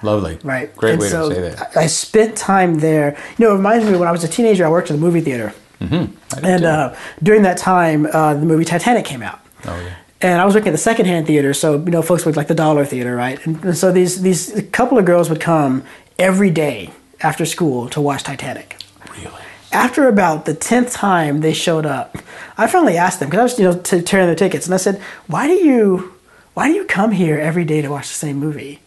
Lovely. 0.02 0.38
Right. 0.44 0.74
Great 0.76 0.92
and 0.92 1.00
way 1.00 1.08
so 1.08 1.28
to 1.28 1.34
say 1.34 1.40
that. 1.50 1.76
I 1.76 1.86
spent 1.88 2.36
time 2.36 2.76
there. 2.78 3.18
You 3.36 3.44
know, 3.44 3.52
it 3.52 3.56
reminds 3.56 3.84
me 3.84 3.96
when 3.96 4.06
I 4.08 4.12
was 4.12 4.22
a 4.22 4.28
teenager, 4.28 4.64
I 4.64 4.70
worked 4.70 4.90
at 4.90 4.94
the 4.94 5.00
movie 5.00 5.20
theater. 5.20 5.52
Did 5.80 6.10
And 6.42 6.64
uh, 6.64 6.94
during 7.22 7.42
that 7.42 7.58
time, 7.58 8.06
uh, 8.06 8.34
the 8.34 8.46
movie 8.46 8.64
Titanic 8.64 9.04
came 9.04 9.22
out. 9.22 9.40
oh 9.66 9.76
yeah. 9.80 9.94
And 10.20 10.40
I 10.40 10.44
was 10.44 10.54
working 10.56 10.70
at 10.70 10.72
the 10.72 10.78
secondhand 10.78 11.28
theater, 11.28 11.54
so 11.54 11.74
you 11.78 11.90
know, 11.92 12.02
folks 12.02 12.26
would 12.26 12.36
like 12.36 12.48
the 12.48 12.54
dollar 12.54 12.84
theater, 12.84 13.14
right? 13.14 13.44
And, 13.46 13.64
and 13.64 13.76
so 13.76 13.92
these 13.92 14.20
these 14.22 14.52
a 14.56 14.62
couple 14.62 14.98
of 14.98 15.04
girls 15.04 15.28
would 15.30 15.40
come 15.40 15.84
every 16.18 16.50
day 16.50 16.90
after 17.20 17.44
school 17.46 17.88
to 17.90 18.00
watch 18.00 18.24
Titanic. 18.24 18.76
Really. 19.16 19.30
After 19.70 20.08
about 20.08 20.44
the 20.44 20.54
tenth 20.54 20.92
time 20.92 21.40
they 21.40 21.52
showed 21.52 21.86
up, 21.86 22.18
I 22.58 22.66
finally 22.66 22.96
asked 22.96 23.20
them 23.20 23.30
because 23.30 23.38
I 23.38 23.42
was 23.44 23.58
you 23.58 23.64
know 23.64 23.78
t- 23.78 24.02
tearing 24.02 24.26
their 24.26 24.34
tickets, 24.34 24.66
and 24.66 24.74
I 24.74 24.78
said, 24.78 25.00
"Why 25.28 25.46
do 25.46 25.54
you 25.54 26.12
why 26.54 26.68
do 26.68 26.74
you 26.74 26.84
come 26.84 27.12
here 27.12 27.38
every 27.38 27.64
day 27.64 27.80
to 27.80 27.88
watch 27.88 28.08
the 28.08 28.14
same 28.14 28.36
movie?" 28.36 28.80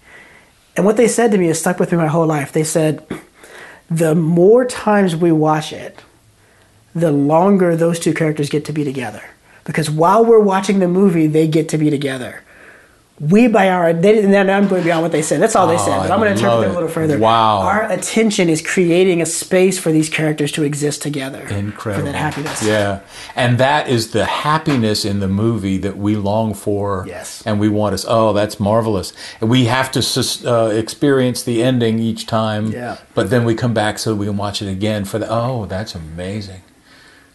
And 0.76 0.86
what 0.86 0.98
they 0.98 1.08
said 1.08 1.32
to 1.32 1.38
me 1.38 1.48
has 1.48 1.60
stuck 1.60 1.80
with 1.80 1.92
me 1.92 1.98
my 1.98 2.08
whole 2.08 2.28
life. 2.28 2.52
They 2.52 2.66
said, 2.66 3.04
"The 3.90 4.14
more 4.14 4.66
times 4.66 5.16
we 5.16 5.32
watch 5.32 5.72
it, 5.72 6.00
the 6.94 7.12
longer 7.12 7.76
those 7.76 8.00
two 8.00 8.14
characters 8.14 8.50
get 8.50 8.66
to 8.66 8.74
be 8.74 8.84
together. 8.84 9.24
Because 9.64 9.90
while 9.90 10.26
we're 10.26 10.40
watching 10.40 10.80
the 10.80 10.88
movie, 10.88 11.28
they 11.28 11.48
get 11.48 11.70
to 11.70 11.78
be 11.78 11.90
together. 11.90 12.42
We, 13.22 13.48
by 13.48 13.70
our, 13.70 13.94
they, 13.94 14.24
and 14.24 14.50
I'm 14.50 14.68
going 14.68 14.84
beyond 14.84 15.04
what 15.04 15.12
they 15.12 15.22
said. 15.22 15.40
That's 15.40 15.56
all 15.56 15.68
they 15.68 15.76
Oh, 15.76 15.86
said. 15.86 16.00
But 16.00 16.10
I'm 16.12 16.20
going 16.20 16.30
to 16.36 16.36
interpret 16.36 16.68
it 16.68 16.72
a 16.72 16.74
little 16.74 16.90
further. 16.90 17.20
Wow. 17.20 17.60
Our 17.60 17.92
attention 17.92 18.50
is 18.50 18.64
creating 18.64 19.22
a 19.22 19.28
space 19.28 19.78
for 19.78 19.92
these 19.92 20.10
characters 20.10 20.52
to 20.54 20.64
exist 20.64 21.04
together. 21.04 21.42
Incredible. 21.48 22.08
For 22.08 22.12
that 22.12 22.18
happiness. 22.18 22.64
Yeah. 22.66 23.02
And 23.36 23.60
that 23.60 23.88
is 23.88 24.10
the 24.10 24.26
happiness 24.26 25.06
in 25.06 25.20
the 25.20 25.28
movie 25.28 25.78
that 25.78 25.98
we 25.98 26.16
long 26.16 26.56
for. 26.56 27.06
Yes. 27.08 27.44
And 27.46 27.60
we 27.60 27.70
want 27.70 27.94
us. 27.94 28.06
oh, 28.08 28.34
that's 28.34 28.60
marvelous. 28.60 29.14
And 29.40 29.52
we 29.52 29.66
have 29.66 29.92
to 29.92 30.02
uh, 30.48 30.70
experience 30.70 31.44
the 31.44 31.62
ending 31.62 32.00
each 32.00 32.26
time. 32.26 32.72
Yeah. 32.72 32.98
But 33.14 33.30
then 33.30 33.46
we 33.46 33.54
come 33.54 33.76
back 33.76 34.00
so 34.00 34.16
we 34.16 34.26
can 34.26 34.38
watch 34.38 34.64
it 34.64 34.68
again 34.68 35.06
for 35.06 35.20
the, 35.20 35.28
oh, 35.30 35.68
that's 35.68 35.94
amazing. 35.94 36.64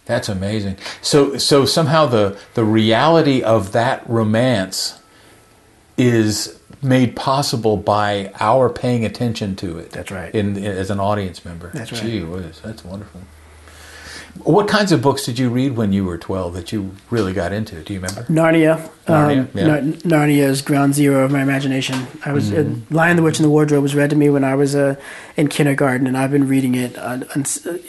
That's 0.04 0.28
amazing. 0.28 0.78
So, 1.00 1.36
so 1.38 1.64
somehow 1.64 2.06
the, 2.06 2.36
the 2.54 2.64
reality 2.64 3.40
of 3.40 3.70
that 3.70 4.08
romance 4.10 4.98
is 5.96 6.58
made 6.82 7.16
possible 7.16 7.76
by 7.76 8.32
our 8.38 8.68
paying 8.68 9.04
attention 9.04 9.56
to 9.56 9.78
it. 9.78 9.90
That's 9.90 10.10
right. 10.10 10.34
In, 10.34 10.56
as 10.64 10.90
an 10.90 11.00
audience 11.00 11.44
member. 11.44 11.70
That's 11.72 11.92
right. 11.92 12.02
Gee 12.02 12.22
whiz, 12.22 12.60
that's 12.60 12.84
wonderful. 12.84 13.22
What 14.44 14.68
kinds 14.68 14.92
of 14.92 15.00
books 15.00 15.24
did 15.24 15.38
you 15.38 15.48
read 15.48 15.76
when 15.76 15.92
you 15.92 16.04
were 16.04 16.18
12 16.18 16.54
that 16.54 16.72
you 16.72 16.94
really 17.10 17.32
got 17.32 17.52
into? 17.52 17.82
Do 17.82 17.94
you 17.94 18.00
remember? 18.00 18.24
Narnia. 18.24 18.90
Narnia, 19.06 19.40
um, 19.40 19.48
yeah. 19.54 19.64
Mm-hmm. 19.64 20.08
Narnia 20.08 20.42
is 20.42 20.62
ground 20.62 20.94
zero 20.94 21.24
of 21.24 21.30
my 21.30 21.42
imagination. 21.42 22.06
I 22.24 22.32
was 22.32 22.52
uh, 22.52 22.74
Lion, 22.90 23.16
the 23.16 23.22
Witch, 23.22 23.38
and 23.38 23.44
the 23.44 23.50
Wardrobe 23.50 23.82
was 23.82 23.94
read 23.94 24.10
to 24.10 24.16
me 24.16 24.28
when 24.28 24.44
I 24.44 24.54
was 24.54 24.74
uh, 24.74 24.96
in 25.36 25.48
kindergarten, 25.48 26.06
and 26.06 26.18
I've 26.18 26.30
been 26.30 26.48
reading 26.48 26.74
it 26.74 26.98
uh, 26.98 27.20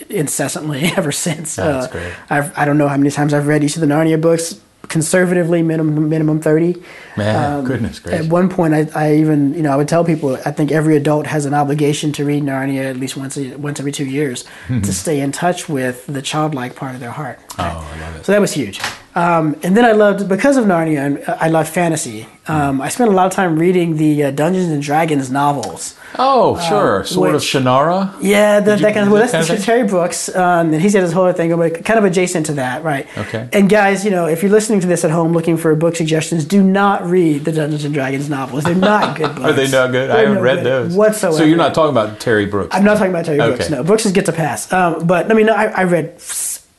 incessantly 0.09 0.83
ever 0.95 1.11
since. 1.11 1.55
That's 1.57 1.87
uh, 1.87 1.91
great. 1.91 2.13
I've, 2.29 2.57
I 2.57 2.65
don't 2.65 2.77
know 2.77 2.87
how 2.87 2.97
many 2.97 3.11
times 3.11 3.33
I've 3.33 3.47
read 3.47 3.63
each 3.63 3.75
of 3.75 3.81
the 3.81 3.87
Narnia 3.87 4.19
books. 4.19 4.59
Conservatively, 4.89 5.61
minimum 5.63 6.09
minimum 6.09 6.39
thirty. 6.39 6.81
Man, 7.15 7.59
um, 7.59 7.65
goodness 7.65 7.99
gracious. 7.99 8.25
At 8.25 8.31
one 8.31 8.49
point, 8.49 8.73
I, 8.73 8.87
I 8.95 9.15
even 9.15 9.53
you 9.53 9.61
know 9.61 9.71
I 9.71 9.75
would 9.75 9.87
tell 9.87 10.03
people 10.05 10.35
I 10.45 10.51
think 10.51 10.71
every 10.71 10.95
adult 10.95 11.27
has 11.27 11.45
an 11.45 11.53
obligation 11.53 12.11
to 12.13 12.25
read 12.25 12.43
Narnia 12.43 12.89
at 12.89 12.97
least 12.97 13.17
once 13.17 13.37
a, 13.37 13.55
once 13.55 13.79
every 13.79 13.91
two 13.91 14.05
years 14.05 14.45
to 14.67 14.93
stay 14.93 15.19
in 15.19 15.31
touch 15.31 15.67
with 15.67 16.05
the 16.07 16.21
childlike 16.21 16.75
part 16.75 16.93
of 16.93 17.01
their 17.01 17.11
heart. 17.11 17.39
Oh, 17.59 17.63
I 17.63 17.99
love 18.01 18.15
it. 18.15 18.25
So 18.25 18.31
that 18.31 18.41
was 18.41 18.53
huge. 18.53 18.79
Um, 19.17 19.55
and 19.63 19.75
then 19.75 19.83
I 19.83 19.93
loved 19.93 20.29
because 20.29 20.57
of 20.57 20.65
Narnia. 20.65 21.27
I 21.27 21.47
love 21.47 21.67
fantasy. 21.67 22.27
Um, 22.47 22.81
I 22.81 22.89
spent 22.89 23.09
a 23.09 23.13
lot 23.13 23.25
of 23.25 23.33
time 23.33 23.57
reading 23.57 23.97
the 23.97 24.25
uh, 24.25 24.31
Dungeons 24.31 24.67
and 24.69 24.81
Dragons 24.81 25.31
novels. 25.31 25.95
Oh, 26.19 26.59
sure. 26.69 27.03
sort 27.03 27.29
of 27.29 27.33
which- 27.41 27.43
Shannara. 27.43 28.15
Yeah, 28.21 28.59
the, 28.59 28.75
that 28.75 28.93
kind 28.93 28.97
of 28.99 29.05
that 29.05 29.11
well, 29.11 29.21
that's 29.21 29.31
kind 29.31 29.49
of 29.49 29.57
the? 29.57 29.63
Terry 29.63 29.87
Brooks, 29.87 30.33
um, 30.35 30.71
and 30.71 30.79
he's 30.81 30.93
got 30.93 31.01
his 31.01 31.11
whole 31.13 31.33
thing, 31.33 31.55
but 31.57 31.83
kind 31.83 31.97
of 31.97 32.05
adjacent 32.05 32.45
to 32.45 32.53
that, 32.53 32.83
right? 32.83 33.07
Okay. 33.17 33.49
And 33.51 33.67
guys, 33.67 34.05
you 34.05 34.11
know, 34.11 34.27
if 34.27 34.43
you're 34.43 34.51
listening 34.51 34.81
to 34.81 34.87
this 34.87 35.03
at 35.03 35.09
home 35.09 35.33
looking 35.33 35.57
for 35.57 35.75
book 35.75 35.95
suggestions, 35.95 36.45
do 36.45 36.61
not 36.61 37.03
read 37.03 37.43
the 37.43 37.51
Dungeons 37.51 37.85
and 37.85 37.93
Dragons 37.95 38.29
novels. 38.29 38.65
They're 38.65 38.75
not 38.75 39.17
good 39.17 39.35
books. 39.35 39.49
Are 39.49 39.53
they 39.53 39.67
not 39.67 39.91
good? 39.91 40.11
I 40.11 40.17
They're 40.17 40.27
haven't 40.27 40.35
no 40.35 40.41
read 40.41 40.63
those 40.63 40.95
whatsoever. 40.95 41.37
So 41.37 41.43
you're 41.43 41.57
not 41.57 41.73
talking 41.73 41.91
about 41.91 42.19
Terry 42.19 42.45
Brooks. 42.45 42.75
I'm 42.75 42.85
not 42.85 42.97
talking 42.97 43.11
about 43.11 43.25
Terry 43.25 43.39
Brooks. 43.39 43.65
Okay. 43.65 43.75
No, 43.75 43.83
Brooks 43.83 44.09
gets 44.11 44.29
a 44.29 44.33
pass. 44.33 44.71
Um, 44.71 45.05
but 45.07 45.29
I 45.31 45.33
mean, 45.33 45.49
I, 45.49 45.65
I 45.65 45.83
read. 45.83 46.21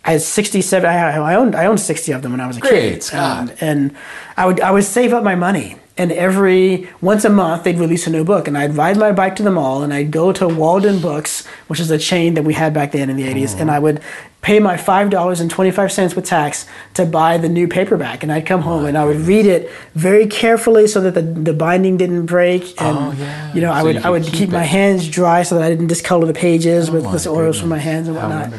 I 0.09 0.12
had 0.12 0.23
67. 0.23 0.88
I, 0.88 0.94
I 1.18 1.35
owned. 1.35 1.55
I 1.55 1.66
owned 1.66 1.81
60 1.81 2.12
of 2.12 2.23
them 2.23 2.33
when 2.33 2.40
I 2.40 2.47
was 2.47 2.57
a 2.57 2.61
Great 2.61 2.73
kid. 2.94 3.03
Scott. 3.03 3.51
Um, 3.51 3.57
and 3.61 3.97
I 4.37 4.47
would. 4.47 4.61
I 4.61 4.71
would 4.71 4.85
save 4.85 5.12
up 5.12 5.23
my 5.23 5.35
money. 5.35 5.77
And 5.99 6.12
every 6.12 6.88
once 7.01 7.25
a 7.25 7.29
month 7.29 7.64
they'd 7.64 7.77
release 7.77 8.07
a 8.07 8.11
new 8.11 8.23
book, 8.23 8.47
and 8.47 8.57
I'd 8.57 8.77
ride 8.77 8.97
my 8.97 9.11
bike 9.11 9.35
to 9.37 9.42
the 9.42 9.51
mall, 9.51 9.83
and 9.83 9.92
I'd 9.92 10.12
go 10.12 10.31
to 10.33 10.44
Waldenbooks, 10.47 11.44
which 11.66 11.81
is 11.81 11.90
a 11.90 11.99
chain 11.99 12.35
that 12.35 12.44
we 12.44 12.55
had 12.55 12.73
back 12.73 12.92
then 12.92 13.11
in 13.11 13.16
the 13.16 13.25
80s, 13.25 13.59
and 13.61 13.68
I 13.68 13.81
would 13.81 14.01
pay 14.40 14.61
my 14.61 14.77
five 14.77 15.11
dollars 15.11 15.40
and 15.40 15.51
twenty 15.51 15.73
five 15.73 15.90
cents 15.90 16.14
with 16.14 16.25
tax 16.25 16.66
to 16.94 17.05
buy 17.05 17.37
the 17.37 17.49
new 17.49 17.66
paperback, 17.66 18.23
and 18.23 18.31
I'd 18.31 18.47
come 18.47 18.61
home 18.62 18.85
and 18.87 18.97
I 18.97 19.05
would 19.05 19.16
read 19.33 19.44
it 19.47 19.71
very 19.97 20.29
carefully 20.29 20.87
so 20.87 21.01
that 21.01 21.14
the, 21.14 21.23
the 21.23 21.53
binding 21.53 21.97
didn't 21.97 22.27
break, 22.27 22.81
and 22.81 22.97
Oh, 22.97 23.12
yeah. 23.18 23.53
you 23.55 23.61
know 23.61 23.73
I 23.73 23.83
would 23.83 23.97
I 23.97 24.11
would 24.11 24.23
keep 24.23 24.35
keep 24.35 24.51
my 24.51 24.62
hands 24.62 25.09
dry 25.09 25.42
so 25.42 25.57
that 25.57 25.64
I 25.64 25.68
didn't 25.68 25.88
discolor 25.88 26.27
the 26.27 26.33
pages 26.49 26.92
with 26.92 27.03
the 27.11 27.29
oils 27.29 27.59
from 27.59 27.71
my 27.71 27.79
hands 27.79 28.07
and 28.07 28.16
whatnot. 28.16 28.53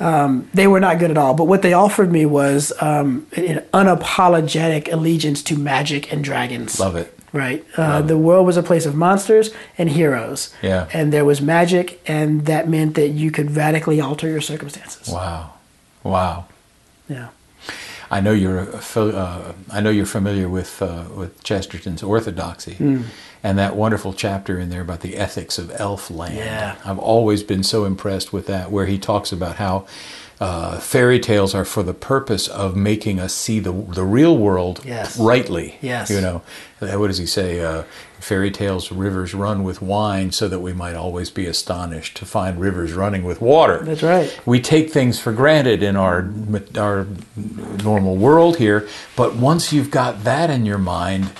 Wonderful. 0.00 0.48
They 0.54 0.66
were 0.66 0.80
not 0.80 0.98
good 0.98 1.10
at 1.10 1.18
all, 1.18 1.34
but 1.34 1.44
what 1.44 1.62
they 1.62 1.72
offered 1.72 2.10
me 2.12 2.26
was 2.26 2.72
um, 2.80 3.26
an 3.36 3.64
unapologetic 3.72 4.92
allegiance 4.92 5.42
to 5.44 5.56
magic 5.56 6.12
and 6.12 6.22
dragons. 6.24 6.78
Love 6.80 6.96
it. 6.96 7.10
Right. 7.32 7.64
Uh, 7.76 8.00
the 8.00 8.16
world 8.16 8.46
was 8.46 8.56
a 8.56 8.62
place 8.62 8.86
of 8.86 8.94
monsters 8.94 9.50
and 9.76 9.90
heroes. 9.90 10.54
Yeah. 10.62 10.86
And 10.92 11.12
there 11.12 11.24
was 11.24 11.40
magic, 11.40 12.00
and 12.06 12.46
that 12.46 12.68
meant 12.68 12.94
that 12.94 13.08
you 13.08 13.32
could 13.32 13.56
radically 13.56 14.00
alter 14.00 14.28
your 14.28 14.40
circumstances. 14.40 15.08
Wow. 15.08 15.54
Wow. 16.04 16.46
Yeah. 17.08 17.28
I 18.10 18.20
know 18.20 18.32
you're 18.32 18.68
uh, 18.96 19.52
I 19.72 19.80
know 19.80 19.90
you're 19.90 20.06
familiar 20.06 20.48
with 20.48 20.80
uh, 20.80 21.04
with 21.16 21.42
Chesterton's 21.42 22.02
orthodoxy, 22.02 22.74
Hmm. 22.74 23.02
And 23.44 23.58
that 23.58 23.76
wonderful 23.76 24.12
chapter 24.14 24.58
in 24.58 24.70
there 24.70 24.80
about 24.80 25.00
the 25.02 25.16
ethics 25.16 25.58
of 25.58 25.70
elf 25.78 26.10
land. 26.10 26.34
Yeah. 26.36 26.76
I've 26.84 26.98
always 26.98 27.42
been 27.44 27.62
so 27.62 27.84
impressed 27.84 28.32
with 28.32 28.46
that, 28.46 28.70
where 28.72 28.86
he 28.86 28.98
talks 28.98 29.30
about 29.32 29.56
how 29.56 29.86
uh, 30.40 30.78
fairy 30.80 31.20
tales 31.20 31.54
are 31.54 31.64
for 31.64 31.82
the 31.84 31.94
purpose 31.94 32.48
of 32.48 32.74
making 32.74 33.20
us 33.20 33.32
see 33.32 33.60
the 33.60 33.70
the 33.72 34.02
real 34.04 34.36
world 34.36 34.80
Yes. 34.84 35.16
rightly. 35.18 35.76
Yes. 35.80 36.10
you 36.10 36.20
know, 36.20 36.42
Uh, 36.82 36.98
what 36.98 37.06
does 37.08 37.18
he 37.18 37.26
say? 37.26 37.60
Uh, 37.60 37.84
fairy 38.18 38.50
tales, 38.50 38.90
rivers 38.90 39.32
run 39.34 39.62
with 39.62 39.80
wine, 39.82 40.32
so 40.32 40.48
that 40.48 40.60
we 40.60 40.72
might 40.72 40.96
always 40.96 41.30
be 41.30 41.46
astonished 41.46 42.16
to 42.16 42.24
find 42.26 42.58
rivers 42.58 42.92
running 42.94 43.22
with 43.24 43.40
water 43.40 43.78
That's 43.84 44.02
right. 44.02 44.28
we 44.46 44.60
take 44.60 44.90
things 44.90 45.18
for 45.20 45.32
granted 45.32 45.82
in 45.82 45.94
our 45.96 46.28
our 46.78 47.06
normal 47.84 48.16
world 48.16 48.56
here, 48.56 48.88
but 49.16 49.36
once 49.36 49.72
you've 49.72 49.90
got 49.90 50.24
that 50.24 50.50
in 50.50 50.64
your 50.66 50.78
mind, 50.78 51.30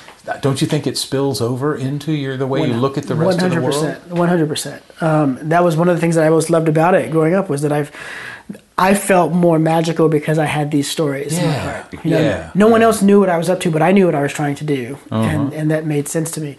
don't 0.40 0.60
you 0.60 0.66
think 0.66 0.86
it 0.86 0.96
spills 0.96 1.40
over 1.40 1.76
into 1.76 2.12
your 2.12 2.36
the 2.36 2.46
way 2.46 2.66
you 2.66 2.74
look 2.74 2.96
at 2.96 3.04
the 3.04 3.14
rest 3.14 3.42
of 3.42 3.50
the 3.50 3.60
world? 3.60 3.96
One 4.10 4.28
hundred 4.28 4.48
percent. 4.48 4.82
Um, 5.00 5.38
That 5.48 5.62
was 5.64 5.76
one 5.76 5.88
of 5.88 5.96
the 5.96 6.00
things 6.00 6.14
that 6.14 6.24
I 6.24 6.30
most 6.30 6.48
loved 6.50 6.68
about 6.68 6.94
it 6.94 7.10
growing 7.10 7.34
up 7.34 7.48
was 7.48 7.62
that 7.62 7.72
I've 7.72 7.92
I 8.76 8.94
felt 8.94 9.32
more 9.32 9.60
magical 9.60 10.08
because 10.08 10.36
I 10.36 10.46
had 10.46 10.72
these 10.72 10.90
stories 10.90 11.38
in 11.38 11.46
my 11.46 11.52
heart. 11.52 11.92
You 12.04 12.10
know, 12.10 12.20
yeah, 12.20 12.50
no 12.56 12.66
one. 12.66 12.82
Uh-huh. 12.82 12.88
else 12.88 13.02
knew 13.02 13.20
what 13.20 13.28
I 13.28 13.38
was 13.38 13.48
up 13.48 13.60
to, 13.60 13.70
but 13.70 13.82
I 13.82 13.92
knew 13.92 14.06
what 14.06 14.16
I 14.16 14.22
was 14.22 14.32
trying 14.32 14.56
to 14.56 14.64
do, 14.64 14.98
and 15.12 15.52
and 15.52 15.70
that 15.70 15.86
made 15.86 16.08
sense 16.08 16.30
to 16.32 16.40
me. 16.40 16.56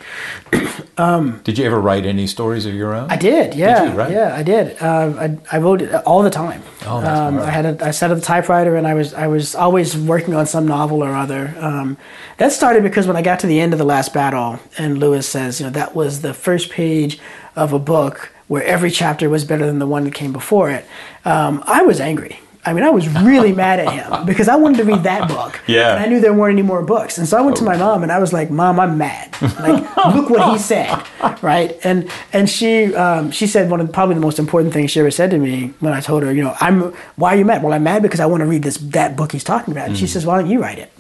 Did 1.44 1.58
you 1.58 1.66
ever 1.66 1.80
write 1.80 2.06
any 2.06 2.26
stories 2.26 2.66
of 2.66 2.74
your 2.74 2.96
own? 2.96 3.12
I 3.12 3.18
did, 3.18 3.54
yeah, 3.54 3.92
you, 3.92 3.98
right? 3.98 4.12
yeah, 4.12 4.34
I 4.34 4.44
did. 4.44 4.82
Um, 4.82 5.20
I, 5.20 5.38
I 5.52 5.60
wrote 5.60 5.82
it 5.82 5.94
all 6.06 6.24
the 6.24 6.30
time. 6.30 6.64
Oh, 6.86 7.02
that's 7.02 7.20
um, 7.20 7.36
right. 7.36 7.48
I 7.48 7.52
had 7.52 7.66
a, 7.66 7.86
I 7.86 7.92
sat 7.92 8.12
at 8.12 8.14
the 8.16 8.22
typewriter, 8.22 8.78
and 8.78 8.88
I 8.88 8.94
was 8.94 9.14
I 9.14 9.28
was 9.28 9.54
always 9.54 9.98
working 9.98 10.34
on 10.34 10.46
some 10.46 10.66
novel 10.66 11.04
or 11.04 11.14
other. 11.14 11.54
Um, 11.60 11.98
that 12.38 12.54
started 12.54 12.82
because 12.82 13.08
when 13.08 13.18
I 13.18 13.22
got 13.22 13.42
to 13.42 13.48
the 13.48 13.60
end 13.60 13.74
of 13.74 13.80
the 13.80 13.86
last 13.86 14.14
battle, 14.14 14.60
and 14.78 15.00
Lewis 15.00 15.28
says, 15.28 15.60
you 15.60 15.66
know, 15.66 15.72
that 15.72 15.96
was 15.96 16.22
the 16.22 16.34
first 16.34 16.70
page 16.70 17.20
of 17.58 17.74
a 17.74 17.80
book 17.80 18.32
where 18.48 18.64
every 18.64 18.92
chapter 18.92 19.30
was 19.30 19.44
better 19.46 19.66
than 19.66 19.80
the 19.80 19.88
one 19.88 20.04
that 20.04 20.14
came 20.14 20.34
before 20.34 20.70
it. 20.72 20.86
Um, 21.24 21.64
I 21.66 21.84
was 21.84 22.00
angry. 22.00 22.40
I 22.68 22.74
mean, 22.74 22.84
I 22.84 22.90
was 22.90 23.08
really 23.08 23.54
mad 23.66 23.80
at 23.80 23.94
him 23.94 24.26
because 24.26 24.48
I 24.48 24.56
wanted 24.56 24.78
to 24.78 24.86
read 24.86 25.04
that 25.04 25.28
book. 25.30 25.60
Yeah. 25.68 25.92
And 25.96 26.04
I 26.04 26.08
knew 26.08 26.20
there 26.20 26.34
weren't 26.34 26.54
any 26.54 26.64
more 26.64 26.82
books. 26.82 27.18
And 27.18 27.28
so 27.28 27.38
I 27.38 27.42
went 27.42 27.58
to 27.58 27.64
my 27.64 27.78
mom 27.78 28.02
and 28.02 28.12
I 28.12 28.18
was 28.18 28.34
like, 28.34 28.50
Mom, 28.50 28.80
I'm 28.80 28.98
mad. 28.98 29.36
Like, 29.42 29.84
look 30.16 30.30
what 30.30 30.52
he 30.52 30.58
said. 30.74 31.04
Right. 31.44 31.78
And 31.84 32.10
and 32.34 32.50
she 32.50 32.94
um, 32.96 33.30
she 33.32 33.46
said 33.46 33.70
one 33.70 33.82
of 33.82 33.92
probably 33.92 34.16
the 34.16 34.22
most 34.22 34.40
important 34.40 34.74
things 34.74 34.92
she 34.92 35.00
ever 35.00 35.12
said 35.12 35.30
to 35.32 35.38
me 35.38 35.74
when 35.80 35.94
I 35.94 36.02
told 36.02 36.24
her, 36.24 36.34
you 36.34 36.44
know, 36.44 36.56
I'm 36.60 36.94
why 37.18 37.36
are 37.36 37.38
you 37.38 37.46
mad? 37.46 37.62
Well, 37.62 37.74
I'm 37.74 37.84
mad 37.84 38.02
because 38.02 38.20
I 38.20 38.26
want 38.26 38.42
to 38.42 38.48
read 38.48 38.64
this 38.64 38.78
that 38.78 39.16
book 39.16 39.32
he's 39.32 39.44
talking 39.44 39.72
about. 39.72 39.90
And 39.90 39.98
she 39.98 40.08
says, 40.08 40.26
Why 40.26 40.40
don't 40.42 40.50
you 40.50 40.60
write 40.60 40.80
it? 40.80 40.92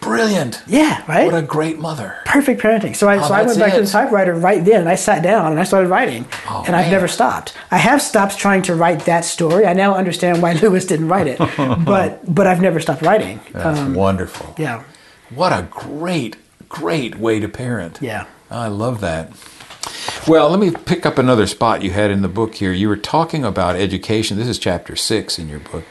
Brilliant! 0.00 0.62
Yeah, 0.66 1.02
right? 1.08 1.24
What 1.26 1.34
a 1.34 1.42
great 1.42 1.78
mother. 1.78 2.16
Perfect 2.24 2.62
parenting. 2.62 2.94
So 2.94 3.08
I, 3.08 3.18
Oh, 3.18 3.28
so 3.28 3.34
I 3.34 3.42
went 3.42 3.58
back 3.58 3.74
to 3.74 3.80
the 3.80 3.86
typewriter 3.86 4.32
right 4.34 4.64
then 4.64 4.80
and 4.80 4.88
I 4.88 4.94
sat 4.94 5.22
down 5.22 5.50
and 5.52 5.60
I 5.60 5.64
started 5.64 5.88
writing. 5.88 6.24
Oh, 6.48 6.62
and 6.66 6.76
I've 6.76 6.90
never 6.90 7.08
stopped. 7.08 7.54
I 7.70 7.78
have 7.78 8.00
stopped 8.00 8.38
trying 8.38 8.62
to 8.62 8.74
write 8.74 9.00
that 9.06 9.24
story. 9.24 9.66
I 9.66 9.72
now 9.72 9.94
understand 9.94 10.40
why 10.40 10.52
Lewis 10.62 10.86
didn't 10.86 11.08
write 11.08 11.26
it. 11.26 11.38
but 11.84 12.20
but 12.32 12.46
I've 12.46 12.60
never 12.62 12.78
stopped 12.80 13.02
writing. 13.02 13.40
That's 13.52 13.78
Um, 13.80 13.94
wonderful. 13.94 14.54
yeah. 14.56 14.84
What 15.30 15.52
a 15.52 15.66
great, 15.70 16.36
great 16.68 17.16
way 17.16 17.40
to 17.40 17.48
parent. 17.48 17.98
Yeah. 18.00 18.26
I 18.50 18.68
love 18.68 19.00
that. 19.00 19.32
Well, 20.26 20.48
let 20.50 20.60
me 20.60 20.70
pick 20.70 21.04
up 21.06 21.18
another 21.18 21.46
spot 21.46 21.82
you 21.82 21.90
had 21.90 22.10
in 22.10 22.22
the 22.22 22.28
book 22.28 22.54
here. 22.54 22.72
You 22.72 22.88
were 22.88 22.96
talking 22.96 23.44
about 23.44 23.76
education. 23.76 24.36
This 24.38 24.48
is 24.48 24.58
chapter 24.58 24.96
six 24.96 25.38
in 25.38 25.48
your 25.48 25.60
book. 25.60 25.84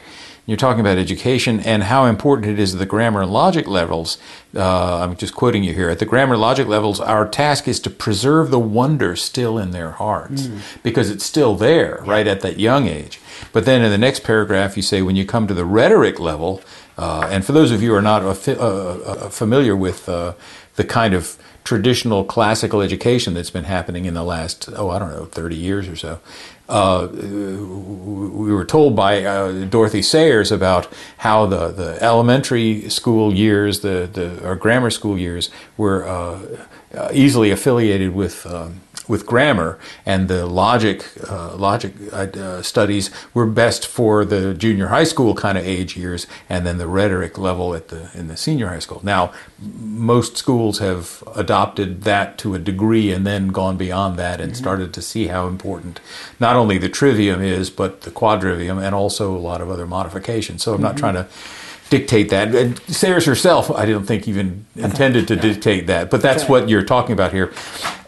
You're 0.48 0.56
talking 0.56 0.80
about 0.80 0.96
education 0.96 1.60
and 1.60 1.82
how 1.82 2.06
important 2.06 2.46
it 2.46 2.58
is 2.58 2.72
at 2.72 2.78
the 2.78 2.86
grammar 2.86 3.20
and 3.20 3.30
logic 3.30 3.66
levels. 3.66 4.16
Uh, 4.56 5.00
I'm 5.00 5.14
just 5.14 5.34
quoting 5.34 5.62
you 5.62 5.74
here. 5.74 5.90
At 5.90 5.98
the 5.98 6.06
grammar 6.06 6.32
and 6.32 6.40
logic 6.40 6.66
levels, 6.66 7.00
our 7.00 7.28
task 7.28 7.68
is 7.68 7.78
to 7.80 7.90
preserve 7.90 8.50
the 8.50 8.58
wonder 8.58 9.14
still 9.14 9.58
in 9.58 9.72
their 9.72 9.90
hearts 9.90 10.48
because 10.82 11.10
it's 11.10 11.26
still 11.26 11.54
there, 11.54 12.02
right 12.06 12.26
at 12.26 12.40
that 12.40 12.58
young 12.58 12.88
age. 12.88 13.20
But 13.52 13.66
then 13.66 13.82
in 13.82 13.90
the 13.90 13.98
next 13.98 14.24
paragraph, 14.24 14.74
you 14.74 14.82
say 14.82 15.02
when 15.02 15.16
you 15.16 15.26
come 15.26 15.46
to 15.48 15.54
the 15.54 15.66
rhetoric 15.66 16.18
level, 16.18 16.62
uh, 16.96 17.28
and 17.30 17.44
for 17.44 17.52
those 17.52 17.70
of 17.70 17.82
you 17.82 17.90
who 17.90 17.96
are 17.96 18.00
not 18.00 18.22
affi- 18.22 18.56
uh, 18.56 19.02
uh, 19.02 19.28
familiar 19.28 19.76
with 19.76 20.08
uh, 20.08 20.32
the 20.76 20.84
kind 20.84 21.12
of 21.12 21.36
traditional 21.62 22.24
classical 22.24 22.80
education 22.80 23.34
that's 23.34 23.50
been 23.50 23.64
happening 23.64 24.06
in 24.06 24.14
the 24.14 24.24
last, 24.24 24.70
oh, 24.74 24.88
I 24.88 24.98
don't 24.98 25.10
know, 25.10 25.26
30 25.26 25.56
years 25.56 25.86
or 25.88 25.96
so. 25.96 26.20
Uh, 26.68 27.08
we 27.10 28.52
were 28.52 28.64
told 28.64 28.94
by 28.94 29.24
uh, 29.24 29.64
Dorothy 29.64 30.02
Sayers 30.02 30.52
about 30.52 30.92
how 31.18 31.46
the, 31.46 31.68
the 31.68 32.02
elementary 32.02 32.90
school 32.90 33.32
years, 33.32 33.80
the, 33.80 34.08
the 34.12 34.46
or 34.46 34.54
grammar 34.54 34.90
school 34.90 35.18
years, 35.18 35.50
were 35.76 36.06
uh, 36.06 36.66
uh, 36.94 37.10
easily 37.12 37.50
affiliated 37.50 38.14
with 38.14 38.46
um, 38.46 38.80
with 39.08 39.26
grammar, 39.26 39.78
and 40.04 40.28
the 40.28 40.46
logic 40.46 41.04
uh, 41.28 41.56
logic 41.56 41.94
uh, 42.12 42.62
studies 42.62 43.10
were 43.34 43.46
best 43.46 43.86
for 43.86 44.24
the 44.24 44.54
junior 44.54 44.88
high 44.88 45.04
school 45.04 45.34
kind 45.34 45.58
of 45.58 45.64
age 45.66 45.96
years, 45.96 46.26
and 46.48 46.66
then 46.66 46.78
the 46.78 46.86
rhetoric 46.86 47.38
level 47.38 47.74
at 47.74 47.88
the 47.88 48.10
in 48.14 48.28
the 48.28 48.36
senior 48.36 48.68
high 48.68 48.78
school. 48.78 49.00
Now, 49.02 49.32
most 49.58 50.36
schools 50.36 50.78
have 50.78 51.22
adopted 51.34 52.02
that 52.02 52.38
to 52.38 52.54
a 52.54 52.58
degree, 52.58 53.10
and 53.10 53.26
then 53.26 53.48
gone 53.48 53.76
beyond 53.76 54.18
that 54.18 54.40
and 54.40 54.56
started 54.56 54.92
to 54.94 55.02
see 55.02 55.28
how 55.28 55.46
important 55.46 56.00
not 56.38 56.56
only 56.56 56.78
the 56.78 56.88
trivium 56.88 57.40
is, 57.42 57.70
but 57.70 58.02
the 58.02 58.10
quadrivium, 58.10 58.82
and 58.82 58.94
also 58.94 59.34
a 59.34 59.38
lot 59.38 59.60
of 59.60 59.70
other 59.70 59.86
modifications. 59.86 60.62
So 60.62 60.74
I'm 60.74 60.82
not 60.82 60.96
trying 60.96 61.14
to 61.14 61.26
dictate 61.90 62.28
that. 62.30 62.54
And 62.54 62.78
Sayers 62.82 63.24
herself, 63.24 63.70
I 63.70 63.86
don't 63.86 64.04
think 64.04 64.28
even 64.28 64.66
intended 64.76 65.26
to 65.28 65.36
dictate 65.36 65.86
that, 65.86 66.10
but 66.10 66.20
that's 66.20 66.48
what 66.48 66.68
you're 66.68 66.84
talking 66.84 67.12
about 67.12 67.32
here. 67.32 67.52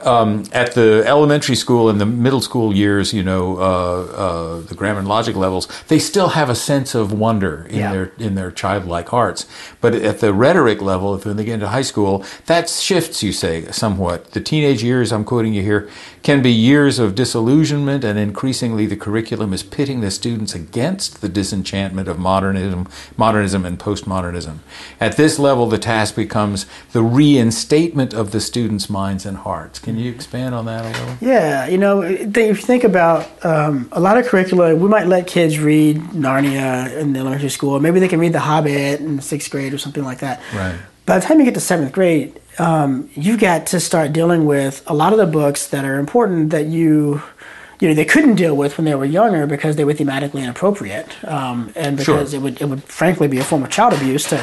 Um, 0.02 0.44
at 0.52 0.74
the 0.74 1.04
elementary 1.06 1.54
school 1.54 1.90
and 1.90 2.00
the 2.00 2.06
middle 2.06 2.40
school 2.40 2.74
years, 2.74 3.12
you 3.12 3.22
know, 3.22 3.58
uh, 3.58 3.60
uh, 3.60 4.60
the 4.60 4.74
grammar 4.74 5.00
and 5.00 5.08
logic 5.08 5.36
levels, 5.36 5.68
they 5.88 5.98
still 5.98 6.28
have 6.28 6.48
a 6.48 6.54
sense 6.54 6.94
of 6.94 7.12
wonder 7.12 7.66
in 7.68 7.78
Yeah. 7.78 7.92
their 7.92 8.12
in 8.18 8.34
their 8.34 8.50
childlike 8.50 9.08
hearts. 9.10 9.44
But 9.80 9.94
at 9.94 10.20
the 10.20 10.32
rhetoric 10.32 10.80
level, 10.80 11.18
when 11.18 11.36
they 11.36 11.44
get 11.44 11.54
into 11.54 11.68
high 11.68 11.82
school, 11.82 12.24
that 12.46 12.70
shifts, 12.70 13.22
you 13.22 13.32
say, 13.32 13.66
somewhat. 13.70 14.32
The 14.32 14.40
teenage 14.40 14.82
years, 14.82 15.12
I'm 15.12 15.24
quoting 15.24 15.52
you 15.52 15.62
here, 15.62 15.88
can 16.22 16.40
be 16.42 16.50
years 16.52 16.98
of 16.98 17.14
disillusionment, 17.14 18.04
and 18.04 18.18
increasingly 18.18 18.86
the 18.86 18.96
curriculum 18.96 19.52
is 19.52 19.62
pitting 19.62 20.00
the 20.00 20.10
students 20.10 20.54
against 20.54 21.20
the 21.20 21.28
disenchantment 21.28 22.08
of 22.08 22.18
modernism, 22.18 22.86
modernism 23.16 23.64
and 23.66 23.78
postmodernism. 23.78 24.56
At 25.00 25.16
this 25.16 25.38
level, 25.38 25.66
the 25.66 25.78
task 25.78 26.14
becomes 26.16 26.66
the 26.92 27.02
reinstatement 27.02 28.14
of 28.14 28.30
the 28.30 28.40
students' 28.40 28.88
minds 28.88 29.26
and 29.26 29.36
hearts. 29.38 29.78
Can 29.78 29.89
Can 29.90 29.98
you 29.98 30.12
expand 30.12 30.54
on 30.54 30.66
that 30.66 30.84
a 30.84 30.88
little? 30.88 31.16
Yeah, 31.20 31.66
you 31.66 31.76
know, 31.76 32.02
if 32.02 32.36
you 32.36 32.54
think 32.54 32.84
about 32.84 33.28
um, 33.44 33.88
a 33.90 33.98
lot 33.98 34.18
of 34.18 34.24
curricula, 34.24 34.76
we 34.76 34.88
might 34.88 35.08
let 35.08 35.26
kids 35.26 35.58
read 35.58 35.96
Narnia 35.96 36.96
in 36.96 37.12
the 37.12 37.18
elementary 37.18 37.48
school. 37.48 37.80
Maybe 37.80 37.98
they 37.98 38.06
can 38.06 38.20
read 38.20 38.32
The 38.32 38.38
Hobbit 38.38 39.00
in 39.00 39.20
sixth 39.20 39.50
grade 39.50 39.74
or 39.74 39.78
something 39.78 40.04
like 40.04 40.20
that. 40.20 40.40
Right. 40.54 40.78
By 41.06 41.18
the 41.18 41.26
time 41.26 41.40
you 41.40 41.44
get 41.44 41.54
to 41.54 41.60
seventh 41.60 41.90
grade, 41.90 42.40
um, 42.60 43.10
you've 43.14 43.40
got 43.40 43.66
to 43.66 43.80
start 43.80 44.12
dealing 44.12 44.46
with 44.46 44.84
a 44.86 44.94
lot 44.94 45.12
of 45.12 45.18
the 45.18 45.26
books 45.26 45.66
that 45.66 45.84
are 45.84 45.98
important 45.98 46.50
that 46.50 46.66
you 46.66 47.20
you 47.80 47.88
know 47.88 47.94
they 47.94 48.04
couldn't 48.04 48.34
deal 48.34 48.54
with 48.56 48.76
when 48.76 48.84
they 48.84 48.94
were 48.94 49.04
younger 49.06 49.46
because 49.46 49.76
they 49.76 49.84
were 49.84 49.94
thematically 49.94 50.42
inappropriate, 50.42 51.08
um, 51.24 51.72
and 51.74 51.96
because 51.96 52.30
Sure. 52.30 52.38
it 52.40 52.42
would 52.42 52.60
it 52.60 52.66
would 52.68 52.82
frankly 52.84 53.26
be 53.28 53.38
a 53.38 53.44
form 53.44 53.62
of 53.62 53.70
child 53.70 53.92
abuse 53.94 54.24
to 54.28 54.38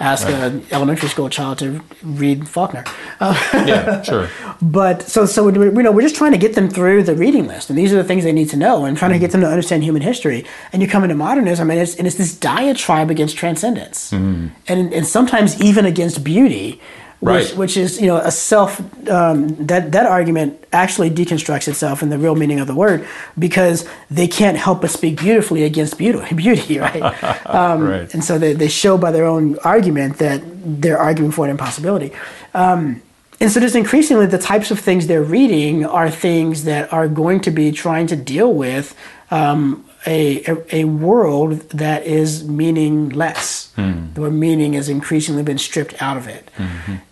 ask 0.00 0.24
Right. 0.26 0.34
an 0.34 0.64
elementary 0.70 1.08
school 1.08 1.28
child 1.28 1.58
to 1.58 1.80
read 2.02 2.48
Faulkner. 2.48 2.84
Uh, 3.20 3.34
Yeah, 3.66 4.02
sure. 4.02 4.28
but 4.62 5.02
so 5.02 5.26
so 5.26 5.44
we, 5.48 5.52
you 5.52 5.82
know 5.82 5.92
we're 5.92 6.02
just 6.02 6.16
trying 6.16 6.32
to 6.32 6.38
get 6.38 6.54
them 6.54 6.68
through 6.70 7.02
the 7.02 7.14
reading 7.14 7.46
list, 7.46 7.68
and 7.70 7.78
these 7.78 7.92
are 7.92 7.96
the 7.96 8.04
things 8.04 8.24
they 8.24 8.32
need 8.32 8.48
to 8.50 8.56
know, 8.56 8.84
and 8.86 8.96
trying 8.96 9.12
to 9.12 9.18
get 9.18 9.30
them 9.32 9.40
to 9.42 9.46
understand 9.48 9.84
human 9.84 10.02
history. 10.02 10.44
And 10.72 10.80
you 10.82 10.88
come 10.88 11.02
into 11.04 11.14
modernism, 11.14 11.70
and 11.70 11.78
it's 11.80 11.94
and 11.96 12.06
it's 12.06 12.16
this 12.16 12.34
diatribe 12.34 13.10
against 13.10 13.36
transcendence, 13.36 14.12
and 14.12 14.52
and 14.68 15.06
sometimes 15.06 15.60
even 15.60 15.84
against 15.84 16.24
beauty. 16.24 16.80
Which, 17.20 17.34
Right. 17.50 17.56
which 17.56 17.76
is 17.76 18.00
you 18.00 18.06
know 18.06 18.18
a 18.18 18.30
self 18.30 18.78
um, 19.08 19.48
that 19.66 19.90
that 19.90 20.06
argument 20.06 20.64
actually 20.72 21.10
deconstructs 21.10 21.66
itself 21.66 22.00
in 22.00 22.10
the 22.10 22.18
real 22.18 22.36
meaning 22.36 22.60
of 22.60 22.68
the 22.68 22.76
word 22.76 23.04
because 23.36 23.84
they 24.08 24.28
can't 24.28 24.56
help 24.56 24.82
but 24.82 24.90
speak 24.90 25.18
beautifully 25.18 25.64
against 25.64 25.98
beauty 25.98 26.32
beauty 26.46 26.78
right 26.78 27.02
um, 27.46 27.82
Right. 27.82 28.14
and 28.14 28.22
so 28.22 28.38
they, 28.38 28.52
they 28.52 28.68
show 28.68 28.96
by 28.96 29.10
their 29.10 29.24
own 29.26 29.58
argument 29.64 30.18
that 30.18 30.40
they're 30.80 30.98
arguing 30.98 31.32
for 31.32 31.44
an 31.44 31.50
impossibility 31.50 32.12
um, 32.54 33.02
and 33.40 33.50
so 33.50 33.58
just 33.58 33.74
increasingly 33.74 34.26
the 34.26 34.38
types 34.38 34.70
of 34.70 34.78
things 34.78 35.08
they're 35.08 35.22
reading 35.38 35.84
are 35.84 36.10
things 36.10 36.62
that 36.64 36.92
are 36.92 37.08
going 37.08 37.40
to 37.40 37.50
be 37.50 37.72
trying 37.72 38.06
to 38.06 38.14
deal 38.16 38.52
with 38.54 38.94
um, 39.32 39.84
a, 40.06 40.44
a, 40.46 40.76
a 40.82 40.84
world 40.84 41.68
that 41.70 42.06
is 42.06 42.44
meaningless, 42.48 43.72
where 44.14 44.30
meaning 44.30 44.74
has 44.74 44.88
increasingly 44.88 45.42
been 45.42 45.58
stripped 45.58 46.00
out 46.00 46.16
of 46.16 46.28
it. 46.28 46.48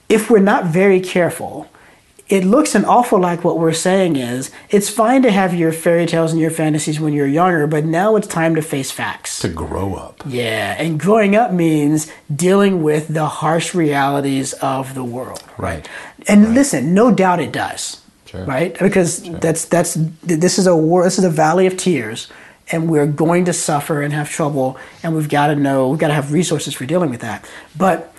If 0.08 0.30
we're 0.30 0.38
not 0.38 0.66
very 0.66 1.00
careful, 1.00 1.68
it 2.28 2.44
looks 2.44 2.74
an 2.74 2.84
awful 2.84 3.20
like 3.20 3.44
what 3.44 3.58
we're 3.58 3.72
saying 3.72 4.16
is 4.16 4.50
it's 4.70 4.90
fine 4.90 5.22
to 5.22 5.30
have 5.30 5.54
your 5.54 5.72
fairy 5.72 6.06
tales 6.06 6.32
and 6.32 6.40
your 6.40 6.50
fantasies 6.50 6.98
when 6.98 7.12
you're 7.12 7.26
younger, 7.26 7.66
but 7.66 7.84
now 7.84 8.16
it's 8.16 8.26
time 8.26 8.56
to 8.56 8.62
face 8.62 8.90
facts. 8.90 9.38
To 9.40 9.48
grow 9.48 9.94
up. 9.94 10.22
Yeah, 10.26 10.74
and 10.78 10.98
growing 10.98 11.36
up 11.36 11.52
means 11.52 12.10
dealing 12.34 12.82
with 12.82 13.08
the 13.08 13.26
harsh 13.26 13.74
realities 13.74 14.54
of 14.54 14.94
the 14.94 15.04
world. 15.04 15.42
Right. 15.56 15.88
And 16.26 16.54
listen, 16.54 16.94
no 16.94 17.12
doubt 17.12 17.40
it 17.40 17.52
does. 17.52 18.02
Sure. 18.26 18.44
Right? 18.44 18.76
Because 18.76 19.22
that's 19.38 19.66
that's 19.66 19.94
this 19.94 20.58
is 20.58 20.66
a 20.66 20.74
war 20.74 21.04
this 21.04 21.16
is 21.16 21.24
a 21.24 21.30
valley 21.30 21.68
of 21.68 21.76
tears 21.76 22.28
and 22.72 22.90
we're 22.90 23.06
going 23.06 23.44
to 23.44 23.52
suffer 23.52 24.02
and 24.02 24.12
have 24.12 24.28
trouble 24.28 24.76
and 25.04 25.14
we've 25.14 25.28
got 25.28 25.46
to 25.46 25.54
know 25.54 25.90
we've 25.90 26.00
got 26.00 26.08
to 26.08 26.14
have 26.14 26.32
resources 26.32 26.74
for 26.74 26.86
dealing 26.86 27.10
with 27.10 27.20
that. 27.20 27.48
But 27.76 28.12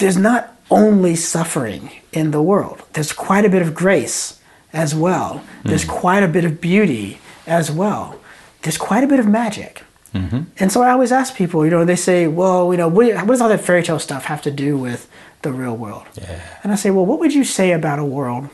there's 0.00 0.16
not 0.16 0.56
only 0.70 1.14
suffering 1.14 1.90
in 2.12 2.30
the 2.30 2.42
world. 2.42 2.82
There's 2.92 3.12
quite 3.12 3.44
a 3.44 3.48
bit 3.48 3.62
of 3.62 3.74
grace 3.74 4.40
as 4.72 4.94
well. 4.94 5.42
There's 5.64 5.84
hmm. 5.84 5.90
quite 5.90 6.22
a 6.22 6.28
bit 6.28 6.44
of 6.44 6.60
beauty 6.60 7.20
as 7.46 7.70
well. 7.70 8.20
There's 8.62 8.78
quite 8.78 9.04
a 9.04 9.06
bit 9.06 9.20
of 9.20 9.26
magic. 9.26 9.82
Mm-hmm. 10.14 10.40
And 10.58 10.72
so 10.72 10.82
I 10.82 10.90
always 10.90 11.12
ask 11.12 11.36
people, 11.36 11.64
you 11.64 11.70
know, 11.70 11.84
they 11.84 11.96
say, 11.96 12.26
well, 12.26 12.72
you 12.72 12.78
know, 12.78 12.88
what, 12.88 13.14
what 13.14 13.28
does 13.28 13.40
all 13.40 13.48
that 13.48 13.60
fairy 13.60 13.82
tale 13.82 13.98
stuff 13.98 14.24
have 14.24 14.42
to 14.42 14.50
do 14.50 14.76
with 14.76 15.08
the 15.42 15.52
real 15.52 15.76
world? 15.76 16.06
Yeah. 16.20 16.40
And 16.62 16.72
I 16.72 16.74
say, 16.74 16.90
well, 16.90 17.06
what 17.06 17.20
would 17.20 17.32
you 17.32 17.44
say 17.44 17.72
about 17.72 17.98
a 17.98 18.04
world 18.04 18.48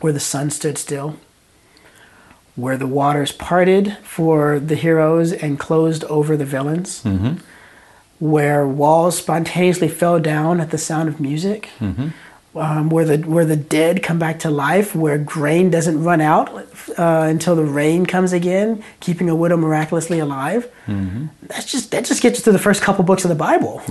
where 0.00 0.12
the 0.12 0.20
sun 0.20 0.50
stood 0.50 0.76
still, 0.76 1.16
where 2.56 2.76
the 2.76 2.86
waters 2.86 3.32
parted 3.32 3.96
for 3.98 4.58
the 4.58 4.74
heroes 4.74 5.32
and 5.32 5.58
closed 5.58 6.04
over 6.04 6.36
the 6.36 6.44
villains, 6.44 7.02
mm-hmm. 7.04 7.36
Where 8.20 8.66
walls 8.66 9.18
spontaneously 9.18 9.88
fell 9.88 10.18
down 10.20 10.60
at 10.60 10.70
the 10.70 10.78
sound 10.78 11.08
of 11.08 11.20
music, 11.20 11.68
um, 12.54 12.88
where 12.88 13.04
the 13.04 13.18
where 13.28 13.44
the 13.44 13.56
dead 13.56 14.02
come 14.02 14.18
back 14.18 14.38
to 14.40 14.50
life, 14.50 14.94
where 14.94 15.18
grain 15.18 15.70
doesn't 15.70 16.02
run 16.04 16.20
out 16.20 16.48
uh, 16.96 17.26
until 17.28 17.56
the 17.56 17.64
rain 17.64 18.06
comes 18.06 18.32
again, 18.32 18.82
keeping 19.00 19.28
a 19.28 19.34
widow 19.34 19.56
miraculously 19.56 20.20
alive. 20.20 20.68
That's 21.48 21.64
just 21.70 21.90
that 21.90 22.04
just 22.04 22.22
gets 22.22 22.38
you 22.38 22.42
through 22.44 22.52
the 22.54 22.58
first 22.60 22.80
couple 22.82 23.04
books 23.04 23.24
of 23.24 23.28
the 23.28 23.34
Bible, 23.34 23.82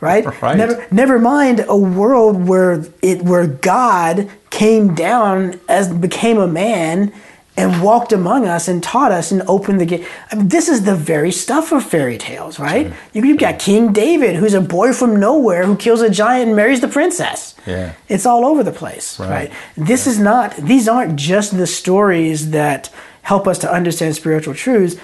right? 0.00 0.24
Right. 0.42 0.56
Never 0.56 0.86
never 0.90 1.18
mind 1.18 1.64
a 1.68 1.76
world 1.76 2.48
where 2.48 2.84
it 3.02 3.22
where 3.22 3.46
God 3.46 4.28
came 4.50 4.94
down 4.94 5.60
as 5.68 5.92
became 5.92 6.38
a 6.38 6.46
man 6.48 7.12
and 7.58 7.82
walked 7.82 8.12
among 8.12 8.46
us 8.46 8.68
and 8.68 8.82
taught 8.82 9.10
us 9.10 9.32
and 9.32 9.42
opened 9.48 9.80
the 9.80 9.84
gate. 9.86 10.06
I 10.30 10.36
mean, 10.36 10.48
this 10.48 10.68
is 10.68 10.84
the 10.84 10.94
very 10.94 11.32
stuff 11.32 11.72
of 11.72 11.82
fairy 11.84 12.16
tales, 12.16 12.58
right? 12.60 12.92
You, 13.12 13.24
you've 13.24 13.38
got 13.38 13.58
King 13.58 13.92
David, 13.92 14.36
who's 14.36 14.54
a 14.54 14.60
boy 14.60 14.92
from 14.92 15.18
nowhere 15.18 15.64
who 15.66 15.76
kills 15.76 16.00
a 16.00 16.08
giant 16.08 16.46
and 16.48 16.56
marries 16.56 16.80
the 16.80 16.88
princess. 16.88 17.56
Yeah. 17.66 17.94
It's 18.08 18.24
all 18.26 18.46
over 18.46 18.62
the 18.62 18.72
place, 18.72 19.18
Right. 19.18 19.28
right? 19.30 19.52
This 19.76 20.06
is 20.06 20.18
not, 20.20 20.56
these 20.56 20.88
aren't 20.88 21.16
just 21.16 21.56
the 21.56 21.66
stories 21.66 22.50
that 22.52 22.90
help 23.22 23.48
us 23.48 23.58
to 23.58 23.72
understand 23.72 24.14
spiritual 24.14 24.54
truths. 24.54 24.96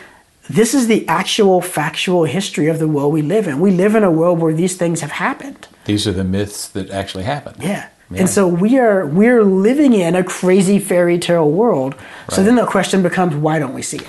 This 0.48 0.74
is 0.74 0.86
the 0.86 1.08
actual 1.08 1.60
factual 1.60 2.24
history 2.24 2.68
of 2.68 2.78
the 2.78 2.86
world 2.86 3.12
we 3.12 3.22
live 3.22 3.48
in. 3.48 3.58
We 3.60 3.72
live 3.72 3.94
in 3.96 4.04
a 4.04 4.10
world 4.12 4.38
where 4.38 4.54
these 4.54 4.76
things 4.76 5.00
have 5.00 5.10
happened. 5.12 5.66
These 5.86 6.06
are 6.06 6.12
the 6.12 6.24
myths 6.24 6.68
that 6.68 6.90
actually 6.90 7.24
happened. 7.24 7.56
Yeah. 7.60 7.88
Yeah. 8.14 8.20
And 8.20 8.30
so 8.30 8.46
we 8.46 8.78
are 8.78 9.06
we're 9.06 9.42
living 9.42 9.92
in 9.92 10.14
a 10.14 10.24
crazy 10.24 10.78
fairy 10.78 11.18
tale 11.18 11.50
world. 11.50 11.94
So 12.30 12.42
then 12.42 12.56
the 12.56 12.66
question 12.66 13.02
becomes 13.02 13.34
why 13.34 13.58
don't 13.58 13.74
we 13.74 13.82
see 13.82 13.98
it? 13.98 14.08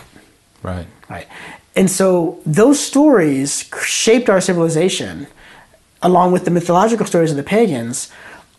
Right. 0.64 0.88
Right. 1.10 1.28
And 1.76 1.91
so 1.91 2.39
those 2.45 2.80
stories 2.80 3.70
shaped 3.84 4.30
our 4.30 4.41
civilization 4.41 5.28
along 6.01 6.32
with 6.32 6.45
the 6.45 6.51
mythological 6.51 7.06
stories 7.06 7.32
of 7.32 7.38
the 7.38 7.43
pagans. 7.43 8.12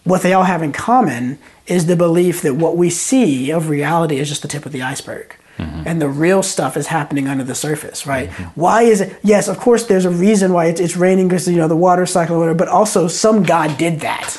What 0.05 0.23
they 0.23 0.33
all 0.33 0.45
have 0.45 0.63
in 0.63 0.73
common 0.73 1.39
is 1.67 1.87
the 1.87 1.97
belief 1.97 2.43
that 2.43 2.55
what 2.55 2.77
we 2.77 2.91
see 2.91 3.51
of 3.51 3.69
reality 3.69 4.19
is 4.19 4.29
just 4.29 4.43
the 4.43 4.49
tip 4.49 4.67
of 4.67 4.73
the 4.73 4.83
iceberg. 4.83 5.37
Mm-hmm. 5.59 5.83
And 5.87 6.03
the 6.03 6.09
real 6.09 6.43
stuff 6.43 6.77
is 6.77 6.89
happening 6.89 7.29
under 7.29 7.43
the 7.43 7.55
surface, 7.55 8.07
right? 8.07 8.29
Mm-hmm. 8.29 8.61
Why 8.61 8.83
is 8.83 9.01
it? 9.01 9.19
Yes, 9.23 9.49
of 9.49 9.59
course, 9.59 9.87
there's 9.87 10.05
a 10.05 10.11
reason 10.11 10.53
why 10.53 10.67
it's, 10.67 10.81
it's 10.81 10.97
raining 10.97 11.29
because 11.29 11.49
you 11.49 11.57
know 11.57 11.67
the 11.67 11.75
water 11.75 12.05
cycle, 12.05 12.37
or 12.37 12.41
whatever. 12.41 12.59
But 12.59 12.69
also, 12.69 13.09
some 13.09 13.43
god 13.43 13.79
did 13.79 14.01
that, 14.01 14.39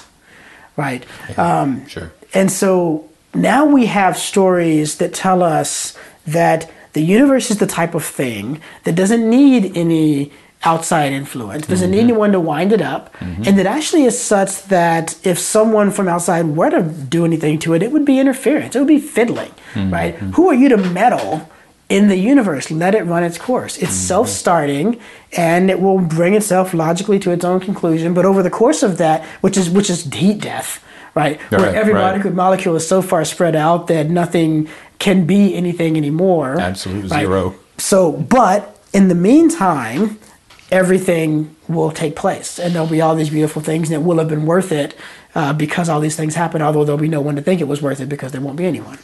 right? 0.77 1.05
Um, 1.37 1.85
Sure. 1.87 2.11
and 2.33 2.49
so 2.49 3.03
now 3.33 3.65
we 3.65 3.87
have 3.87 4.15
stories 4.17 4.97
that 4.97 5.13
tell 5.13 5.43
us 5.43 5.97
that 6.25 6.71
the 6.93 7.01
universe 7.01 7.51
is 7.51 7.57
the 7.57 7.67
type 7.67 7.93
of 7.93 8.03
thing 8.05 8.61
that 8.85 8.95
doesn't 8.95 9.29
need 9.29 9.75
any 9.75 10.31
outside 10.63 11.13
influence, 11.13 11.67
doesn't 11.67 11.91
need 11.91 11.97
mm-hmm. 11.97 12.09
anyone 12.09 12.31
to 12.31 12.39
wind 12.39 12.73
it 12.73 12.81
up, 12.81 13.13
mm-hmm. 13.17 13.43
and 13.45 13.59
that 13.59 13.65
actually 13.65 14.03
is 14.03 14.19
such 14.19 14.63
that 14.63 15.15
if 15.23 15.37
someone 15.37 15.91
from 15.91 16.07
outside 16.07 16.45
were 16.45 16.69
to 16.69 16.81
do 16.81 17.25
anything 17.25 17.59
to 17.59 17.73
it, 17.73 17.83
it 17.83 17.91
would 17.91 18.05
be 18.05 18.19
interference, 18.19 18.75
it 18.75 18.79
would 18.79 18.87
be 18.87 18.99
fiddling, 18.99 19.51
mm-hmm. 19.73 19.93
right? 19.93 20.15
Who 20.15 20.49
are 20.49 20.55
you 20.55 20.69
to 20.69 20.77
meddle? 20.77 21.49
In 21.89 22.09
the 22.09 22.17
universe, 22.17 22.69
let 22.69 22.95
it 22.95 23.03
run 23.03 23.23
its 23.23 23.37
course. 23.37 23.77
It's 23.77 23.93
self 23.93 24.27
starting 24.27 24.99
and 25.35 25.69
it 25.69 25.79
will 25.79 25.99
bring 25.99 26.33
itself 26.33 26.73
logically 26.73 27.17
to 27.19 27.31
its 27.31 27.45
own 27.45 27.61
conclusion. 27.61 28.13
But 28.13 28.25
over 28.25 28.43
the 28.43 28.49
course 28.49 28.83
of 28.83 28.97
that, 28.97 29.23
which 29.39 29.55
is 29.55 29.69
which 29.69 29.89
is 29.89 30.03
heat 30.03 30.41
death, 30.41 30.83
right? 31.15 31.39
Where 31.49 31.73
every 31.73 31.93
right. 31.93 32.01
molecule 32.01 32.33
molecule 32.33 32.75
is 32.75 32.85
so 32.85 33.01
far 33.01 33.23
spread 33.23 33.55
out 33.55 33.87
that 33.87 34.09
nothing 34.09 34.67
can 34.99 35.25
be 35.25 35.55
anything 35.55 35.95
anymore. 35.95 36.59
Absolute 36.59 37.09
right? 37.09 37.21
zero. 37.21 37.55
So, 37.77 38.11
but 38.11 38.77
in 38.93 39.07
the 39.07 39.15
meantime, 39.15 40.19
everything 40.71 41.55
will 41.69 41.91
take 41.91 42.17
place, 42.17 42.59
and 42.59 42.73
there'll 42.73 42.89
be 42.89 42.99
all 42.99 43.15
these 43.15 43.29
beautiful 43.29 43.61
things, 43.61 43.89
and 43.89 44.01
it 44.01 44.05
will 44.05 44.17
have 44.17 44.27
been 44.27 44.45
worth 44.45 44.73
it 44.73 44.93
uh, 45.35 45.53
because 45.53 45.87
all 45.87 46.01
these 46.01 46.17
things 46.17 46.35
happen. 46.35 46.61
Although 46.61 46.83
there'll 46.83 46.99
be 46.99 47.07
no 47.07 47.21
one 47.21 47.37
to 47.37 47.41
think 47.41 47.61
it 47.61 47.67
was 47.67 47.81
worth 47.81 48.01
it 48.01 48.09
because 48.09 48.33
there 48.33 48.41
won't 48.41 48.57
be 48.57 48.65
anyone. 48.65 48.97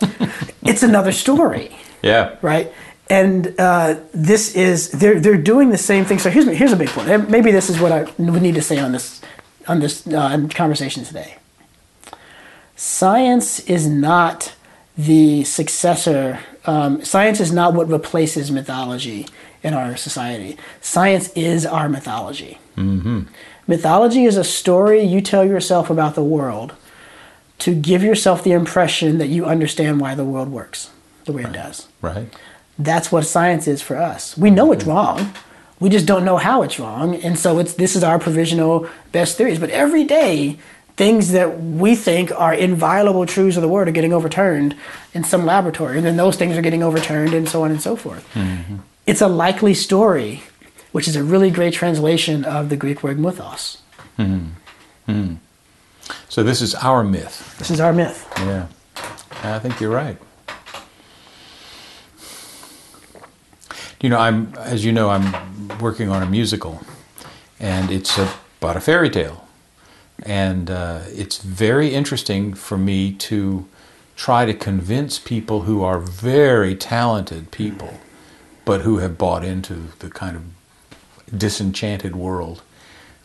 it's 0.62 0.84
another 0.84 1.10
story 1.10 1.76
Yeah. 2.04 2.36
right? 2.42 2.72
And 3.08 3.54
uh, 3.58 3.96
this 4.12 4.54
is 4.54 4.90
they're 4.90 5.20
they're 5.20 5.36
doing 5.36 5.70
the 5.70 5.78
same 5.78 6.04
thing. 6.04 6.18
So 6.18 6.30
here's 6.30 6.46
here's 6.46 6.72
a 6.72 6.76
big 6.76 6.88
point. 6.88 7.28
Maybe 7.28 7.50
this 7.50 7.68
is 7.68 7.78
what 7.78 7.92
I 7.92 8.02
would 8.18 8.42
need 8.42 8.54
to 8.54 8.62
say 8.62 8.78
on 8.78 8.92
this 8.92 9.20
on 9.68 9.80
this 9.80 10.06
uh, 10.06 10.46
conversation 10.50 11.04
today. 11.04 11.36
Science 12.76 13.60
is 13.60 13.86
not 13.86 14.54
the 14.96 15.44
successor. 15.44 16.40
Um, 16.66 17.04
science 17.04 17.40
is 17.40 17.52
not 17.52 17.74
what 17.74 17.88
replaces 17.88 18.50
mythology 18.50 19.26
in 19.62 19.74
our 19.74 19.96
society. 19.96 20.56
Science 20.80 21.28
is 21.34 21.66
our 21.66 21.88
mythology. 21.88 22.58
Mythology 23.66 24.24
is 24.24 24.36
a 24.36 24.44
story 24.44 25.02
you 25.02 25.20
tell 25.20 25.44
yourself 25.44 25.90
about 25.90 26.14
the 26.14 26.24
world 26.24 26.74
to 27.58 27.74
give 27.74 28.02
yourself 28.02 28.42
the 28.44 28.52
impression 28.52 29.18
that 29.18 29.28
you 29.28 29.44
understand 29.44 30.00
why 30.00 30.14
the 30.14 30.24
world 30.24 30.48
works 30.48 30.90
the 31.24 31.32
way 31.32 31.42
it 31.42 31.52
does. 31.52 31.88
Right. 32.00 32.26
That's 32.78 33.12
what 33.12 33.24
science 33.24 33.68
is 33.68 33.82
for 33.82 33.96
us. 33.96 34.36
We 34.36 34.50
know 34.50 34.72
it's 34.72 34.84
wrong. 34.84 35.32
We 35.80 35.88
just 35.90 36.06
don't 36.06 36.24
know 36.24 36.36
how 36.36 36.62
it's 36.62 36.78
wrong. 36.78 37.14
And 37.16 37.38
so 37.38 37.58
it's 37.58 37.74
this 37.74 37.96
is 37.96 38.02
our 38.02 38.18
provisional 38.18 38.88
best 39.12 39.36
theories. 39.36 39.58
But 39.58 39.70
every 39.70 40.04
day 40.04 40.58
things 40.96 41.32
that 41.32 41.60
we 41.60 41.94
think 41.96 42.30
are 42.32 42.54
inviolable 42.54 43.26
truths 43.26 43.56
of 43.56 43.62
the 43.62 43.68
word 43.68 43.88
are 43.88 43.92
getting 43.92 44.12
overturned 44.12 44.76
in 45.12 45.24
some 45.24 45.44
laboratory, 45.44 45.96
and 45.96 46.06
then 46.06 46.16
those 46.16 46.36
things 46.36 46.56
are 46.56 46.62
getting 46.62 46.82
overturned, 46.82 47.34
and 47.34 47.48
so 47.48 47.64
on 47.64 47.70
and 47.70 47.82
so 47.82 47.96
forth. 47.96 48.28
Mm-hmm. 48.34 48.76
It's 49.06 49.20
a 49.20 49.28
likely 49.28 49.74
story, 49.74 50.44
which 50.92 51.08
is 51.08 51.16
a 51.16 51.24
really 51.24 51.50
great 51.50 51.74
translation 51.74 52.44
of 52.44 52.68
the 52.68 52.76
Greek 52.76 53.02
word 53.02 53.18
mythos. 53.18 53.78
Mm-hmm. 54.18 55.10
Mm-hmm. 55.10 55.34
So 56.28 56.42
this 56.42 56.60
is 56.62 56.74
our 56.76 57.02
myth. 57.02 57.56
This 57.58 57.70
is 57.70 57.80
our 57.80 57.92
myth. 57.92 58.26
Yeah, 58.38 58.66
I 59.42 59.58
think 59.58 59.80
you're 59.80 59.90
right. 59.90 60.16
You 64.04 64.10
know, 64.10 64.18
I'm 64.18 64.54
as 64.56 64.84
you 64.84 64.92
know, 64.92 65.08
I'm 65.08 65.26
working 65.78 66.08
on 66.10 66.22
a 66.22 66.26
musical, 66.26 66.82
and 67.58 67.90
it's 67.90 68.18
about 68.60 68.76
a 68.76 68.80
fairy 68.80 69.10
tale 69.10 69.44
and 70.22 70.70
uh, 70.70 71.00
it's 71.08 71.38
very 71.38 71.94
interesting 71.94 72.54
for 72.54 72.78
me 72.78 73.12
to 73.12 73.66
try 74.16 74.44
to 74.44 74.54
convince 74.54 75.18
people 75.18 75.62
who 75.62 75.82
are 75.82 75.98
very 75.98 76.74
talented 76.74 77.50
people, 77.50 78.00
but 78.64 78.82
who 78.82 78.98
have 78.98 79.18
bought 79.18 79.44
into 79.44 79.88
the 79.98 80.08
kind 80.08 80.36
of 80.36 81.36
disenchanted 81.36 82.14
world, 82.14 82.62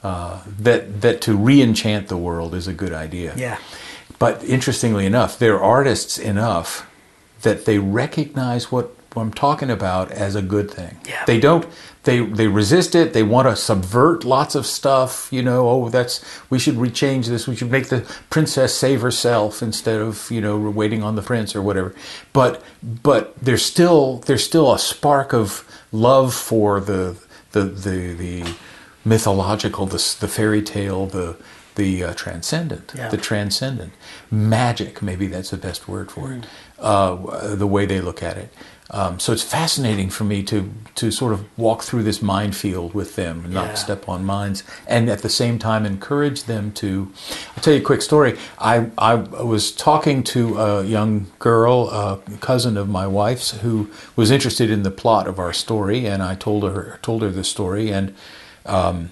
uh, 0.01 0.41
that, 0.45 1.01
that 1.01 1.21
to 1.21 1.36
re 1.38 1.61
enchant 1.61 2.07
the 2.07 2.17
world 2.17 2.55
is 2.55 2.67
a 2.67 2.73
good 2.73 2.93
idea. 2.93 3.34
Yeah. 3.38 3.59
But 4.17 4.43
interestingly 4.43 5.05
enough, 5.05 5.38
they're 5.38 5.61
artists 5.61 6.17
enough 6.17 6.89
that 7.43 7.65
they 7.65 7.77
recognize 7.77 8.71
what 8.71 8.93
what 9.14 9.24
I'm 9.24 9.34
talking 9.34 9.70
about 9.70 10.12
as 10.12 10.36
a 10.36 10.41
good 10.41 10.70
thing. 10.70 10.99
Yeah. 11.07 11.26
They 11.26 11.39
don't 11.39 11.68
they 12.03 12.26
they 12.26 12.47
resist 12.47 12.95
it. 12.95 13.14
They 13.14 13.24
want 13.24 13.47
to 13.47 13.55
subvert 13.55 14.24
lots 14.24 14.55
of 14.55 14.66
stuff. 14.66 15.28
You 15.32 15.43
know, 15.43 15.70
oh, 15.70 15.89
that's 15.89 16.24
we 16.49 16.60
should 16.60 16.76
rechange 16.76 17.28
this. 17.28 17.47
We 17.47 17.55
should 17.55 17.72
make 17.72 17.89
the 17.89 18.01
princess 18.30 18.74
save 18.74 19.01
herself 19.01 19.62
instead 19.62 19.99
of 19.99 20.30
you 20.32 20.41
know 20.41 20.57
waiting 20.57 21.03
on 21.03 21.16
the 21.16 21.22
prince 21.22 21.55
or 21.55 21.62
whatever. 21.62 21.93
But 22.34 22.64
but 22.84 23.36
there's 23.39 23.66
still 23.66 24.18
there's 24.20 24.43
still 24.43 24.72
a 24.72 24.80
spark 24.80 25.34
of 25.34 25.66
love 25.91 26.34
for 26.34 26.80
the 26.80 27.18
the 27.51 27.64
the, 27.64 28.14
the 28.14 28.55
mythological, 29.03 29.86
the 29.86 30.16
the 30.20 30.28
fairy 30.28 30.62
tale, 30.62 31.05
the 31.05 31.36
the 31.76 32.03
uh, 32.03 32.14
transcendent, 32.14 32.93
yeah. 32.95 33.10
the 33.10 33.18
transcendent 33.18 33.93
magic. 34.32 35.01
Maybe 35.01 35.28
that's 35.28 35.49
the 35.49 35.57
best 35.57 35.88
word 35.88 36.12
for 36.12 36.34
it. 36.34 36.45
Uh, 36.78 37.55
the 37.55 37.68
way 37.68 37.86
they 37.86 38.01
look 38.01 38.24
at 38.24 38.38
it. 38.38 38.53
Um, 38.91 39.19
so 39.19 39.31
it's 39.33 39.43
fascinating 39.43 40.09
for 40.09 40.23
me 40.23 40.41
to 40.43 40.71
to 40.95 41.11
sort 41.11 41.31
of 41.31 41.45
walk 41.57 41.83
through 41.83 42.03
this 42.03 42.21
minefield 42.21 42.93
with 42.95 43.15
them, 43.15 43.43
and 43.45 43.53
not 43.53 43.67
Yeah. 43.67 43.73
step 43.75 44.09
on 44.09 44.25
mines, 44.25 44.63
and 44.87 45.09
at 45.09 45.21
the 45.21 45.29
same 45.29 45.59
time 45.59 45.85
encourage 45.85 46.45
them 46.45 46.71
to. 46.73 47.11
I'll 47.55 47.61
tell 47.63 47.73
you 47.75 47.81
a 47.81 47.83
quick 47.83 48.01
story. 48.01 48.37
I 48.57 48.87
I 48.97 49.13
was 49.15 49.71
talking 49.71 50.23
to 50.23 50.57
a 50.59 50.83
young 50.83 51.27
girl, 51.37 51.89
a 51.91 52.17
cousin 52.41 52.77
of 52.77 52.89
my 52.89 53.05
wife's, 53.05 53.51
who 53.61 53.89
was 54.15 54.31
interested 54.31 54.71
in 54.71 54.81
the 54.83 54.91
plot 54.91 55.27
of 55.27 55.37
our 55.37 55.53
story, 55.53 56.07
and 56.07 56.23
I 56.23 56.33
told 56.35 56.63
her 56.63 56.97
told 57.03 57.21
her 57.21 57.29
the 57.29 57.43
story, 57.43 57.91
and 57.91 58.13
um, 58.65 59.09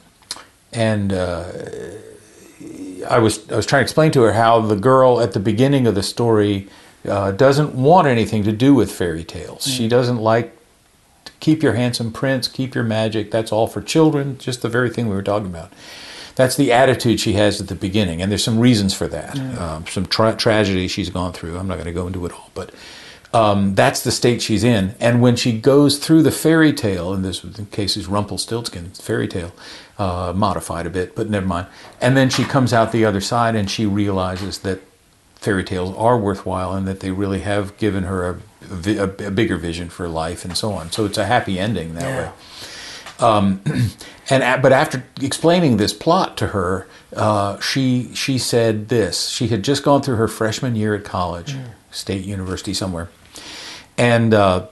and. 0.73 1.13
Uh, 1.13 1.43
I 3.07 3.19
was 3.19 3.39
I 3.51 3.55
was 3.55 3.65
trying 3.67 3.82
to 3.82 3.84
explain 3.84 4.11
to 4.11 4.21
her 4.23 4.34
how 4.34 4.59
the 4.59 4.75
girl 4.75 5.21
at 5.21 5.34
the 5.34 5.39
beginning 5.39 5.86
of 5.88 5.93
the 5.95 6.01
story 6.03 6.67
uh, 7.08 7.32
doesn't 7.32 7.74
want 7.74 8.08
anything 8.08 8.43
to 8.43 8.52
do 8.52 8.74
with 8.74 8.91
fairy 8.91 9.24
tales. 9.24 9.66
She 9.66 9.88
doesn't 9.88 10.18
like 10.18 10.58
to 11.26 11.32
keep 11.39 11.64
your 11.64 11.74
handsome 11.74 12.12
prince, 12.12 12.48
keep 12.48 12.76
your 12.76 12.84
magic. 12.84 13.32
That's 13.32 13.52
all 13.52 13.68
for 13.68 13.82
children. 13.82 14.38
Just 14.38 14.62
the 14.62 14.70
very 14.70 14.89
thing 14.89 15.08
we 15.08 15.16
were 15.16 15.24
talking 15.24 15.48
about. 15.48 15.72
That's 16.36 16.56
the 16.56 16.72
attitude 16.72 17.20
she 17.20 17.34
has 17.34 17.60
at 17.60 17.68
the 17.68 17.76
beginning, 17.76 18.22
and 18.22 18.32
there's 18.32 18.43
some 18.43 18.60
reasons 18.60 18.93
for 18.93 19.08
that. 19.08 19.36
Um, 19.60 19.88
some 19.88 20.06
tra- 20.06 20.36
tragedy 20.36 20.88
she's 20.88 21.10
gone 21.10 21.34
through. 21.34 21.58
I'm 21.58 21.68
not 21.68 21.76
going 21.76 21.88
to 21.88 21.93
go 21.93 22.06
into 22.06 22.24
it 22.28 22.32
all, 22.32 22.52
but 22.54 22.72
um, 23.34 23.76
that's 23.76 24.04
the 24.04 24.12
state 24.12 24.41
she's 24.41 24.64
in. 24.64 24.95
And 25.00 25.22
when 25.22 25.36
she 25.36 25.60
goes 25.60 25.98
through 25.98 26.24
the 26.24 26.32
fairy 26.32 26.74
tale, 26.74 27.14
in 27.14 27.24
this 27.24 27.45
case 27.72 27.98
is 27.98 28.08
Rumpelstiltskin 28.08 28.91
fairy 28.91 29.28
tale, 29.28 29.52
uh, 29.98 30.34
modified 30.36 30.86
a 30.86 30.89
bit, 30.89 31.16
but 31.16 31.30
never 31.30 31.45
mind. 31.45 31.68
And 32.00 32.16
then 32.16 32.30
she 32.30 32.43
comes 32.43 32.72
out 32.72 32.91
the 32.91 33.06
other 33.06 33.22
side 33.22 33.56
and 33.56 33.70
she 33.70 33.86
realizes 33.86 34.60
that 34.60 34.80
fairy 35.48 35.64
tales 35.64 35.95
are 35.95 36.18
worthwhile 36.18 36.74
and 36.74 36.86
that 36.86 37.00
they 37.00 37.10
really 37.10 37.39
have 37.39 37.78
given 37.78 38.04
her 38.04 38.30
a, 38.30 38.89
a, 39.00 39.28
a 39.28 39.32
bigger 39.32 39.56
vision 39.56 39.88
for 39.88 40.10
life 40.10 40.43
and 40.43 40.58
so 40.58 40.74
on. 40.74 40.91
So 40.91 41.06
it's 41.06 41.18
a 41.18 41.26
happy 41.26 41.58
ending 41.58 41.93
that 41.95 42.04
Yeah. 42.04 42.18
way. 42.18 42.32
Um, 43.26 43.62
and 44.30 44.62
but 44.62 44.74
after 44.74 45.06
explaining 45.22 45.78
this 45.78 45.93
plot 45.93 46.36
to 46.38 46.48
her, 46.48 46.86
uh, 47.16 47.60
she 47.62 48.14
she 48.14 48.38
said 48.38 48.89
this. 48.89 49.30
She 49.30 49.48
had 49.48 49.64
just 49.64 49.84
gone 49.84 50.02
through 50.02 50.18
her 50.18 50.28
freshman 50.28 50.76
year 50.76 50.93
at 50.93 51.06
college, 51.06 51.56
state 51.91 52.26
university 52.26 52.74
somewhere, 52.74 53.08
and 53.98 54.34
uh, 54.34 54.68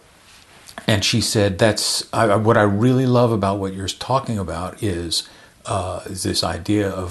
and 0.88 1.04
she 1.06 1.22
said 1.22 1.58
that's 1.58 2.06
I- 2.14 2.36
what 2.36 2.58
I 2.58 2.64
really 2.64 3.06
love 3.08 3.32
about 3.32 3.58
what 3.60 3.74
you're 3.74 3.88
talking 3.88 4.38
about 4.38 4.84
is 4.84 5.28
uh, 5.66 6.02
is 6.06 6.22
this 6.24 6.44
idea 6.44 6.90
of 6.90 7.10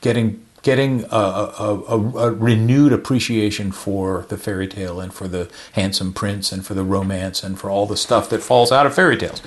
getting 0.00 0.40
getting 0.62 1.04
a, 1.04 1.16
a, 1.16 1.82
a, 1.88 2.28
a 2.28 2.32
renewed 2.32 2.92
appreciation 2.92 3.72
for 3.72 4.26
the 4.28 4.38
fairy 4.38 4.68
tale 4.68 5.00
and 5.00 5.12
for 5.12 5.26
the 5.26 5.50
handsome 5.72 6.12
prince 6.12 6.52
and 6.52 6.64
for 6.64 6.74
the 6.74 6.84
romance 6.84 7.42
and 7.42 7.58
for 7.58 7.68
all 7.68 7.84
the 7.84 7.96
stuff 7.96 8.30
that 8.30 8.40
falls 8.42 8.70
out 8.70 8.86
of 8.86 8.94
fairy 8.94 9.16
tales. 9.16 9.42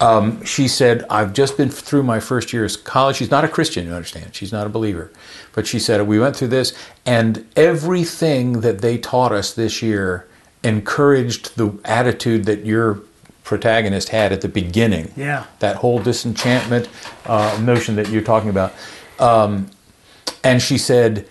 Um, 0.00 0.44
she 0.44 0.68
said, 0.68 1.04
I've 1.08 1.32
just 1.32 1.56
been 1.56 1.70
through 1.70 2.02
my 2.02 2.20
first 2.20 2.52
year 2.52 2.64
of 2.64 2.84
college. 2.84 3.16
She's 3.16 3.30
not 3.30 3.44
a 3.44 3.48
Christian, 3.48 3.86
you 3.86 3.92
understand. 3.92 4.34
She's 4.34 4.52
not 4.52 4.66
a 4.66 4.70
believer. 4.70 5.10
But 5.54 5.66
she 5.66 5.78
said, 5.78 6.06
We 6.06 6.18
went 6.18 6.36
through 6.36 6.48
this, 6.48 6.72
and 7.06 7.46
everything 7.56 8.60
that 8.60 8.80
they 8.80 8.98
taught 8.98 9.32
us 9.32 9.54
this 9.54 9.82
year 9.82 10.28
encouraged 10.62 11.56
the 11.56 11.78
attitude 11.84 12.44
that 12.44 12.64
your 12.66 13.00
protagonist 13.44 14.10
had 14.10 14.32
at 14.32 14.40
the 14.40 14.48
beginning. 14.48 15.12
Yeah. 15.16 15.46
That 15.60 15.76
whole 15.76 16.00
disenchantment 16.00 16.88
uh, 17.26 17.58
notion 17.62 17.96
that 17.96 18.08
you're 18.08 18.22
talking 18.22 18.50
about. 18.50 18.74
Um, 19.18 19.70
and 20.44 20.62
she 20.62 20.78
said, 20.78 21.28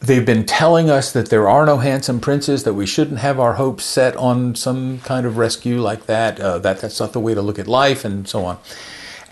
They've 0.00 0.24
been 0.24 0.46
telling 0.46 0.88
us 0.88 1.12
that 1.12 1.28
there 1.28 1.46
are 1.46 1.66
no 1.66 1.76
handsome 1.76 2.20
princes, 2.20 2.64
that 2.64 2.72
we 2.72 2.86
shouldn't 2.86 3.18
have 3.18 3.38
our 3.38 3.54
hopes 3.54 3.84
set 3.84 4.16
on 4.16 4.54
some 4.54 5.00
kind 5.00 5.26
of 5.26 5.36
rescue 5.36 5.78
like 5.82 6.06
that, 6.06 6.40
uh, 6.40 6.58
that 6.60 6.80
that's 6.80 6.98
not 6.98 7.12
the 7.12 7.20
way 7.20 7.34
to 7.34 7.42
look 7.42 7.58
at 7.58 7.66
life, 7.66 8.02
and 8.02 8.26
so 8.26 8.46
on. 8.46 8.58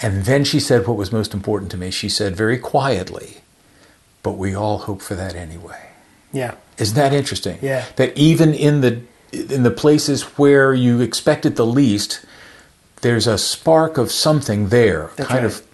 And 0.03 0.26
then 0.26 0.45
she 0.45 0.61
said 0.61 0.86
what 0.86 0.99
was 0.99 1.11
most 1.11 1.32
important 1.32 1.70
to 1.70 1.78
me. 1.78 1.91
She 1.91 2.11
said 2.11 2.36
very 2.36 2.59
quietly, 2.59 3.39
But 4.22 4.32
we 4.32 4.55
all 4.55 4.78
hope 4.78 5.01
for 5.01 5.14
that 5.14 5.34
anyway. 5.34 5.89
Yeah. 6.32 6.57
Isn't 6.76 6.97
that 6.97 7.14
interesting? 7.14 7.59
Yeah. 7.62 7.86
That 7.97 8.16
even 8.16 8.53
in 8.53 8.82
the 8.82 9.01
in 9.32 9.62
the 9.62 9.70
places 9.70 10.22
where 10.39 10.72
you 10.74 11.01
expect 11.01 11.45
it 11.47 11.57
the 11.57 11.66
least, 11.66 12.24
there's 13.01 13.26
a 13.26 13.39
spark 13.39 13.99
of 13.99 14.11
something 14.12 14.68
there. 14.68 15.11
That's 15.16 15.28
kind 15.28 15.45
right. 15.45 15.53
of 15.53 15.66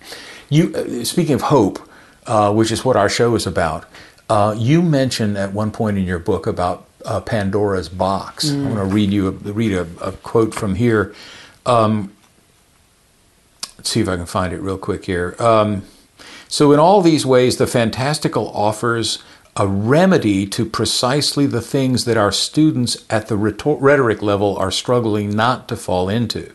you. 0.48 0.72
uh, 0.74 1.04
Speaking 1.04 1.34
of 1.34 1.42
hope, 1.42 1.78
uh, 2.26 2.52
which 2.52 2.70
is 2.70 2.84
what 2.84 2.96
our 2.96 3.08
show 3.08 3.34
is 3.34 3.46
about, 3.46 3.84
uh, 4.28 4.54
you 4.56 4.82
mentioned 4.82 5.36
at 5.36 5.52
one 5.52 5.70
point 5.70 5.98
in 5.98 6.04
your 6.04 6.18
book 6.18 6.46
about 6.46 6.86
uh, 7.04 7.20
Pandora's 7.20 7.88
box. 7.88 8.46
Mm. 8.46 8.66
I 8.66 8.68
want 8.68 8.88
to 8.88 8.94
read 8.94 9.10
you 9.10 9.28
a, 9.28 9.30
read 9.30 9.72
a, 9.72 9.86
a 10.00 10.12
quote 10.12 10.54
from 10.54 10.74
here. 10.76 11.14
Um, 11.66 12.12
let's 13.76 13.90
see 13.90 14.00
if 14.00 14.08
I 14.08 14.16
can 14.16 14.26
find 14.26 14.52
it 14.52 14.60
real 14.60 14.78
quick 14.78 15.04
here. 15.04 15.36
Um, 15.38 15.84
so, 16.48 16.72
in 16.72 16.78
all 16.78 17.02
these 17.02 17.26
ways, 17.26 17.56
the 17.56 17.66
fantastical 17.66 18.48
offers 18.50 19.22
a 19.56 19.66
remedy 19.66 20.46
to 20.46 20.64
precisely 20.64 21.46
the 21.46 21.60
things 21.60 22.04
that 22.06 22.16
our 22.16 22.32
students 22.32 23.04
at 23.08 23.28
the 23.28 23.36
rhetor- 23.36 23.76
rhetoric 23.80 24.20
level 24.20 24.56
are 24.56 24.70
struggling 24.70 25.34
not 25.34 25.68
to 25.68 25.76
fall 25.76 26.08
into, 26.08 26.52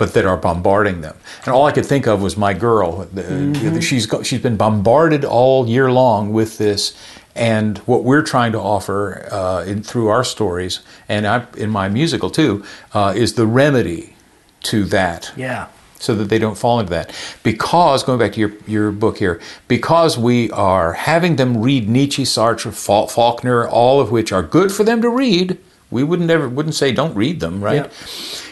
but 0.00 0.14
that 0.14 0.24
are 0.24 0.38
bombarding 0.38 1.02
them. 1.02 1.14
And 1.44 1.48
all 1.54 1.66
I 1.66 1.72
could 1.72 1.84
think 1.84 2.06
of 2.06 2.22
was 2.22 2.34
my 2.36 2.54
girl. 2.54 3.06
The- 3.12 3.80
She's 3.82 4.08
she's 4.22 4.40
been 4.40 4.56
bombarded 4.56 5.24
all 5.26 5.68
year 5.68 5.92
long 5.92 6.32
with 6.32 6.56
this. 6.58 6.96
And 7.36 7.78
what 7.90 8.02
we're 8.02 8.22
trying 8.22 8.52
to 8.52 8.58
offer 8.58 9.28
uh, 9.30 9.62
in, 9.70 9.82
through 9.82 10.08
our 10.08 10.24
stories, 10.24 10.80
and 11.08 11.26
I, 11.26 11.46
in 11.56 11.70
my 11.70 11.88
musical 11.88 12.30
too, 12.30 12.64
uh, 12.94 13.12
is 13.14 13.34
the 13.34 13.46
remedy 13.46 14.16
to 14.70 14.84
that 14.86 15.30
Yeah. 15.36 15.66
so 15.98 16.14
that 16.16 16.28
they 16.30 16.38
don't 16.38 16.58
fall 16.58 16.80
into 16.80 16.90
that. 16.90 17.06
Because, 17.42 18.02
going 18.02 18.18
back 18.18 18.32
to 18.32 18.40
your, 18.40 18.52
your 18.66 18.90
book 18.90 19.18
here, 19.18 19.38
because 19.68 20.18
we 20.18 20.50
are 20.50 20.94
having 20.94 21.36
them 21.36 21.60
read 21.62 21.88
Nietzsche, 21.88 22.24
Sartre, 22.24 22.72
Faulkner, 22.72 23.68
all 23.68 24.00
of 24.00 24.10
which 24.10 24.32
are 24.32 24.42
good 24.42 24.72
for 24.72 24.82
them 24.84 25.00
to 25.02 25.08
read, 25.08 25.56
we 25.90 26.02
wouldn't 26.04 26.30
ever 26.30 26.48
wouldn't 26.48 26.74
say 26.74 26.90
don't 26.92 27.14
read 27.14 27.40
them, 27.40 27.62
right? 27.62 27.84
Yeah. 27.84 27.90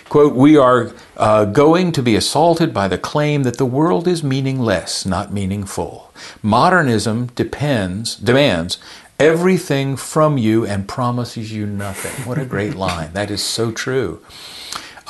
Quote, 0.08 0.34
we 0.34 0.56
are 0.56 0.92
uh, 1.18 1.44
going 1.44 1.92
to 1.92 2.02
be 2.02 2.16
assaulted 2.16 2.72
by 2.72 2.88
the 2.88 2.96
claim 2.98 3.42
that 3.42 3.58
the 3.58 3.66
world 3.66 4.08
is 4.08 4.22
meaningless, 4.24 5.04
not 5.04 5.32
meaningful. 5.32 6.12
Modernism 6.42 7.26
depends, 7.34 8.16
demands 8.16 8.78
everything 9.18 9.96
from 9.96 10.38
you 10.38 10.64
and 10.64 10.88
promises 10.88 11.52
you 11.52 11.66
nothing. 11.66 12.26
What 12.26 12.38
a 12.38 12.46
great 12.46 12.74
line. 12.86 13.12
That 13.12 13.30
is 13.30 13.42
so 13.42 13.70
true. 13.70 14.22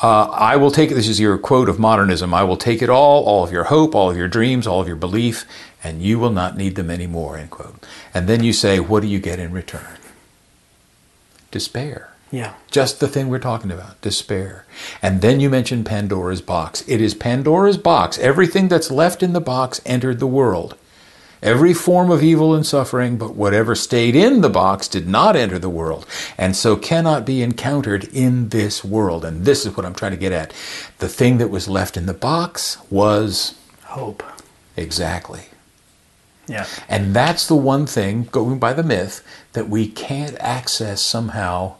uh, 0.02 0.24
I 0.30 0.56
will 0.56 0.70
take 0.70 0.90
this 0.90 1.08
is 1.08 1.20
your 1.20 1.38
quote 1.38 1.68
of 1.68 1.78
modernism. 1.78 2.34
I 2.34 2.42
will 2.44 2.56
take 2.56 2.82
it 2.82 2.90
all, 2.90 3.24
all 3.24 3.44
of 3.44 3.52
your 3.52 3.64
hope, 3.64 3.94
all 3.94 4.10
of 4.10 4.16
your 4.16 4.28
dreams, 4.28 4.66
all 4.66 4.80
of 4.80 4.86
your 4.88 4.96
belief, 4.96 5.44
and 5.84 6.02
you 6.02 6.18
will 6.18 6.30
not 6.32 6.56
need 6.56 6.74
them 6.74 6.90
anymore. 6.90 7.36
End 7.36 7.50
quote. 7.50 7.86
And 8.14 8.28
then 8.28 8.42
you 8.42 8.52
say, 8.52 8.80
what 8.80 9.00
do 9.02 9.08
you 9.08 9.20
get 9.20 9.38
in 9.38 9.52
return? 9.52 9.98
Despair. 11.50 12.12
Yeah. 12.30 12.54
Just 12.70 13.00
the 13.00 13.08
thing 13.08 13.28
we're 13.28 13.38
talking 13.38 13.70
about, 13.70 14.00
despair. 14.02 14.66
And 15.00 15.22
then 15.22 15.40
you 15.40 15.48
mentioned 15.48 15.86
Pandora's 15.86 16.42
box. 16.42 16.84
It 16.86 17.00
is 17.00 17.14
Pandora's 17.14 17.78
box. 17.78 18.18
Everything 18.18 18.68
that's 18.68 18.90
left 18.90 19.22
in 19.22 19.32
the 19.32 19.40
box 19.40 19.80
entered 19.86 20.18
the 20.18 20.26
world. 20.26 20.76
Every 21.40 21.72
form 21.72 22.10
of 22.10 22.22
evil 22.22 22.52
and 22.54 22.66
suffering, 22.66 23.16
but 23.16 23.36
whatever 23.36 23.76
stayed 23.76 24.16
in 24.16 24.40
the 24.40 24.50
box 24.50 24.88
did 24.88 25.06
not 25.08 25.36
enter 25.36 25.58
the 25.58 25.70
world, 25.70 26.04
and 26.36 26.56
so 26.56 26.74
cannot 26.74 27.24
be 27.24 27.42
encountered 27.42 28.04
in 28.12 28.48
this 28.48 28.84
world. 28.84 29.24
And 29.24 29.44
this 29.44 29.64
is 29.64 29.76
what 29.76 29.86
I'm 29.86 29.94
trying 29.94 30.10
to 30.12 30.18
get 30.18 30.32
at. 30.32 30.52
The 30.98 31.08
thing 31.08 31.38
that 31.38 31.48
was 31.50 31.68
left 31.68 31.96
in 31.96 32.06
the 32.06 32.14
box 32.14 32.76
was 32.90 33.54
Hope. 33.84 34.24
exactly. 34.76 35.42
Yeah. 36.48 36.66
And 36.88 37.14
that's 37.14 37.46
the 37.46 37.54
one 37.54 37.86
thing, 37.86 38.24
going 38.32 38.58
by 38.58 38.72
the 38.72 38.82
myth, 38.82 39.22
that 39.52 39.68
we 39.68 39.86
can't 39.86 40.36
access 40.40 41.00
somehow 41.00 41.76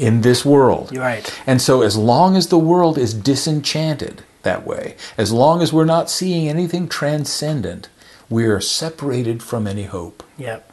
in 0.00 0.22
this 0.22 0.44
world. 0.44 0.96
Right. 0.96 1.30
And 1.46 1.60
so, 1.60 1.82
as 1.82 1.96
long 1.96 2.34
as 2.34 2.48
the 2.48 2.58
world 2.58 2.96
is 2.96 3.12
disenchanted 3.12 4.22
that 4.42 4.66
way, 4.66 4.96
as 5.18 5.30
long 5.30 5.60
as 5.60 5.72
we're 5.72 5.84
not 5.84 6.08
seeing 6.10 6.48
anything 6.48 6.88
transcendent, 6.88 7.88
we 8.30 8.46
are 8.46 8.60
separated 8.60 9.42
from 9.42 9.66
any 9.66 9.84
hope. 9.84 10.22
Yep. 10.38 10.72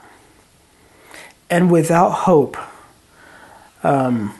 And 1.49 1.69
without 1.69 2.11
hope, 2.11 2.55
um, 3.83 4.33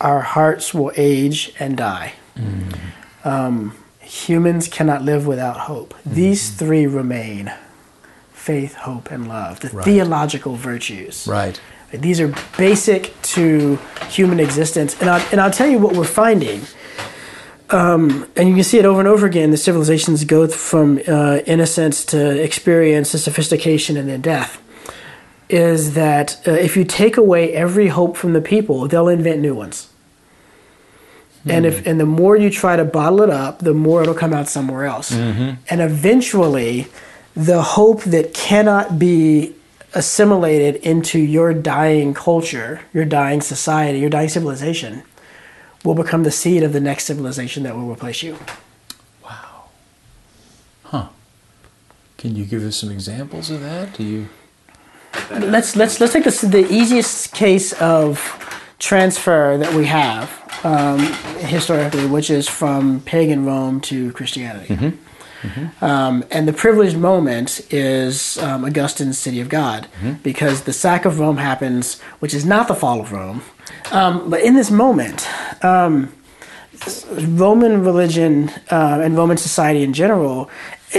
our 0.00 0.20
hearts 0.20 0.72
will 0.72 0.92
age 0.96 1.52
and 1.58 1.76
die. 1.76 2.14
Um, 3.24 3.74
humans 4.00 4.68
cannot 4.68 5.02
live 5.02 5.26
without 5.26 5.56
hope. 5.60 5.94
These 6.06 6.50
three 6.50 6.86
remain 6.86 7.52
faith, 8.32 8.74
hope, 8.74 9.10
and 9.10 9.28
love, 9.28 9.60
the 9.60 9.68
Right. 9.70 9.84
theological 9.84 10.54
virtues. 10.54 11.26
Right. 11.26 11.60
These 11.92 12.20
are 12.20 12.34
basic 12.56 13.20
to 13.22 13.76
human 14.08 14.40
existence. 14.40 14.98
And 15.00 15.08
I'll, 15.08 15.26
and 15.32 15.40
I'll 15.40 15.50
tell 15.50 15.68
you 15.68 15.78
what 15.78 15.94
we're 15.94 16.04
finding. 16.04 16.62
Um, 17.70 18.26
and 18.36 18.48
you 18.48 18.54
can 18.54 18.64
see 18.64 18.78
it 18.78 18.84
over 18.84 18.98
and 18.98 19.08
over 19.08 19.26
again. 19.26 19.50
The 19.50 19.56
civilizations 19.56 20.24
go 20.24 20.46
from 20.48 21.00
uh, 21.06 21.40
innocence 21.46 22.04
to 22.06 22.42
experience 22.42 23.12
to 23.12 23.18
sophistication 23.18 23.96
and 23.96 24.08
then 24.08 24.20
death. 24.20 24.62
Is 25.48 25.94
that 25.94 26.40
uh, 26.46 26.52
if 26.52 26.76
you 26.76 26.84
take 26.84 27.16
away 27.16 27.54
every 27.54 27.88
hope 27.88 28.16
from 28.16 28.34
the 28.34 28.40
people, 28.40 28.86
they'll 28.86 29.08
invent 29.08 29.40
new 29.40 29.54
ones. 29.54 29.88
And 31.46 31.64
if 31.64 31.86
and 31.86 31.98
the 31.98 32.04
more 32.04 32.36
you 32.36 32.50
try 32.50 32.76
to 32.76 32.84
bottle 32.84 33.22
it 33.22 33.30
up, 33.30 33.60
the 33.60 33.72
more 33.72 34.02
it'll 34.02 34.12
come 34.12 34.34
out 34.34 34.48
somewhere 34.48 34.84
else. 34.84 35.12
And 35.70 35.80
eventually, 35.80 36.88
the 37.34 37.62
hope 37.62 38.02
that 38.04 38.34
cannot 38.34 38.98
be 38.98 39.54
assimilated 39.98 40.76
into 40.76 41.18
your 41.18 41.52
dying 41.52 42.14
culture, 42.14 42.80
your 42.94 43.04
dying 43.04 43.40
society, 43.40 43.98
your 43.98 44.08
dying 44.08 44.28
civilization, 44.28 45.02
will 45.84 45.96
become 45.96 46.22
the 46.22 46.30
seed 46.30 46.62
of 46.62 46.72
the 46.72 46.80
next 46.80 47.04
civilization 47.04 47.64
that 47.64 47.74
will 47.74 47.90
replace 47.90 48.22
you. 48.22 48.38
Wow. 49.24 49.64
Huh. 50.84 51.08
Can 52.16 52.36
you 52.36 52.44
give 52.44 52.64
us 52.64 52.76
some 52.76 52.92
examples 52.92 53.50
of 53.50 53.60
that? 53.60 53.94
Do 53.94 54.04
you? 54.04 54.28
Let's 55.30 55.74
let's 55.74 56.00
let's 56.00 56.12
take 56.12 56.24
this 56.24 56.42
the 56.42 56.70
easiest 56.72 57.34
case 57.34 57.72
of 57.74 58.20
transfer 58.78 59.58
that 59.58 59.74
we 59.74 59.86
have 59.86 60.30
um, 60.64 61.00
historically, 61.40 62.06
which 62.06 62.30
is 62.30 62.48
from 62.48 63.00
pagan 63.00 63.44
Rome 63.44 63.80
to 63.82 64.12
Christianity. 64.12 64.74
Um, 65.80 66.24
and 66.30 66.48
the 66.48 66.52
privileged 66.52 66.96
moment 66.96 67.60
is 67.70 68.38
um, 68.38 68.64
Augustine's 68.64 69.18
City 69.18 69.40
of 69.40 69.48
God, 69.48 69.86
because 70.22 70.62
the 70.62 70.72
sack 70.72 71.04
of 71.04 71.18
Rome 71.20 71.36
happens, 71.38 72.00
which 72.20 72.34
is 72.34 72.44
not 72.44 72.68
the 72.68 72.74
fall 72.74 73.00
of 73.00 73.12
Rome. 73.12 73.42
Um, 73.92 74.30
but 74.30 74.40
in 74.42 74.54
this 74.54 74.70
moment, 74.70 75.26
um, 75.64 76.12
Roman 77.12 77.84
religion 77.84 78.50
uh, 78.70 79.00
and 79.02 79.16
Roman 79.16 79.36
society 79.36 79.82
in 79.82 79.92
general, 79.92 80.48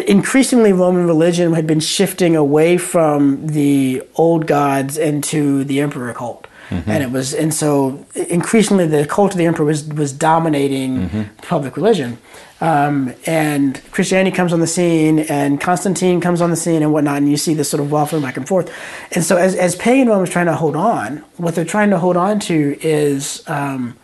increasingly 0.07 0.73
Roman 0.73 1.07
religion 1.07 1.53
had 1.53 1.65
been 1.65 1.79
shifting 1.79 2.35
away 2.35 2.77
from 2.77 3.47
the 3.47 4.03
old 4.15 4.45
gods 4.45 4.97
into 4.97 5.63
the 5.63 5.79
emperor 5.79 6.13
cult. 6.13 6.47
And 6.69 7.03
it 7.03 7.11
was, 7.11 7.33
and 7.33 7.53
so 7.53 8.05
increasingly 8.13 8.85
the 8.85 9.05
cult 9.05 9.31
of 9.31 9.37
the 9.37 9.45
emperor 9.45 9.65
was, 9.65 9.83
was 9.85 10.13
dominating 10.13 11.29
public 11.41 11.75
religion. 11.75 12.17
Um, 12.61 13.13
and 13.25 13.81
Christianity 13.91 14.35
comes 14.35 14.51
on 14.51 14.59
the 14.59 14.67
scene, 14.67 15.19
and 15.19 15.61
Constantine 15.61 16.19
comes 16.19 16.41
on 16.41 16.49
the 16.49 16.57
scene, 16.57 16.83
and 16.83 16.91
whatnot, 16.91 17.17
and 17.17 17.29
you 17.29 17.37
see 17.37 17.53
this 17.53 17.69
sort 17.69 17.81
of 17.81 17.87
waffling 17.87 18.21
back 18.21 18.35
and 18.37 18.47
forth. 18.47 18.69
And 19.13 19.23
so, 19.23 19.37
as, 19.37 19.55
as 19.55 19.75
pagan 19.77 20.09
Rome 20.09 20.23
is 20.23 20.29
trying 20.29 20.47
to 20.47 20.55
hold 20.55 20.75
on, 20.75 21.17
what 21.37 21.55
they're 21.55 21.63
trying 21.65 21.89
to 21.91 21.97
hold 21.97 22.17
on 22.17 22.39
to 22.41 22.77
is 22.81 23.47
um, 23.47 23.95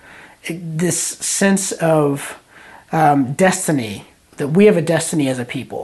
this 0.50 0.98
sense 1.00 1.74
of 1.74 2.40
um, 2.92 3.34
destiny 3.34 4.06
that 4.38 4.50
we 4.50 4.66
have 4.66 4.78
a 4.78 4.82
destiny 4.82 5.28
as 5.28 5.38
a 5.38 5.46
people. 5.46 5.84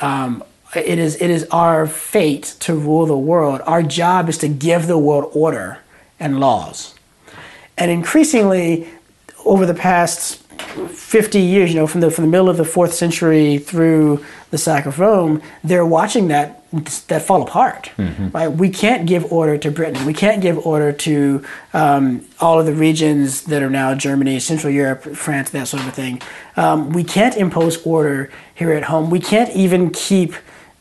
Um, 0.00 0.44
it 0.74 0.98
is 0.98 1.16
it 1.22 1.30
is 1.30 1.46
our 1.50 1.86
fate 1.86 2.56
to 2.60 2.74
rule 2.74 3.06
the 3.06 3.16
world. 3.16 3.62
Our 3.66 3.82
job 3.82 4.28
is 4.28 4.38
to 4.38 4.48
give 4.48 4.86
the 4.86 4.98
world 4.98 5.30
order 5.32 5.78
and 6.20 6.40
laws. 6.40 6.94
And 7.76 7.90
increasingly, 7.90 8.88
over 9.44 9.66
the 9.66 9.74
past 9.74 10.40
50 10.88 11.40
years, 11.40 11.72
you 11.72 11.80
know, 11.80 11.86
from 11.86 12.00
the 12.00 12.10
from 12.10 12.24
the 12.24 12.30
middle 12.30 12.48
of 12.48 12.56
the 12.56 12.64
fourth 12.64 12.94
century 12.94 13.58
through 13.58 14.24
the 14.50 14.58
sack 14.58 14.86
of 14.86 14.98
Rome, 15.00 15.42
they're 15.62 15.86
watching 15.86 16.28
that 16.28 16.62
that 17.08 17.22
fall 17.22 17.42
apart. 17.42 17.90
Right? 18.32 18.48
We 18.48 18.68
can't 18.70 19.06
give 19.06 19.32
order 19.32 19.56
to 19.58 19.70
Britain. 19.70 20.04
We 20.06 20.14
can't 20.14 20.40
give 20.42 20.64
order 20.66 20.92
to 20.92 21.44
um, 21.72 22.24
all 22.40 22.58
of 22.58 22.66
the 22.66 22.72
regions 22.72 23.42
that 23.44 23.62
are 23.62 23.70
now 23.70 23.94
Germany, 23.94 24.40
Central 24.40 24.72
Europe, 24.72 25.02
France, 25.02 25.50
that 25.50 25.68
sort 25.68 25.82
of 25.82 25.88
a 25.88 25.92
thing. 25.92 26.20
Um, 26.56 26.90
we 26.90 27.04
can't 27.04 27.36
impose 27.36 27.84
order 27.86 28.30
here 28.54 28.72
at 28.72 28.84
home. 28.84 29.10
We 29.10 29.20
can't 29.20 29.50
even 29.54 29.90
keep 29.90 30.34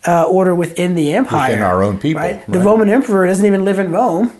uh, 0.07 0.23
order 0.23 0.55
within 0.55 0.95
the 0.95 1.13
empire. 1.13 1.51
Within 1.51 1.63
our 1.63 1.83
own 1.83 1.99
people, 1.99 2.21
Right? 2.21 2.45
The 2.47 2.59
right. 2.59 2.65
Roman 2.65 2.89
emperor 2.89 3.27
doesn't 3.27 3.45
even 3.45 3.63
live 3.63 3.79
in 3.79 3.91
Rome. 3.91 4.31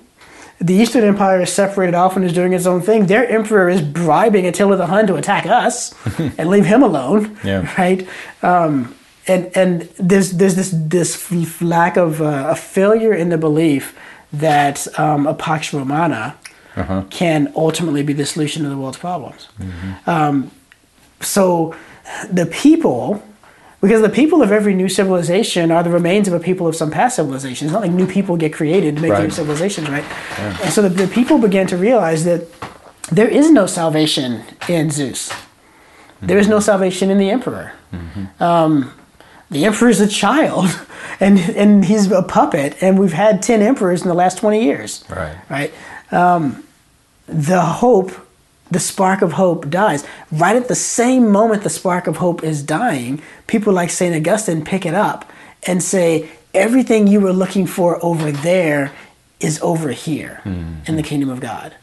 The 0.60 0.74
Eastern 0.74 1.04
Empire 1.04 1.42
is 1.42 1.52
separated 1.52 1.96
off 1.96 2.16
and 2.16 2.24
is 2.24 2.34
doing 2.34 2.54
its 2.54 2.66
own 2.66 2.82
thing. 2.82 3.08
Their 3.08 3.28
emperor 3.28 3.70
is 3.70 3.82
bribing 3.82 4.46
Attila 4.46 4.78
the 4.78 4.88
Hun 4.88 5.08
to 5.08 5.16
attack 5.16 5.46
us 5.46 5.94
and 6.38 6.50
leave 6.50 6.66
him 6.66 6.84
alone. 6.84 7.38
Yeah. 7.44 7.74
Right. 7.78 8.08
Um, 8.42 8.96
and 9.28 9.52
and 9.56 9.82
there's 10.00 10.32
there's 10.34 10.56
this 10.56 10.72
this 10.74 11.62
lack 11.62 11.98
of 11.98 12.22
uh, 12.22 12.48
a 12.52 12.56
failure 12.56 13.14
in 13.14 13.30
the 13.30 13.38
belief 13.38 13.98
that 14.32 14.88
um, 15.00 15.28
a 15.28 15.34
pax 15.34 15.74
romana 15.74 16.36
can 17.10 17.54
ultimately 17.56 18.04
be 18.04 18.14
the 18.14 18.26
solution 18.26 18.64
to 18.64 18.70
the 18.70 18.78
world's 18.78 18.98
problems. 18.98 19.48
Um, 20.08 20.52
so 21.22 21.76
the 22.32 22.46
people 22.48 23.24
because 23.84 24.02
the 24.02 24.10
people 24.10 24.42
of 24.42 24.52
every 24.52 24.74
new 24.74 24.88
civilization 24.88 25.70
are 25.70 25.84
the 25.84 25.90
remains 25.90 26.28
of 26.30 26.34
a 26.34 26.40
people 26.40 26.68
of 26.68 26.76
some 26.76 26.90
past 26.90 27.18
civilization. 27.18 27.68
It's 27.68 27.74
not 27.74 27.82
like 27.82 27.92
new 27.92 28.08
people 28.08 28.38
get 28.38 28.54
created 28.54 28.96
to 28.96 29.02
make 29.02 29.12
new 29.12 29.30
civilizations, 29.30 29.90
right? 29.90 30.06
And 30.40 30.72
so 30.74 30.82
the, 30.82 30.90
the 30.90 31.08
people 31.08 31.38
began 31.38 31.68
to 31.68 31.76
realize 31.78 32.24
that 32.24 32.48
there 33.12 33.28
is 33.28 33.52
no 33.52 33.66
salvation 33.68 34.42
in 34.70 34.90
Zeus. 34.90 35.32
There 36.22 36.38
is 36.38 36.48
no 36.48 36.62
salvation 36.62 37.10
in 37.12 37.18
the 37.18 37.30
emperor. 37.30 37.74
Um, 38.40 38.92
the 39.52 39.66
emperor 39.66 39.90
is 39.90 40.00
a 40.00 40.08
child, 40.08 40.70
and 41.20 41.38
and 41.38 41.86
he's 41.86 42.10
a 42.12 42.24
puppet, 42.24 42.78
and 42.82 42.98
we've 42.98 43.14
had 43.14 43.44
ten 43.44 43.62
emperors 43.62 44.02
in 44.02 44.08
the 44.08 44.16
last 44.16 44.38
twenty 44.38 44.64
years 44.64 45.04
Right. 45.10 45.36
right? 45.50 45.74
Um, 46.12 46.64
the 47.28 47.62
hope, 47.62 48.12
the 48.74 48.80
spark 48.80 49.22
of 49.22 49.34
hope 49.34 49.70
dies. 49.70 50.06
Right 50.32 50.56
at 50.56 50.68
the 50.68 50.76
same 50.76 51.32
moment 51.32 51.64
the 51.64 51.70
spark 51.70 52.08
of 52.08 52.18
hope 52.18 52.44
is 52.44 52.62
dying, 52.64 53.22
people 53.48 53.74
like 53.74 53.90
St. 53.90 54.16
Augustine 54.16 54.64
pick 54.66 54.86
it 54.86 54.94
up 54.94 55.32
and 55.66 55.82
say, 55.82 56.30
everything 56.54 57.08
you 57.08 57.20
were 57.20 57.34
looking 57.34 57.66
for 57.66 58.04
over 58.06 58.32
there 58.32 58.92
is 59.40 59.60
over 59.62 59.90
here 59.90 60.42
in 60.88 60.96
the 60.96 61.04
kingdom 61.04 61.30
of 61.30 61.40
God. 61.40 61.74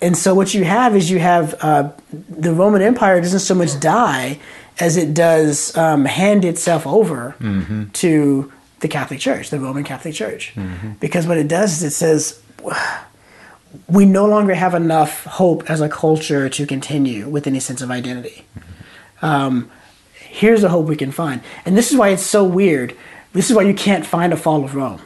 And 0.00 0.16
so 0.16 0.34
what 0.34 0.52
you 0.54 0.64
have 0.64 0.96
is 0.96 1.10
you 1.10 1.20
have 1.20 1.54
uh, 1.60 1.90
the 2.28 2.52
Roman 2.52 2.82
Empire 2.82 3.20
doesn't 3.20 3.40
so 3.40 3.54
much 3.54 3.78
die 3.78 4.38
as 4.80 4.96
it 4.96 5.14
does 5.14 5.76
um, 5.76 6.04
hand 6.06 6.44
itself 6.44 6.86
over 6.86 7.34
to 7.92 8.52
the 8.80 8.88
Catholic 8.88 9.20
Church, 9.20 9.50
the 9.50 9.60
Roman 9.60 9.84
Catholic 9.84 10.14
Church, 10.14 10.54
because 10.98 11.26
what 11.26 11.38
it 11.38 11.46
does 11.46 11.70
is 11.76 11.82
it 11.84 11.94
says 11.94 12.40
we 13.88 14.04
no 14.04 14.26
longer 14.26 14.54
have 14.54 14.74
enough 14.74 15.24
hope 15.24 15.68
as 15.70 15.80
a 15.80 15.88
culture 15.88 16.48
to 16.48 16.66
continue 16.66 17.28
with 17.28 17.46
any 17.46 17.60
sense 17.60 17.80
of 17.82 17.90
identity. 17.90 18.44
Um, 19.22 19.70
here's 20.14 20.62
the 20.62 20.68
hope 20.68 20.86
we 20.86 20.96
can 20.96 21.12
find. 21.12 21.40
And 21.64 21.76
this 21.76 21.90
is 21.90 21.96
why 21.96 22.10
it's 22.10 22.22
so 22.22 22.44
weird. 22.44 22.96
This 23.32 23.50
is 23.50 23.56
why 23.56 23.62
you 23.62 23.74
can't 23.74 24.06
find 24.06 24.32
a 24.32 24.36
fall 24.36 24.64
of 24.64 24.74
Rome. 24.74 25.00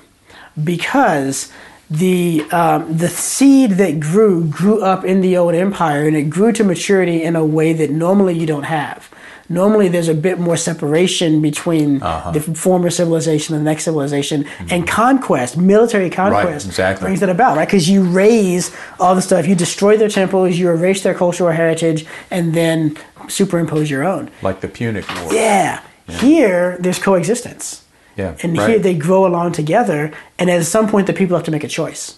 Because 0.62 1.52
the 1.88 2.42
um, 2.50 2.96
the 2.96 3.08
seed 3.08 3.72
that 3.72 4.00
grew 4.00 4.44
grew 4.44 4.82
up 4.82 5.04
in 5.04 5.20
the 5.20 5.36
old 5.36 5.54
empire 5.54 6.06
and 6.06 6.16
it 6.16 6.30
grew 6.30 6.50
to 6.52 6.64
maturity 6.64 7.22
in 7.22 7.36
a 7.36 7.44
way 7.44 7.72
that 7.72 7.90
normally 7.90 8.36
you 8.36 8.46
don't 8.46 8.64
have. 8.64 9.08
Normally, 9.48 9.88
there's 9.88 10.08
a 10.08 10.14
bit 10.14 10.38
more 10.38 10.56
separation 10.56 11.40
between 11.40 12.02
Uh-huh. 12.02 12.30
the 12.32 12.40
former 12.40 12.90
civilization 12.90 13.54
and 13.54 13.64
the 13.66 13.70
next 13.70 13.84
civilization, 13.84 14.44
and 14.70 14.86
conquest, 14.88 15.56
military 15.56 16.10
conquest, 16.10 16.66
exactly. 16.66 17.06
brings 17.06 17.20
that 17.20 17.28
about, 17.28 17.56
right? 17.56 17.66
Because 17.68 17.88
you 17.88 18.02
raze 18.02 18.70
all 18.98 19.14
the 19.14 19.22
stuff, 19.22 19.46
you 19.46 19.54
destroy 19.54 19.96
their 19.96 20.08
temples, 20.08 20.56
you 20.58 20.68
erase 20.70 21.02
their 21.02 21.14
cultural 21.14 21.50
heritage, 21.52 22.06
and 22.30 22.54
then 22.54 22.96
superimpose 23.28 23.90
your 23.90 24.04
own. 24.04 24.30
Like 24.42 24.60
the 24.60 24.68
Punic 24.68 25.04
War. 25.22 25.32
Yeah. 25.32 25.80
Here, 26.08 26.76
there's 26.80 26.98
coexistence. 26.98 27.82
Yeah, 28.16 28.34
And 28.42 28.56
right. 28.56 28.70
here 28.70 28.78
they 28.78 28.94
grow 28.94 29.26
along 29.26 29.52
together, 29.52 30.10
and 30.38 30.48
at 30.50 30.64
some 30.64 30.88
point, 30.88 31.06
the 31.06 31.12
people 31.12 31.36
have 31.36 31.44
to 31.44 31.50
make 31.50 31.64
a 31.64 31.68
choice. 31.68 32.14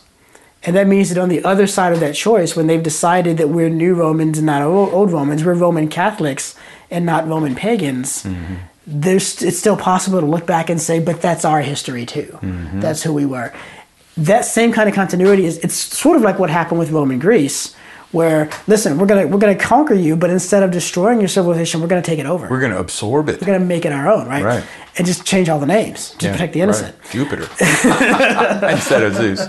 And 0.65 0.75
that 0.77 0.87
means 0.89 1.09
that 1.11 1.19
on 1.19 1.29
the 1.29 1.45
other 1.45 1.67
side 1.67 1.93
of 1.93 2.01
that 2.01 2.15
choice, 2.15 2.57
when 2.57 2.67
they've 2.67 2.83
decided 2.83 3.39
that 3.39 3.49
we're 3.49 3.69
new 3.71 3.95
Romans 3.95 4.39
and 4.39 4.47
not 4.47 4.63
old, 4.63 5.13
Romans, 5.13 5.45
we're 5.45 5.55
Roman 5.55 5.89
Catholics 5.89 6.57
and 6.91 7.07
not 7.07 7.29
Roman 7.29 7.55
pagans, 7.55 8.25
Mm-hmm. 8.25 8.55
there's, 8.87 9.41
it's 9.43 9.59
still 9.59 9.77
possible 9.77 10.19
to 10.21 10.27
look 10.27 10.47
back 10.47 10.69
and 10.71 10.81
say, 10.81 10.99
but 10.99 11.21
that's 11.23 11.45
our 11.45 11.61
history 11.61 12.05
too. 12.07 12.39
Mm-hmm. 12.43 12.81
That's 12.81 13.03
who 13.03 13.13
we 13.15 13.25
were. 13.27 13.53
That 14.17 14.45
same 14.47 14.73
kind 14.73 14.89
of 14.89 14.95
continuity 14.97 15.45
is 15.45 15.59
it's 15.59 15.75
sort 15.77 16.17
of 16.17 16.23
like 16.23 16.39
what 16.41 16.51
happened 16.51 16.81
with 16.81 16.91
Roman 16.91 17.19
Greece, 17.21 17.75
where 18.13 18.49
listen, 18.67 18.97
we're 18.99 19.07
gonna 19.07 19.27
we're 19.27 19.39
gonna 19.39 19.55
conquer 19.55 19.95
you, 19.95 20.17
but 20.17 20.31
instead 20.31 20.63
of 20.63 20.71
destroying 20.71 21.19
your 21.21 21.29
civilization, 21.29 21.81
we're 21.81 21.89
gonna 21.89 22.01
take 22.03 22.19
it 22.19 22.27
over. 22.27 22.49
We're 22.49 22.61
to 22.69 22.79
absorb 22.79 23.29
it. 23.29 23.41
We're 23.41 23.47
gonna 23.47 23.61
make 23.61 23.85
it 23.85 23.93
our 23.93 24.09
own, 24.11 24.27
right? 24.27 24.43
Right. 24.43 24.65
And 24.97 25.07
just 25.07 25.25
change 25.25 25.49
all 25.49 25.61
the 25.61 25.67
names 25.67 26.11
to 26.19 26.27
Yeah, 26.27 26.33
protect 26.33 26.53
the 26.55 26.61
right. 26.61 26.65
innocent. 26.65 26.97
Jupiter 27.11 27.43
instead 28.71 29.03
of 29.03 29.15
Zeus. 29.15 29.41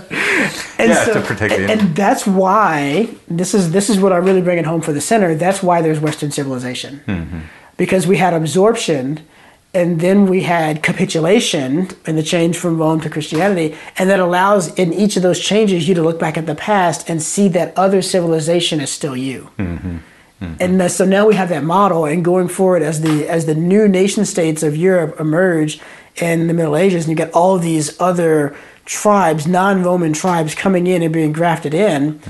And 0.78 0.90
Yeah, 0.90 1.04
to 1.06 1.20
protect 1.22 1.54
the 1.54 1.64
innocent. 1.64 1.82
and 1.82 1.96
that's 1.96 2.26
why 2.26 3.08
this 3.28 3.54
is 3.54 3.72
this 3.72 3.88
is 3.90 3.98
what 3.98 4.12
I 4.12 4.18
really 4.18 4.42
bring 4.42 4.58
it 4.58 4.66
home 4.66 4.80
for 4.82 4.92
the 4.92 5.00
center. 5.00 5.34
That's 5.34 5.62
why 5.62 5.80
there's 5.82 6.00
Western 6.00 6.30
civilization, 6.30 7.00
Mm-hmm. 7.06 7.38
because 7.76 8.06
we 8.06 8.16
had 8.18 8.34
absorption, 8.34 9.20
and 9.72 10.00
then 10.00 10.26
we 10.26 10.42
had 10.42 10.82
capitulation 10.82 11.88
and 12.06 12.18
the 12.18 12.22
change 12.22 12.56
from 12.56 12.78
Rome 12.78 13.00
to 13.02 13.10
Christianity, 13.10 13.76
and 13.96 14.10
that 14.10 14.18
allows 14.18 14.74
in 14.74 14.92
each 14.92 15.16
of 15.16 15.22
those 15.22 15.38
changes 15.38 15.88
you 15.88 15.94
to 15.94 16.02
look 16.02 16.18
back 16.18 16.36
at 16.36 16.46
the 16.46 16.54
past 16.54 17.08
and 17.08 17.22
see 17.22 17.48
that 17.48 17.76
other 17.76 18.02
civilization 18.02 18.80
is 18.80 18.90
still 18.90 19.16
you. 19.16 19.50
Mm-hmm. 19.58 19.98
And 20.58 20.80
uh, 20.80 20.88
so 20.88 21.04
now 21.04 21.26
we 21.26 21.34
have 21.34 21.50
that 21.50 21.64
model, 21.64 22.06
and 22.06 22.24
going 22.24 22.48
forward 22.48 22.82
as 22.82 23.02
the 23.02 23.28
as 23.28 23.44
the 23.44 23.54
new 23.54 23.86
nation 23.86 24.24
states 24.24 24.62
of 24.62 24.74
Europe 24.74 25.20
emerge 25.20 25.80
in 26.16 26.46
the 26.46 26.54
Middle 26.54 26.76
Ages, 26.76 27.04
and 27.04 27.10
you 27.10 27.16
get 27.16 27.32
all 27.34 27.58
these 27.58 28.00
other 28.00 28.56
tribes, 28.86 29.46
non-Roman 29.46 30.14
tribes, 30.14 30.54
coming 30.54 30.86
in 30.86 31.02
and 31.02 31.12
being 31.12 31.32
grafted 31.32 31.74
in. 31.74 32.20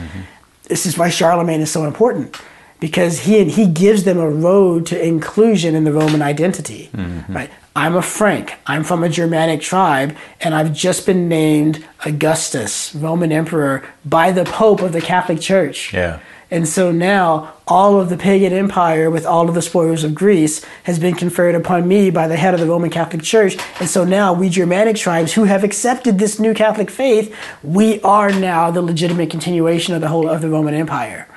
This 0.65 0.87
is 0.87 0.99
why 0.99 1.09
Charlemagne 1.09 1.61
is 1.61 1.71
so 1.71 1.85
important, 1.85 2.37
because 2.81 3.21
he 3.21 3.45
he 3.45 3.67
gives 3.67 4.05
them 4.05 4.19
a 4.19 4.29
road 4.29 4.87
to 4.87 5.07
inclusion 5.07 5.75
in 5.75 5.85
the 5.85 5.93
Roman 5.93 6.23
identity. 6.23 6.91
Mm-hmm. 6.93 7.33
Right? 7.33 7.51
I'm 7.77 7.95
a 7.95 8.03
Frank. 8.03 8.55
I'm 8.67 8.83
from 8.83 9.05
a 9.05 9.09
Germanic 9.09 9.61
tribe, 9.61 10.17
and 10.41 10.55
I've 10.55 10.73
just 10.73 11.07
been 11.07 11.29
named 11.29 11.87
Augustus, 12.05 12.93
Roman 12.95 13.31
emperor, 13.31 13.85
by 14.05 14.33
the 14.33 14.45
Pope 14.45 14.81
of 14.81 14.93
the 14.93 15.01
Catholic 15.01 15.41
Church. 15.41 15.93
Yeah. 15.93 16.19
And 16.51 16.67
so 16.67 16.91
now 16.91 17.55
all 17.69 18.01
of 18.01 18.09
the 18.09 18.17
pagan 18.17 18.53
empire 18.53 19.09
with 19.09 19.25
all 19.25 19.49
of 19.49 19.55
the 19.55 19.63
spoils 19.63 20.03
of 20.03 20.17
Greece 20.17 20.65
has 20.83 20.99
been 20.99 21.15
conferred 21.15 21.55
upon 21.55 21.87
me 21.87 22.11
by 22.11 22.27
the 22.27 22.37
head 22.37 22.55
of 22.55 22.61
the 22.61 22.67
Roman 22.67 22.91
Catholic 22.91 23.23
Church. 23.23 23.57
And 23.79 23.89
so 23.89 24.05
now 24.05 24.33
we 24.33 24.49
Germanic 24.49 24.97
tribes 24.97 25.35
who 25.35 25.45
have 25.45 25.63
accepted 25.63 26.19
this 26.19 26.41
new 26.41 26.53
Catholic 26.53 26.91
faith, 26.91 27.33
we 27.63 28.01
are 28.01 28.33
now 28.33 28.73
the 28.73 28.83
legitimate 28.83 29.31
continuation 29.31 29.95
of 29.95 30.01
the 30.01 30.09
whole 30.09 30.29
of 30.29 30.41
the 30.41 30.51
Roman 30.51 30.75
Empire. 30.75 31.29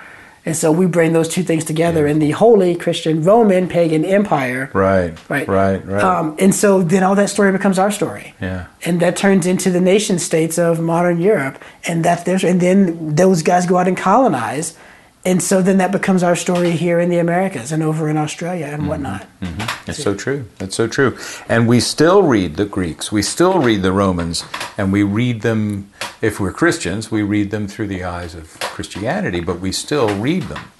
And 0.45 0.55
so 0.57 0.71
we 0.71 0.87
bring 0.87 1.13
those 1.13 1.29
two 1.29 1.43
things 1.43 1.63
together 1.63 2.05
in 2.05 2.19
the 2.19 2.31
holy 2.31 2.75
Christian 2.75 3.23
Roman 3.23 3.69
pagan 3.69 4.03
empire. 4.03 4.69
Right. 4.73 5.17
Right. 5.29 5.47
Right. 5.47 5.85
Right. 5.85 6.03
Um, 6.03 6.35
and 6.37 6.53
so 6.53 6.83
then 6.83 7.03
all 7.03 7.15
that 7.15 7.29
story 7.29 7.51
becomes 7.51 7.79
our 7.79 7.91
story. 7.91 8.35
Yeah. 8.41 8.67
And 8.83 8.99
that 8.99 9.15
turns 9.15 9.45
into 9.45 9.69
the 9.69 9.79
nation 9.79 10.19
states 10.19 10.57
of 10.59 10.81
modern 10.81 11.21
Europe. 11.21 11.63
And 11.87 12.03
that 12.03 12.25
there's 12.25 12.43
and 12.43 12.59
then 12.59 13.15
those 13.15 13.41
guys 13.41 13.65
go 13.65 13.77
out 13.77 13.87
and 13.87 13.97
colonize. 13.97 14.77
And 15.25 15.41
so 15.41 15.61
then 15.61 15.77
that 15.77 15.93
becomes 15.93 16.21
our 16.21 16.35
story 16.35 16.71
here 16.71 16.99
in 16.99 17.09
the 17.09 17.19
Americas 17.19 17.71
and 17.71 17.81
over 17.81 18.09
in 18.09 18.17
Australia 18.17 18.65
and 18.65 18.81
mm-hmm. 18.81 18.89
whatnot. 18.89 19.25
Mm-hmm. 19.41 19.89
It's 19.89 20.03
so 20.03 20.15
true. 20.15 20.49
That's 20.57 20.75
so 20.75 20.87
true. 20.87 21.17
And 21.47 21.67
we 21.67 21.79
still 21.79 22.23
read 22.23 22.57
the 22.57 22.65
Greeks. 22.65 23.11
We 23.11 23.21
still 23.21 23.59
read 23.59 23.83
the 23.83 23.93
Romans, 23.93 24.43
and 24.77 24.91
we 24.91 25.03
read 25.03 25.41
them. 25.41 25.89
If 26.21 26.39
we're 26.39 26.53
Christians, 26.53 27.11
we 27.11 27.21
read 27.21 27.51
them 27.51 27.67
through 27.67 27.87
the 27.87 28.03
eyes 28.03 28.35
of 28.35 28.59
Christianity, 28.59 29.39
but 29.39 29.59
we 29.59 29.71
still 29.71 30.13
read 30.19 30.43
them. 30.43 30.71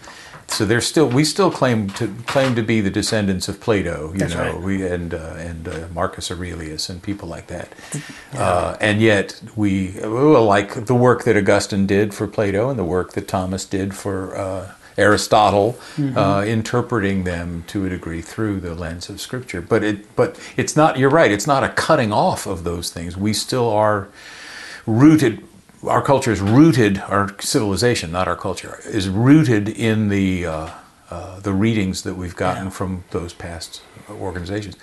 So 0.53 0.65
they're 0.65 0.81
still. 0.81 1.07
We 1.07 1.23
still 1.23 1.49
claim 1.49 1.89
to 1.91 2.13
claim 2.27 2.53
to 2.55 2.61
be 2.61 2.79
the 2.79 2.91
descendants 2.91 3.47
of 3.47 3.59
Plato. 3.59 4.11
You 4.13 4.19
That's 4.19 4.35
know, 4.35 4.53
right. 4.53 4.61
we 4.61 4.85
and 4.85 5.13
uh, 5.13 5.33
and 5.37 5.67
uh, 5.67 5.87
Marcus 5.93 6.29
Aurelius 6.29 6.89
and 6.89 7.01
people 7.01 7.27
like 7.27 7.47
that. 7.47 7.73
Uh, 8.35 8.77
and 8.79 9.01
yet 9.01 9.41
we 9.55 9.91
like 10.01 10.85
the 10.85 10.95
work 10.95 11.23
that 11.23 11.35
Augustine 11.35 11.87
did 11.87 12.13
for 12.13 12.27
Plato 12.27 12.69
and 12.69 12.77
the 12.77 12.83
work 12.83 13.13
that 13.13 13.27
Thomas 13.27 13.65
did 13.65 13.95
for. 13.95 14.35
Uh, 14.37 14.71
Aristotle, 14.95 15.75
uh, 16.15 16.45
interpreting 16.45 17.23
them 17.23 17.63
to 17.65 17.83
a 17.83 17.89
degree 17.89 18.21
through 18.21 18.59
the 18.59 18.75
lens 18.75 19.09
of 19.09 19.19
Scripture, 19.19 19.59
but 19.59 19.83
it, 19.83 20.15
but 20.15 20.39
it's 20.55 20.75
not. 20.75 20.99
You're 20.99 21.09
right. 21.09 21.31
It's 21.31 21.47
not 21.47 21.63
a 21.63 21.69
cutting 21.69 22.13
off 22.13 22.45
of 22.45 22.63
those 22.63 22.91
things. 22.91 23.17
We 23.17 23.33
still 23.33 23.67
are 23.71 24.07
rooted. 24.85 25.43
Our 25.85 26.01
culture 26.01 26.31
is 26.31 26.41
rooted. 26.41 26.99
Our 26.99 27.35
civilization, 27.39 28.11
not 28.11 28.27
our 28.27 28.35
culture, 28.35 28.79
is 28.85 29.09
rooted 29.09 29.67
in 29.69 30.09
the 30.09 30.45
uh, 30.45 30.69
uh, 31.13 31.39
the 31.41 31.53
readings 31.53 32.01
that 32.03 32.15
we've 32.15 32.35
gotten 32.35 32.71
from 32.71 33.03
those 33.11 33.33
past 33.33 33.83
organizations. 34.09 34.75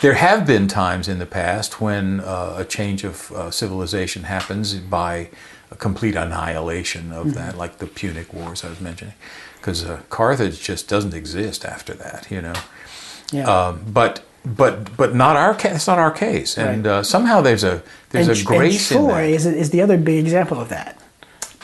There 0.00 0.14
have 0.14 0.44
been 0.44 0.66
times 0.66 1.06
in 1.06 1.20
the 1.20 1.26
past 1.26 1.80
when 1.80 2.20
uh, 2.20 2.56
a 2.58 2.64
change 2.64 3.04
of 3.04 3.30
uh, 3.30 3.52
civilization 3.52 4.24
happens 4.24 4.74
by 4.74 5.30
a 5.70 5.76
complete 5.76 6.16
annihilation 6.16 7.12
of 7.12 7.34
that, 7.34 7.56
like 7.56 7.78
the 7.78 7.86
Punic 7.86 8.32
Wars 8.34 8.64
I 8.64 8.68
was 8.68 8.80
mentioning, 8.80 9.14
because 9.56 9.84
uh, 9.84 10.00
Carthage 10.10 10.60
just 10.60 10.88
doesn't 10.88 11.14
exist 11.14 11.64
after 11.64 11.94
that, 11.94 12.26
you 12.30 12.42
know. 12.42 12.54
Yeah. 13.32 13.44
Um, 13.44 13.84
but 13.86 14.25
but 14.46 14.96
but 14.96 15.14
not 15.14 15.36
our 15.36 15.54
case. 15.54 15.74
It's 15.76 15.86
not 15.86 15.98
our 15.98 16.10
case, 16.12 16.56
and 16.56 16.86
Right. 16.86 16.92
uh, 16.98 17.02
somehow 17.02 17.40
there's 17.40 17.64
a 17.64 17.82
there's 18.10 18.28
and, 18.28 18.38
a 18.38 18.42
grace 18.44 18.90
and 18.92 19.00
in 19.00 19.06
Troy 19.06 19.22
that. 19.30 19.34
is, 19.34 19.46
is 19.46 19.70
the 19.70 19.82
other 19.82 19.96
big 19.98 20.24
example 20.24 20.60
of 20.60 20.68
that. 20.68 20.96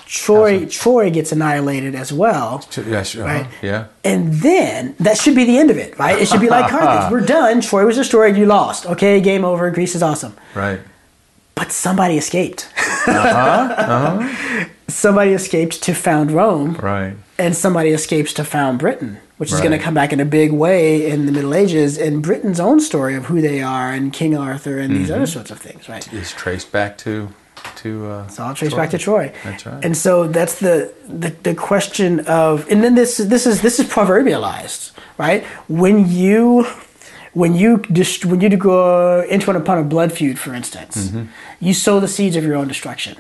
Troy 0.07 0.67
Troy 0.67 1.09
gets 1.11 1.33
annihilated 1.33 1.95
as 1.95 2.13
well. 2.13 2.63
Yes, 2.87 3.15
uh-huh, 3.17 3.25
Right. 3.25 3.47
Yeah. 3.63 3.87
And 4.05 4.35
then 4.35 4.95
that 5.01 5.17
should 5.17 5.35
be 5.35 5.45
the 5.45 5.57
end 5.59 5.71
of 5.71 5.79
it, 5.79 5.99
right? 5.99 6.19
It 6.21 6.29
should 6.29 6.41
be 6.43 6.51
like 6.51 6.69
Carthage. 6.77 7.11
We're 7.11 7.25
done. 7.25 7.61
Troy 7.63 7.87
was 7.87 7.97
destroyed. 7.97 8.37
You 8.37 8.45
lost. 8.47 8.85
Okay, 8.87 9.21
game 9.23 9.45
over. 9.45 9.71
Greece 9.71 9.95
is 9.95 10.03
awesome. 10.03 10.35
Right. 10.55 10.81
But 11.55 11.71
somebody 11.73 12.19
escaped. 12.19 12.69
Uh-huh, 13.07 14.65
Somebody 14.89 15.33
escaped 15.33 15.83
to 15.85 15.95
found 15.95 16.31
Rome, 16.33 16.75
Right. 16.75 17.15
and 17.39 17.57
somebody 17.57 17.91
escapes 17.91 18.33
to 18.35 18.45
found 18.45 18.79
Britain, 18.79 19.19
which 19.43 19.51
is 19.53 19.59
going 19.61 19.73
to 19.73 19.79
come 19.87 19.93
back 19.93 20.13
in 20.13 20.21
a 20.21 20.25
big 20.25 20.53
way 20.53 21.11
in 21.11 21.27
the 21.27 21.33
Middle 21.33 21.53
Ages 21.53 21.99
and 21.99 22.23
Britain's 22.23 22.61
own 22.61 22.79
story 22.79 23.17
of 23.17 23.25
who 23.25 23.41
they 23.41 23.61
are 23.61 23.91
and 23.93 24.13
King 24.13 24.37
Arthur 24.37 24.79
and 24.79 24.95
these 24.95 25.09
Mm-hmm. 25.09 25.17
other 25.17 25.27
sorts 25.27 25.51
of 25.51 25.59
things, 25.59 25.89
right? 25.89 26.05
Is 26.13 26.31
traced 26.31 26.71
back 26.71 26.97
to 26.99 27.13
to. 27.83 27.89
Uh, 28.13 28.25
It's 28.29 28.39
all 28.39 28.55
traced 28.55 28.77
back 28.77 28.91
to 28.91 28.99
Troy. 28.99 29.33
That's 29.43 29.67
right. 29.67 29.85
And 29.85 29.97
so 29.97 30.29
that's 30.29 30.55
the, 30.61 30.95
the 31.23 31.31
the 31.49 31.55
question 31.57 32.21
of, 32.43 32.53
and 32.71 32.85
then 32.85 32.95
this 32.95 33.17
this 33.17 33.45
is 33.51 33.61
this 33.63 33.81
is 33.81 33.87
proverbialized, 33.89 34.93
right? 35.19 35.43
When 35.69 36.09
you 36.09 36.65
when 37.35 37.53
you 37.57 37.79
dist- 37.91 38.25
when 38.31 38.41
you 38.41 38.49
go 38.57 39.23
into 39.35 39.51
and 39.51 39.59
upon 39.59 39.79
a 39.79 39.83
blood 39.95 40.13
feud, 40.13 40.39
for 40.39 40.55
instance, 40.55 40.95
Mm-hmm. 41.11 41.25
you 41.67 41.75
sow 41.75 41.99
the 42.01 42.09
seeds 42.17 42.37
of 42.37 42.45
your 42.45 42.55
own 42.61 42.69
destruction. 42.69 43.17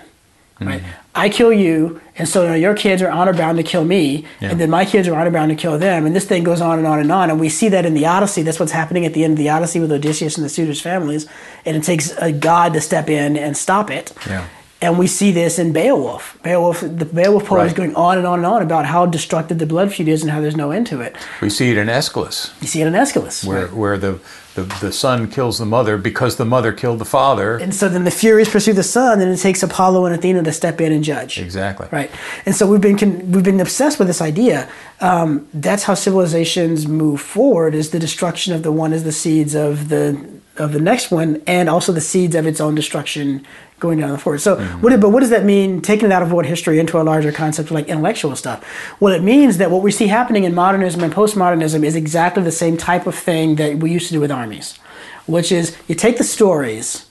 Right, 0.61 0.83
I 1.15 1.29
kill 1.29 1.53
you, 1.53 2.01
and 2.17 2.27
so 2.27 2.49
now 2.49 2.55
your 2.55 2.75
kids 2.75 3.03
are 3.03 3.11
honor 3.11 3.35
bound 3.35 3.59
to 3.59 3.63
kill 3.63 3.85
me, 3.85 4.25
Yeah. 4.41 4.51
and 4.51 4.59
then 4.61 4.71
my 4.71 4.85
kids 4.87 5.07
are 5.09 5.15
honor 5.15 5.31
bound 5.31 5.51
to 5.51 5.55
kill 5.55 5.79
them, 5.79 6.07
and 6.07 6.17
this 6.17 6.25
thing 6.25 6.43
goes 6.43 6.61
on 6.63 6.79
and 6.79 6.87
on 6.89 7.01
and 7.01 7.13
on. 7.13 7.29
And 7.29 7.39
we 7.39 7.51
see 7.51 7.69
that 7.69 7.85
in 7.85 7.93
the 7.93 8.07
Odyssey. 8.07 8.43
That's 8.43 8.59
what's 8.59 8.73
happening 8.73 9.05
at 9.05 9.13
the 9.13 9.23
end 9.23 9.33
of 9.33 9.39
the 9.39 9.51
Odyssey 9.51 9.79
with 9.79 9.93
Odysseus 9.93 10.37
and 10.37 10.45
the 10.45 10.49
suitors' 10.49 10.81
families, 10.81 11.27
and 11.67 11.77
it 11.77 11.83
takes 11.83 12.13
a 12.17 12.33
god 12.33 12.73
to 12.75 12.81
step 12.81 13.11
in 13.11 13.37
and 13.37 13.57
stop 13.57 13.91
it. 13.91 14.13
Yeah. 14.27 14.45
And 14.83 14.99
we 14.99 15.07
see 15.07 15.30
this 15.30 15.61
in 15.61 15.72
Beowulf. 15.72 16.37
Beowulf, 16.43 16.80
the 16.80 17.05
Beowulf 17.05 17.47
poem 17.47 17.64
is 17.68 17.72
going 17.72 17.95
on 17.95 18.18
and 18.18 18.26
on 18.26 18.41
and 18.41 18.47
on 18.47 18.62
about 18.62 18.85
how 18.85 19.07
destructive 19.07 19.59
the 19.59 19.66
blood 19.66 19.93
feud 19.93 20.09
is 20.09 20.22
and 20.22 20.30
how 20.33 20.41
there's 20.41 20.57
no 20.57 20.72
end 20.72 20.89
to 20.89 21.01
it. 21.01 21.14
we 21.41 21.49
see 21.51 21.70
it 21.70 21.78
in 21.78 21.89
Aeschylus, 21.89 22.53
You 22.61 22.66
see 22.66 22.83
it 22.83 22.89
in 22.89 22.95
Aeschylus. 22.95 23.45
where 23.45 23.68
where 23.68 23.97
the, 23.97 24.18
the 24.57 24.64
the 24.80 24.93
son 24.93 25.30
kills 25.30 25.59
the 25.59 25.64
mother 25.66 25.97
because 25.97 26.35
the 26.37 26.45
mother 26.45 26.72
killed 26.72 26.99
the 26.99 27.05
father. 27.05 27.59
And 27.59 27.72
so 27.72 27.89
then 27.89 28.03
the 28.03 28.11
Furies 28.11 28.49
pursue 28.49 28.72
the 28.72 28.83
son, 28.83 29.20
and 29.20 29.30
it 29.30 29.37
takes 29.39 29.62
Apollo 29.62 30.05
and 30.07 30.14
Athena 30.16 30.43
to 30.43 30.53
step 30.53 30.80
in 30.80 30.93
and 30.93 31.05
judge. 31.05 31.39
Exactly. 31.39 31.87
Right. 31.93 32.11
And 32.45 32.55
so 32.57 32.66
we've 32.66 32.80
been 32.80 32.99
con- 32.99 33.30
we've 33.30 33.45
been 33.45 33.61
obsessed 33.61 34.01
with 34.01 34.09
this 34.09 34.20
idea. 34.20 34.68
Um, 35.01 35.47
that's 35.55 35.85
how 35.85 35.95
civilizations 35.95 36.89
move 36.89 37.20
forward: 37.20 37.72
is 37.76 37.91
the 37.91 38.01
destruction 38.01 38.53
of 38.53 38.64
the 38.64 38.72
one 38.72 38.93
is 38.93 39.05
the 39.05 39.12
seeds 39.12 39.55
of 39.55 39.89
the 39.91 40.18
of 40.57 40.72
the 40.72 40.80
next 40.80 41.11
one, 41.11 41.42
and 41.46 41.68
also 41.68 41.92
the 41.92 42.00
seeds 42.00 42.34
of 42.34 42.46
its 42.46 42.61
own 42.61 42.74
destruction 42.74 43.46
going 43.82 43.98
down 43.98 44.11
the 44.11 44.18
forward. 44.18 44.40
So, 44.40 44.62
what, 44.80 44.98
but 45.00 45.11
what 45.11 45.20
does 45.20 45.30
that 45.30 45.44
mean? 45.44 45.82
Taking 45.82 46.07
it 46.07 46.12
out 46.12 46.22
of 46.22 46.30
world 46.30 46.46
history 46.46 46.78
into 46.78 47.00
a 47.00 47.03
larger 47.03 47.32
concept 47.32 47.70
like 47.70 47.88
intellectual 47.88 48.36
stuff. 48.36 48.64
Well, 49.00 49.12
it 49.12 49.22
means 49.22 49.59
that 49.59 49.70
what 49.70 49.82
we 49.82 49.90
see 49.90 50.07
happening 50.07 50.44
in 50.44 50.55
modernism 50.55 51.03
and 51.03 51.12
postmodernism 51.12 51.84
is 51.84 51.96
exactly 51.96 52.42
the 52.44 52.53
same 52.53 52.76
type 52.76 53.07
of 53.07 53.14
thing 53.14 53.57
that 53.57 53.78
we 53.78 53.90
used 53.90 54.07
to 54.07 54.12
do 54.12 54.20
with 54.20 54.30
armies, 54.30 54.78
which 55.26 55.50
is 55.50 55.76
you 55.88 55.96
take 55.96 56.16
the 56.16 56.24
stories 56.24 57.07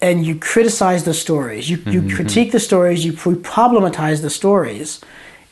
and 0.00 0.26
you 0.26 0.36
criticize 0.36 1.04
the 1.04 1.14
stories, 1.14 1.68
you, 1.68 1.76
you 1.76 1.82
mm-hmm, 1.82 1.98
mm-hmm. 1.98 2.16
critique 2.16 2.52
the 2.52 2.60
stories, 2.60 3.04
you 3.04 3.12
problematize 3.12 4.22
the 4.22 4.30
stories 4.30 5.00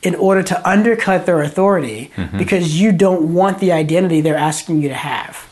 in 0.01 0.15
order 0.15 0.43
to 0.43 0.69
undercut 0.69 1.25
their 1.25 1.41
authority 1.41 2.11
mm-hmm. 2.15 2.37
because 2.37 2.79
you 2.79 2.91
don't 2.91 3.33
want 3.33 3.59
the 3.59 3.71
identity 3.71 4.21
they're 4.21 4.35
asking 4.35 4.81
you 4.81 4.89
to 4.89 4.95
have. 4.95 5.49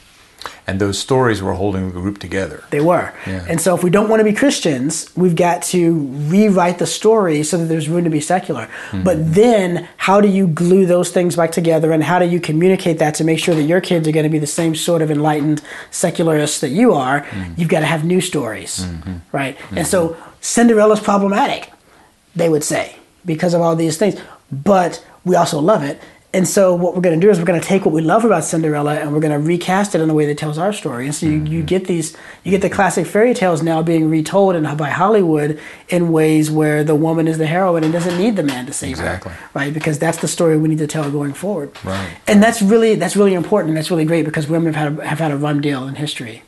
And 0.66 0.80
those 0.80 0.98
stories 0.98 1.42
were 1.42 1.54
holding 1.54 1.92
the 1.92 2.00
group 2.00 2.20
together. 2.20 2.64
They 2.70 2.80
were. 2.80 3.14
Yeah. 3.28 3.46
And 3.50 3.60
so 3.60 3.76
if 3.76 3.84
we 3.84 3.90
don't 3.90 4.08
want 4.08 4.22
to 4.22 4.24
be 4.24 4.32
Christians, 4.32 5.12
we've 5.16 5.36
got 5.36 5.62
to 5.64 5.94
rewrite 6.30 6.80
the 6.80 6.86
story 6.86 7.44
so 7.44 7.58
that 7.58 7.66
there's 7.66 7.90
room 7.90 8.06
to 8.06 8.10
be 8.10 8.22
secular. 8.22 8.68
Mm-hmm. 8.68 9.04
But 9.04 9.34
then 9.34 9.90
how 9.98 10.22
do 10.22 10.30
you 10.30 10.48
glue 10.48 10.86
those 10.86 11.12
things 11.12 11.36
back 11.36 11.52
together 11.52 11.92
and 11.92 12.02
how 12.02 12.18
do 12.18 12.26
you 12.26 12.40
communicate 12.40 13.00
that 13.00 13.14
to 13.16 13.26
make 13.26 13.40
sure 13.40 13.56
that 13.56 13.64
your 13.64 13.82
kids 13.82 14.08
are 14.08 14.14
going 14.14 14.24
to 14.24 14.30
be 14.30 14.40
the 14.40 14.48
same 14.48 14.74
sort 14.74 15.02
of 15.02 15.12
enlightened 15.12 15.62
secularists 15.92 16.62
that 16.62 16.70
you 16.70 16.94
are? 16.94 17.22
Mm-hmm. 17.22 17.54
You've 17.58 17.70
got 17.70 17.82
to 17.82 17.86
have 17.86 18.06
new 18.06 18.22
stories. 18.22 18.88
Right? 19.34 19.58
And 19.72 19.86
so 19.86 20.16
Cinderella's 20.40 21.02
problematic, 21.02 21.72
they 22.36 22.48
would 22.48 22.64
say, 22.64 22.96
because 23.26 23.54
of 23.54 23.62
all 23.62 23.76
these 23.76 23.98
things. 23.98 24.20
But 24.52 25.06
we 25.26 25.36
also 25.36 25.60
love 25.60 25.84
it. 25.84 26.02
And 26.34 26.48
so 26.48 26.74
what 26.74 26.96
we're 26.96 27.02
going 27.02 27.20
to 27.20 27.24
do 27.24 27.30
is 27.30 27.38
we're 27.38 27.46
going 27.46 27.62
to 27.62 27.66
take 27.66 27.86
what 27.86 27.94
we 27.94 28.02
love 28.02 28.26
about 28.26 28.44
Cinderella 28.44 28.96
and 28.96 29.14
we're 29.14 29.20
going 29.20 29.40
to 29.40 29.46
recast 29.46 29.94
it 29.94 30.02
in 30.02 30.10
a 30.10 30.16
way 30.16 30.26
that 30.26 30.38
tells 30.38 30.58
our 30.58 30.74
story. 30.74 31.06
And 31.06 31.14
so 31.14 31.28
you, 31.28 31.34
you 31.34 31.40
mm-hmm. 31.40 31.66
get 31.66 31.86
these, 31.86 32.18
you 32.44 32.50
get 32.50 32.64
the 32.64 32.72
classic 32.72 33.06
fairy 33.06 33.36
tales 33.36 33.62
now 33.62 33.84
being 33.84 34.10
retold 34.10 34.56
in, 34.56 34.64
by 34.76 34.90
Hollywood 34.90 35.60
in 35.90 36.12
ways 36.12 36.50
where 36.50 36.84
the 36.84 36.96
woman 36.96 37.28
is 37.28 37.38
the 37.38 37.46
heroine 37.46 37.84
and 37.84 37.94
doesn't 37.94 38.18
need 38.18 38.36
the 38.36 38.42
man 38.42 38.66
to 38.66 38.74
save 38.74 38.92
Exactly. 38.92 39.32
her, 39.32 39.50
right? 39.54 39.72
Because 39.72 40.00
that's 40.00 40.18
the 40.22 40.28
story 40.28 40.58
we 40.58 40.70
need 40.70 40.80
to 40.80 40.88
tell 40.88 41.12
going 41.12 41.34
forward. 41.34 41.72
Right. 41.84 42.18
And 42.28 42.42
that's 42.42 42.64
really 42.64 42.96
that's 42.96 43.16
really 43.16 43.36
important. 43.36 43.76
That's 43.76 43.92
really 43.92 44.06
great 44.06 44.26
because 44.26 44.48
women 44.48 44.74
have 44.74 44.98
had 44.98 45.00
a, 45.00 45.08
have 45.08 45.20
had 45.20 45.32
a 45.32 45.38
run 45.38 45.62
deal 45.62 45.88
in 45.88 45.96
history. 45.96 46.42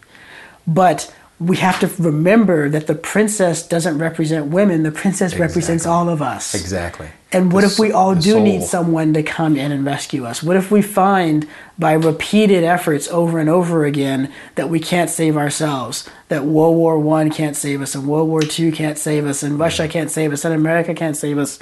But 0.66 1.14
we 1.40 1.58
have 1.58 1.82
to 1.82 1.88
remember 2.02 2.70
that 2.70 2.88
the 2.88 2.96
princess 2.96 3.68
doesn't 3.68 3.98
represent 3.98 4.48
women. 4.48 4.84
The 4.84 4.92
princess 4.92 5.36
represents 5.36 5.86
all 5.86 6.08
of 6.08 6.22
us. 6.22 6.56
Exactly. 6.56 7.10
And 7.34 7.52
what 7.52 7.62
The 7.62 7.68
if 7.68 7.78
we 7.78 7.92
all 7.92 8.16
do 8.16 8.40
need 8.40 8.64
someone 8.64 9.14
to 9.14 9.22
come 9.22 9.58
in 9.58 9.74
and 9.74 9.86
rescue 9.86 10.24
us? 10.24 10.42
What 10.42 10.56
if 10.56 10.72
we 10.72 10.82
find 10.82 11.46
by 11.78 11.92
repeated 11.92 12.64
efforts 12.64 13.10
over 13.10 13.38
and 13.40 13.50
over 13.50 13.84
again 13.84 14.32
that 14.56 14.70
we 14.70 14.80
can't 14.80 15.10
save 15.10 15.36
ourselves? 15.36 16.10
That 16.30 16.46
World 16.46 16.78
War 16.78 16.98
One 16.98 17.30
can't 17.30 17.58
save 17.58 17.82
us, 17.82 17.96
and 17.96 18.08
World 18.08 18.30
War 18.30 18.42
Two 18.42 18.72
can't 18.72 18.98
save 18.98 19.26
us, 19.26 19.44
and 19.44 19.60
Russia 19.60 19.90
can't 19.90 20.10
save 20.10 20.32
us, 20.32 20.46
and 20.46 20.54
America 20.54 20.94
can't 20.94 21.18
save 21.18 21.38
us. 21.38 21.60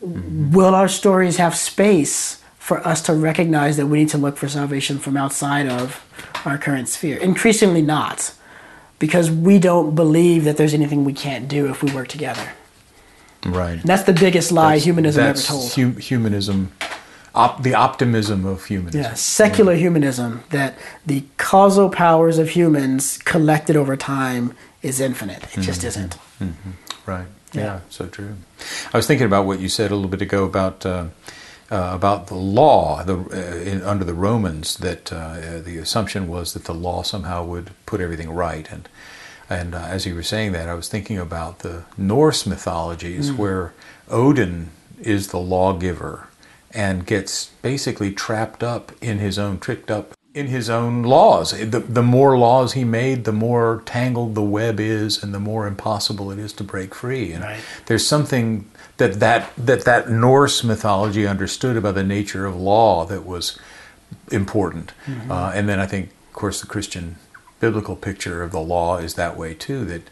Will 0.00 0.76
our 0.76 0.88
stories 0.88 1.38
have 1.38 1.56
space 1.56 2.40
for 2.56 2.86
us 2.86 3.02
to 3.02 3.14
recognize 3.14 3.76
that 3.76 3.86
we 3.86 3.98
need 3.98 4.08
to 4.10 4.18
look 4.18 4.36
for 4.36 4.48
salvation 4.48 5.00
from 5.00 5.16
outside 5.16 5.66
of 5.66 6.06
our 6.44 6.56
current 6.56 6.88
sphere? 6.88 7.18
Increasingly 7.18 7.82
not, 7.82 8.32
because 9.00 9.28
we 9.30 9.58
don't 9.58 9.96
believe 9.96 10.44
that 10.44 10.56
there's 10.56 10.74
anything 10.74 11.04
we 11.04 11.12
can't 11.12 11.48
do 11.48 11.68
if 11.68 11.82
we 11.82 11.92
work 11.92 12.06
together. 12.06 12.52
Right. 13.44 13.72
And 13.80 13.82
that's 13.82 14.04
the 14.04 14.12
biggest 14.12 14.52
lie 14.52 14.78
humanism 14.78 15.24
ever 15.24 15.32
That's 15.32 15.48
told. 15.48 15.72
hu- 15.72 15.98
humanism, 15.98 16.70
op- 17.34 17.62
the 17.62 17.74
optimism 17.74 18.44
of 18.44 18.66
humanism. 18.66 19.00
Yeah, 19.00 19.14
secular 19.14 19.74
humanism 19.74 20.44
that 20.50 20.78
the 21.06 21.24
causal 21.38 21.88
powers 21.88 22.38
of 22.38 22.50
humans 22.50 23.18
collected 23.18 23.76
over 23.76 23.96
time 23.96 24.54
is 24.82 25.00
infinite. 25.00 25.42
It 25.56 25.62
just 25.62 25.82
isn't. 25.82 26.18
Right. 27.06 27.26
Yeah. 27.52 27.62
Yeah. 27.62 27.80
So 27.88 28.06
true. 28.06 28.36
I 28.92 28.96
was 28.98 29.06
thinking 29.06 29.26
about 29.26 29.46
what 29.46 29.58
you 29.60 29.68
said 29.68 29.90
a 29.90 29.94
little 29.94 30.10
bit 30.10 30.22
ago 30.22 30.44
about 30.44 30.84
uh, 30.86 31.06
uh, 31.70 31.90
about 31.94 32.26
the 32.26 32.34
law, 32.34 33.02
the 33.04 33.16
uh, 33.16 33.70
in, 33.70 33.82
under 33.82 34.04
the 34.04 34.14
Romans, 34.14 34.76
that 34.78 35.12
uh, 35.12 35.16
uh, 35.16 35.60
the 35.60 35.78
assumption 35.78 36.26
was 36.28 36.52
that 36.54 36.64
the 36.64 36.74
law 36.74 37.02
somehow 37.02 37.44
would 37.44 37.70
put 37.86 38.00
everything 38.00 38.30
right, 38.30 38.70
and 38.70 38.88
and 39.48 39.74
uh, 39.74 39.78
as 39.78 40.06
you 40.06 40.14
were 40.14 40.22
saying 40.22 40.52
that, 40.52 40.68
I 40.68 40.74
was 40.74 40.88
thinking 40.88 41.18
about 41.18 41.60
the 41.60 41.84
Norse 41.96 42.46
mythologies 42.46 43.32
where 43.32 43.72
Odin 44.08 44.70
is 45.00 45.28
the 45.28 45.38
lawgiver 45.38 46.28
and 46.72 47.04
gets 47.06 47.46
basically 47.62 48.12
trapped 48.12 48.62
up 48.62 48.92
in 49.00 49.18
his 49.18 49.38
own, 49.38 49.58
tricked 49.58 49.90
up 49.90 50.12
in 50.34 50.46
his 50.46 50.70
own 50.70 51.02
laws. 51.02 51.50
The, 51.50 51.80
the 51.80 52.02
more 52.02 52.38
laws 52.38 52.74
he 52.74 52.84
made, 52.84 53.24
the 53.24 53.32
more 53.32 53.82
tangled 53.86 54.36
the 54.36 54.42
web 54.42 54.78
is, 54.78 55.20
and 55.20 55.34
the 55.34 55.40
more 55.40 55.66
impossible 55.66 56.30
it 56.30 56.38
is 56.38 56.52
to 56.54 56.64
break 56.64 56.94
free. 56.94 57.32
And 57.32 57.42
Right. 57.42 57.60
there's 57.86 58.06
something 58.06 58.69
that 59.00 59.18
that 59.18 59.52
that 59.58 59.84
that 59.84 60.08
Norse 60.08 60.62
mythology 60.62 61.26
understood 61.26 61.76
about 61.76 61.96
the 61.96 62.04
nature 62.04 62.46
of 62.46 62.54
law 62.56 63.04
that 63.06 63.26
was 63.26 63.58
important. 64.30 64.92
Uh, 65.28 65.52
and 65.54 65.68
then 65.68 65.80
I 65.80 65.86
think, 65.86 66.10
of 66.28 66.34
course, 66.34 66.60
the 66.60 66.66
Christian 66.68 67.16
biblical 67.58 67.96
picture 67.96 68.42
of 68.42 68.52
the 68.52 68.60
law 68.60 68.98
is 68.98 69.14
that 69.14 69.36
way 69.36 69.54
too. 69.54 69.84
That 69.84 70.02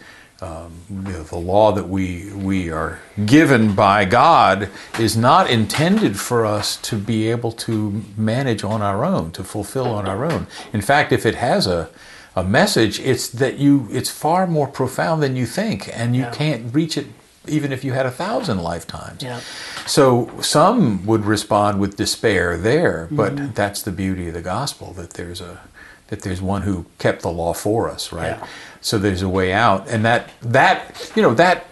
um, 0.40 0.72
you 0.90 1.12
know, 1.12 1.22
the 1.22 1.36
law 1.38 1.72
that 1.72 1.88
we 1.88 2.32
we 2.32 2.70
are 2.70 3.00
given 3.26 3.74
by 3.74 4.04
God 4.04 4.68
is 4.98 5.16
not 5.16 5.50
intended 5.50 6.18
for 6.18 6.46
us 6.46 6.76
to 6.82 6.96
be 6.96 7.28
able 7.30 7.52
to 7.52 8.02
manage 8.16 8.62
on 8.64 8.82
our 8.82 9.04
own, 9.04 9.30
to 9.32 9.44
fulfill 9.44 9.86
on 9.86 10.06
our 10.06 10.24
own. 10.24 10.46
In 10.72 10.80
fact, 10.80 11.12
if 11.12 11.24
it 11.26 11.34
has 11.36 11.66
a 11.66 11.88
a 12.36 12.44
message, 12.44 13.00
it's 13.00 13.28
that 13.28 13.58
you 13.58 13.88
it's 13.90 14.10
far 14.10 14.46
more 14.46 14.68
profound 14.68 15.22
than 15.22 15.34
you 15.36 15.46
think, 15.46 15.88
and 15.92 16.14
you 16.14 16.22
Yeah. 16.22 16.30
can't 16.30 16.74
reach 16.74 16.96
it 16.96 17.06
even 17.48 17.72
if 17.72 17.84
you 17.84 17.92
had 17.92 18.06
a 18.06 18.10
thousand 18.10 18.58
lifetimes. 18.58 19.22
Yeah. 19.22 19.40
So 19.86 20.30
some 20.40 21.04
would 21.06 21.24
respond 21.24 21.80
with 21.80 21.96
despair 21.96 22.56
there, 22.56 23.08
but 23.10 23.34
Mm-hmm. 23.36 23.52
that's 23.54 23.82
the 23.82 23.92
beauty 23.92 24.28
of 24.28 24.34
the 24.34 24.42
gospel 24.42 24.92
that 24.94 25.10
there's 25.14 25.40
a 25.40 25.60
that 26.08 26.22
there's 26.22 26.40
one 26.40 26.62
who 26.62 26.86
kept 26.98 27.20
the 27.22 27.30
law 27.30 27.52
for 27.52 27.88
us, 27.90 28.12
right? 28.12 28.38
Yeah. 28.38 28.46
So 28.80 28.96
there's 28.98 29.20
a 29.22 29.28
way 29.28 29.52
out, 29.52 29.88
and 29.88 30.04
that 30.04 30.30
that 30.42 31.12
you 31.14 31.22
know 31.22 31.34
that 31.34 31.66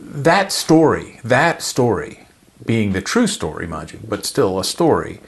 that 0.00 0.52
story, 0.52 1.20
that 1.24 1.62
story, 1.62 2.26
being 2.66 2.92
the 2.92 3.00
true 3.00 3.26
story, 3.26 3.66
mind 3.66 3.92
you, 3.92 4.00
but 4.06 4.26
still 4.26 4.58
a 4.58 4.64
story, 4.64 5.20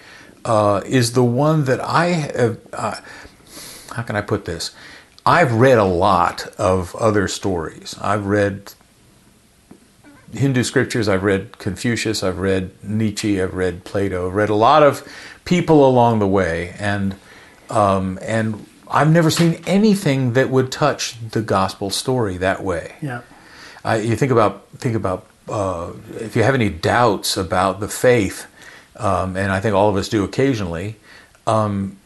uh, 0.44 0.82
is 0.84 1.12
the 1.12 1.22
one 1.24 1.64
that 1.64 1.80
I 1.80 2.06
have. 2.06 2.58
Uh, 2.72 2.96
how 3.94 4.02
can 4.02 4.16
I 4.16 4.20
put 4.22 4.44
this? 4.44 4.72
I've 5.24 5.52
read 5.54 5.78
a 5.78 5.84
lot 5.84 6.48
of 6.58 6.96
other 6.96 7.28
stories. 7.28 7.94
I've 8.00 8.26
read 8.26 8.74
Hindu 10.32 10.62
scriptures, 10.62 11.08
I've 11.08 11.22
read 11.22 11.58
Confucius, 11.58 12.22
I've 12.22 12.38
read 12.38 12.70
Nietzsche, 12.82 13.40
I've 13.40 13.54
read 13.54 13.84
Plato, 13.84 14.28
I've 14.28 14.34
read 14.34 14.48
a 14.48 14.54
lot 14.54 14.82
of 14.82 15.06
people 15.44 15.86
along 15.86 16.18
the 16.18 16.28
way, 16.28 16.74
and 16.78 17.16
um, 17.68 18.18
and 18.22 18.66
I've 18.88 19.10
never 19.10 19.30
seen 19.30 19.62
anything 19.66 20.34
that 20.34 20.50
would 20.50 20.72
touch 20.72 21.16
the 21.30 21.42
gospel 21.42 21.90
story 21.90 22.36
that 22.38 22.62
way. 22.62 22.94
Yeah. 23.00 23.22
Uh, 23.84 24.00
you 24.02 24.16
think 24.16 24.32
about 24.32 24.66
think 24.76 24.94
about 24.94 25.26
uh, 25.48 25.92
if 26.14 26.36
you 26.36 26.42
have 26.42 26.54
any 26.54 26.68
doubts 26.68 27.36
about 27.36 27.80
the 27.80 27.88
faith, 27.88 28.46
um, 28.96 29.36
and 29.36 29.52
I 29.52 29.60
think 29.60 29.74
all 29.74 29.88
of 29.88 29.96
us 29.96 30.08
do 30.08 30.24
occasionally. 30.24 30.96
Um, 31.46 31.98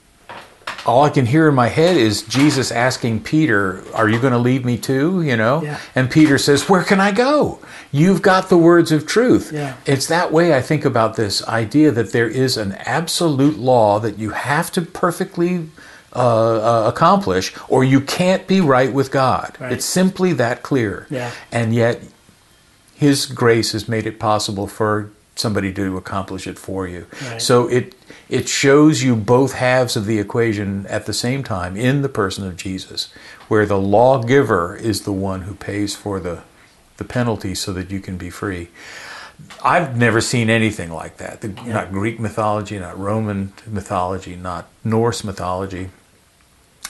all 0.86 1.04
I 1.04 1.10
can 1.10 1.26
hear 1.26 1.48
in 1.48 1.54
my 1.54 1.68
head 1.68 1.96
is 1.96 2.22
Jesus 2.22 2.70
asking 2.72 3.20
Peter, 3.24 3.82
"Are 3.94 4.08
you 4.08 4.18
going 4.18 4.32
to 4.32 4.38
leave 4.38 4.64
me 4.64 4.78
too?" 4.78 5.22
You 5.22 5.36
know, 5.36 5.62
Yeah. 5.62 5.78
and 5.94 6.10
Peter 6.10 6.38
says, 6.38 6.68
"Where 6.68 6.82
can 6.82 7.00
I 7.00 7.10
go? 7.12 7.58
You've 7.92 8.22
got 8.22 8.48
the 8.48 8.56
words 8.56 8.92
of 8.92 9.06
truth." 9.06 9.50
Yeah. 9.52 9.74
It's 9.84 10.06
that 10.06 10.32
way 10.32 10.54
I 10.54 10.62
think 10.62 10.84
about 10.84 11.16
this 11.16 11.46
idea 11.48 11.90
that 11.90 12.12
there 12.12 12.28
is 12.28 12.56
an 12.56 12.72
absolute 12.86 13.58
law 13.58 13.98
that 14.00 14.18
you 14.18 14.30
have 14.30 14.70
to 14.72 14.82
perfectly 14.82 15.68
uh, 16.14 16.18
uh, 16.18 16.88
accomplish, 16.88 17.52
or 17.68 17.84
you 17.84 18.00
can't 18.00 18.46
be 18.46 18.58
right 18.60 18.90
with 18.92 19.10
God. 19.10 19.56
Right. 19.60 19.72
It's 19.72 19.84
simply 19.84 20.32
that 20.34 20.62
clear. 20.62 21.06
Yeah. 21.10 21.30
And 21.52 21.74
yet, 21.74 22.00
His 22.94 23.26
grace 23.26 23.72
has 23.72 23.86
made 23.88 24.06
it 24.06 24.18
possible 24.18 24.66
for 24.66 25.10
somebody 25.34 25.70
to 25.74 25.98
accomplish 25.98 26.46
it 26.46 26.58
for 26.58 26.88
you. 26.88 27.04
Right. 27.30 27.42
So 27.42 27.68
it 27.68 27.94
it 28.28 28.48
shows 28.48 29.02
you 29.02 29.14
both 29.16 29.54
halves 29.54 29.96
of 29.96 30.06
the 30.06 30.18
equation 30.18 30.86
at 30.86 31.06
the 31.06 31.12
same 31.12 31.42
time 31.44 31.76
in 31.76 32.02
the 32.02 32.08
person 32.08 32.46
of 32.46 32.56
Jesus, 32.56 33.12
where 33.48 33.66
the 33.66 33.78
lawgiver 33.78 34.76
is 34.76 35.02
the 35.02 35.12
one 35.12 35.42
who 35.42 35.54
pays 35.54 35.94
for 35.94 36.20
the 36.20 36.42
the 36.96 37.04
penalty 37.04 37.54
so 37.54 37.72
that 37.72 37.90
you 37.90 38.00
can 38.00 38.16
be 38.16 38.30
free. 38.30 38.68
I've 39.62 39.96
never 39.96 40.20
seen 40.20 40.48
anything 40.48 40.90
like 40.90 41.18
that. 41.18 41.42
The, 41.42 41.48
Not 41.48 41.92
Greek 41.92 42.18
mythology, 42.18 42.78
not 42.78 42.98
Roman 42.98 43.52
mythology, 43.66 44.34
not 44.34 44.68
Norse 44.82 45.24
mythology. 45.24 45.90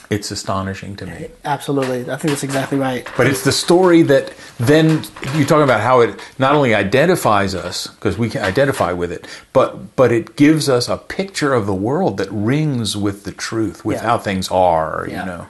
It's 0.09 0.31
astonishing 0.31 0.95
to 0.97 1.05
me. 1.05 1.27
Absolutely. 1.43 2.01
I 2.09 2.15
think 2.15 2.29
that's 2.31 2.43
exactly 2.43 2.77
right. 2.77 3.05
But 3.17 3.27
it's 3.27 3.43
the 3.43 3.51
story 3.51 4.03
that 4.03 4.33
then 4.57 5.03
you 5.35 5.45
talk 5.45 5.61
about 5.63 5.81
how 5.81 5.99
it 5.99 6.17
not 6.39 6.55
only 6.55 6.73
identifies 6.73 7.53
us 7.53 7.87
because 7.87 8.17
we 8.17 8.29
can 8.29 8.41
identify 8.41 8.93
with 8.93 9.11
it, 9.11 9.27
but 9.51 9.95
but 9.97 10.13
it 10.13 10.37
gives 10.37 10.69
us 10.69 10.87
a 10.87 10.97
picture 10.97 11.53
of 11.53 11.65
the 11.65 11.75
world 11.75 12.17
that 12.17 12.29
rings 12.31 12.95
with 12.95 13.25
the 13.25 13.33
truth, 13.33 13.83
with 13.83 13.97
Yeah. 13.97 14.03
how 14.03 14.17
things 14.17 14.49
are. 14.49 15.05
Yeah. 15.09 15.19
You 15.19 15.25
know. 15.25 15.47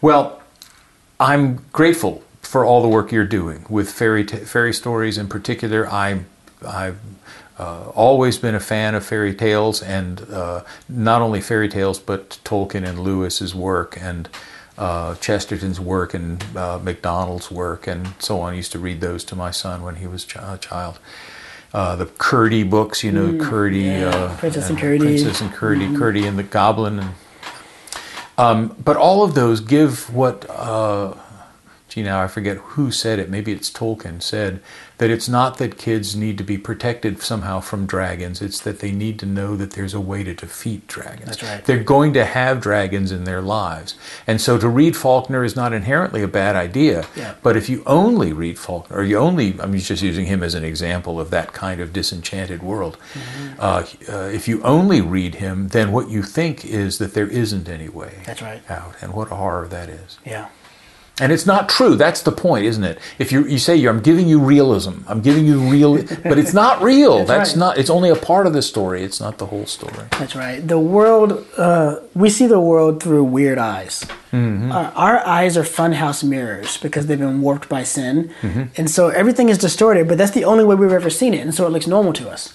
Well, 0.00 0.40
I'm 1.18 1.64
grateful 1.72 2.22
for 2.42 2.64
all 2.64 2.82
the 2.82 2.88
work 2.88 3.12
you're 3.12 3.24
doing 3.26 3.66
with 3.68 3.90
fairy 3.90 4.24
ta 4.24 4.38
fairy 4.38 4.72
stories 4.72 5.18
in 5.18 5.28
particular. 5.28 5.88
I'm 5.88 6.26
I've 6.66 6.98
uh, 7.60 7.90
always 7.94 8.38
been 8.38 8.54
a 8.54 8.60
fan 8.60 8.94
of 8.94 9.04
fairy 9.04 9.34
tales, 9.34 9.82
and 9.82 10.22
uh, 10.32 10.64
not 10.88 11.20
only 11.20 11.40
fairy 11.42 11.68
tales, 11.68 11.98
but 11.98 12.38
Tolkien 12.42 12.88
and 12.88 12.98
Lewis's 13.00 13.54
work, 13.54 13.98
and 14.00 14.28
uh, 14.78 15.14
Chesterton's 15.16 15.78
work, 15.78 16.14
and 16.14 16.42
uh, 16.56 16.78
MacDonald's 16.82 17.50
work, 17.50 17.86
and 17.86 18.14
so 18.18 18.40
on. 18.40 18.54
I 18.54 18.56
used 18.56 18.72
to 18.72 18.78
read 18.78 19.02
those 19.02 19.24
to 19.24 19.36
my 19.36 19.50
son 19.50 19.82
when 19.82 19.96
he 19.96 20.06
was 20.06 20.24
ch- 20.24 20.36
a 20.36 20.58
child. 20.58 20.98
Uh, 21.74 21.96
the 21.96 22.06
Curdie 22.06 22.64
books, 22.64 23.04
you 23.04 23.12
know, 23.12 23.38
Curdie, 23.44 23.80
yeah. 23.80 24.08
uh, 24.08 24.36
Princess 24.38 24.70
and 24.70 24.78
Curdie. 24.78 24.98
Mm-hmm. 24.98 25.22
Princess 25.22 25.40
and 25.42 25.52
Curdie, 25.52 25.94
Curdie 25.96 26.26
and 26.26 26.38
the 26.38 26.42
Goblin, 26.42 26.98
and 26.98 27.10
um, 28.38 28.74
but 28.82 28.96
all 28.96 29.22
of 29.22 29.34
those 29.34 29.60
give 29.60 30.12
what, 30.14 30.48
uh, 30.48 31.14
gee, 31.90 32.02
now 32.02 32.22
I 32.22 32.26
forget 32.26 32.56
who 32.56 32.90
said 32.90 33.18
it, 33.18 33.28
maybe 33.28 33.52
it's 33.52 33.70
Tolkien, 33.70 34.22
said 34.22 34.62
that 35.00 35.08
it's 35.08 35.30
not 35.30 35.56
that 35.56 35.78
kids 35.78 36.14
need 36.14 36.36
to 36.36 36.44
be 36.44 36.58
protected 36.58 37.22
somehow 37.22 37.58
from 37.58 37.86
dragons, 37.86 38.42
it's 38.42 38.60
that 38.60 38.80
they 38.80 38.92
need 38.92 39.18
to 39.18 39.24
know 39.24 39.56
that 39.56 39.70
there's 39.70 39.94
a 39.94 40.00
way 40.00 40.22
to 40.22 40.34
defeat 40.34 40.86
dragons. 40.86 41.24
That's 41.24 41.42
right. 41.42 41.64
They're 41.64 41.82
going 41.82 42.12
to 42.12 42.26
have 42.26 42.60
dragons 42.60 43.10
in 43.10 43.24
their 43.24 43.40
lives. 43.40 43.94
And 44.26 44.42
so 44.42 44.58
to 44.58 44.68
read 44.68 44.94
Faulkner 44.94 45.42
is 45.42 45.56
not 45.56 45.72
inherently 45.72 46.22
a 46.22 46.28
bad 46.28 46.54
idea. 46.54 47.06
Yeah. 47.16 47.36
But 47.42 47.56
if 47.56 47.70
you 47.70 47.82
only 47.86 48.34
read 48.34 48.58
Faulkner, 48.58 48.98
or 48.98 49.02
you 49.02 49.16
only, 49.16 49.58
I'm 49.58 49.74
just 49.78 50.02
using 50.02 50.26
him 50.26 50.42
as 50.42 50.54
an 50.54 50.64
example 50.64 51.18
of 51.18 51.30
that 51.30 51.54
kind 51.54 51.80
of 51.80 51.94
disenchanted 51.94 52.62
world. 52.62 52.98
Mm-hmm. 53.14 53.54
Uh, 53.58 53.86
uh, 54.06 54.28
if 54.28 54.48
you 54.48 54.62
only 54.64 55.00
read 55.00 55.36
him, 55.36 55.68
then 55.68 55.92
what 55.92 56.10
you 56.10 56.22
think 56.22 56.66
is 56.66 56.98
that 56.98 57.14
there 57.14 57.26
isn't 57.26 57.70
any 57.70 57.88
way 57.88 58.18
That's 58.26 58.42
right. 58.42 58.60
out. 58.70 58.96
And 59.00 59.14
what 59.14 59.32
a 59.32 59.36
horror 59.36 59.66
that 59.68 59.88
is. 59.88 60.18
Yeah. 60.26 60.50
And 61.20 61.32
it's 61.32 61.46
not 61.46 61.68
true. 61.68 61.94
That's 61.96 62.22
the 62.22 62.32
point, 62.32 62.64
isn't 62.64 62.84
it? 62.84 62.98
If 63.18 63.30
you 63.32 63.46
you 63.46 63.58
say 63.58 63.76
you're, 63.76 63.92
I'm 63.92 64.00
giving 64.00 64.26
you 64.26 64.40
realism, 64.40 65.02
I'm 65.06 65.20
giving 65.20 65.44
you 65.46 65.60
real, 65.70 65.96
but 66.22 66.38
it's 66.38 66.54
not 66.54 66.82
real. 66.82 67.18
That's 67.18 67.28
That's, 67.28 67.50
right. 67.50 67.58
not. 67.58 67.78
It's 67.78 67.90
only 67.90 68.10
a 68.10 68.16
part 68.16 68.46
of 68.46 68.52
the 68.52 68.62
story. 68.62 69.02
It's 69.02 69.20
not 69.20 69.38
the 69.38 69.46
whole 69.46 69.66
story. 69.66 70.06
That's 70.18 70.34
right. 70.34 70.66
The 70.66 70.78
world, 70.78 71.46
uh, 71.56 72.00
we 72.14 72.30
see 72.30 72.46
the 72.46 72.60
world 72.60 73.02
through 73.02 73.24
weird 73.24 73.58
eyes. 73.58 74.04
Our, 74.32 74.92
our 74.94 75.26
eyes 75.26 75.56
are 75.56 75.64
funhouse 75.64 76.22
mirrors 76.22 76.76
because 76.78 77.06
they've 77.06 77.18
been 77.18 77.40
warped 77.42 77.68
by 77.68 77.82
sin. 77.82 78.30
And 78.76 78.88
so 78.88 79.08
everything 79.08 79.48
is 79.48 79.58
distorted, 79.58 80.06
but 80.06 80.18
that's 80.18 80.30
the 80.30 80.44
only 80.44 80.64
way 80.64 80.76
we've 80.76 80.92
ever 80.92 81.10
seen 81.10 81.34
it. 81.34 81.40
And 81.40 81.52
so 81.52 81.66
it 81.66 81.70
looks 81.70 81.88
normal 81.88 82.12
to 82.14 82.30
us. 82.30 82.54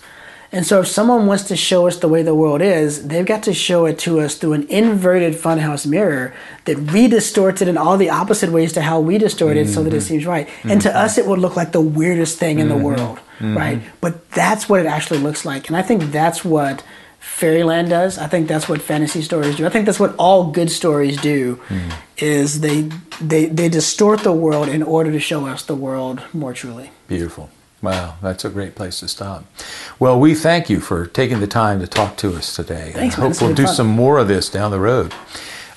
And 0.55 0.65
so 0.65 0.79
if 0.79 0.87
someone 0.87 1.25
wants 1.25 1.43
to 1.49 1.57
show 1.57 1.85
us 1.85 1.97
the 1.97 2.07
way 2.07 2.23
the 2.23 2.33
world 2.33 2.61
is, 2.61 3.09
they've 3.09 3.25
got 3.25 3.43
to 3.43 3.53
show 3.53 3.85
it 3.85 3.99
to 3.99 4.21
us 4.21 4.35
through 4.35 4.53
an 4.53 4.65
inverted 4.69 5.33
funhouse 5.33 5.85
mirror 5.85 6.33
that 6.63 6.77
re-distorts 6.77 7.61
it 7.61 7.67
in 7.67 7.77
all 7.77 7.97
the 7.97 8.09
opposite 8.09 8.51
ways 8.51 8.71
to 8.71 8.81
how 8.81 9.01
we 9.01 9.17
distort 9.17 9.57
it 9.57 9.67
so 9.67 9.83
that 9.83 9.93
it 9.93 9.97
mm-hmm. 9.97 10.07
seems 10.07 10.25
right. 10.25 10.47
And 10.63 10.81
to 10.83 10.97
us, 10.97 11.17
it 11.17 11.27
would 11.27 11.39
look 11.39 11.57
like 11.57 11.73
the 11.73 11.81
weirdest 11.81 12.39
thing 12.39 12.59
in 12.59 12.69
the 12.69 12.75
mm-hmm. 12.75 12.83
world, 12.85 13.17
mm-hmm. 13.39 13.57
right? 13.57 13.81
But 13.99 14.31
that's 14.31 14.69
what 14.69 14.79
it 14.79 14.85
actually 14.85 15.19
looks 15.19 15.43
like. 15.43 15.67
And 15.67 15.75
I 15.75 15.81
think 15.81 16.03
that's 16.13 16.45
what 16.45 16.85
fairyland 17.19 17.89
does. 17.89 18.17
I 18.17 18.27
think 18.27 18.47
that's 18.47 18.69
what 18.69 18.81
fantasy 18.81 19.23
stories 19.23 19.57
do. 19.57 19.65
I 19.65 19.69
think 19.69 19.85
that's 19.85 19.99
what 19.99 20.15
all 20.15 20.51
good 20.51 20.71
stories 20.71 21.19
do 21.19 21.57
mm. 21.67 21.93
is 22.17 22.61
they 22.61 22.83
they 23.19 23.47
they 23.47 23.67
distort 23.67 24.21
the 24.21 24.31
world 24.31 24.69
in 24.69 24.83
order 24.83 25.11
to 25.11 25.19
show 25.19 25.47
us 25.47 25.63
the 25.63 25.75
world 25.75 26.21
more 26.31 26.53
truly. 26.53 26.91
Beautiful. 27.09 27.49
Wow, 27.81 28.15
that's 28.21 28.45
a 28.45 28.49
great 28.49 28.75
place 28.75 28.99
to 29.01 29.07
stop. 29.07 29.45
Well, 29.99 30.19
we 30.19 30.33
thank 30.33 30.69
you 30.69 30.79
for 30.79 31.05
taking 31.05 31.39
the 31.39 31.47
time 31.47 31.79
to 31.81 31.87
talk 31.87 32.17
to 32.17 32.33
us 32.35 32.55
today. 32.55 32.91
Thanks, 32.93 33.17
I 33.17 33.21
hope 33.21 33.41
we'll 33.41 33.53
do 33.53 33.65
fun. 33.65 33.75
some 33.75 33.87
more 33.87 34.17
of 34.17 34.27
this 34.27 34.49
down 34.49 34.71
the 34.71 34.79
road. 34.79 35.13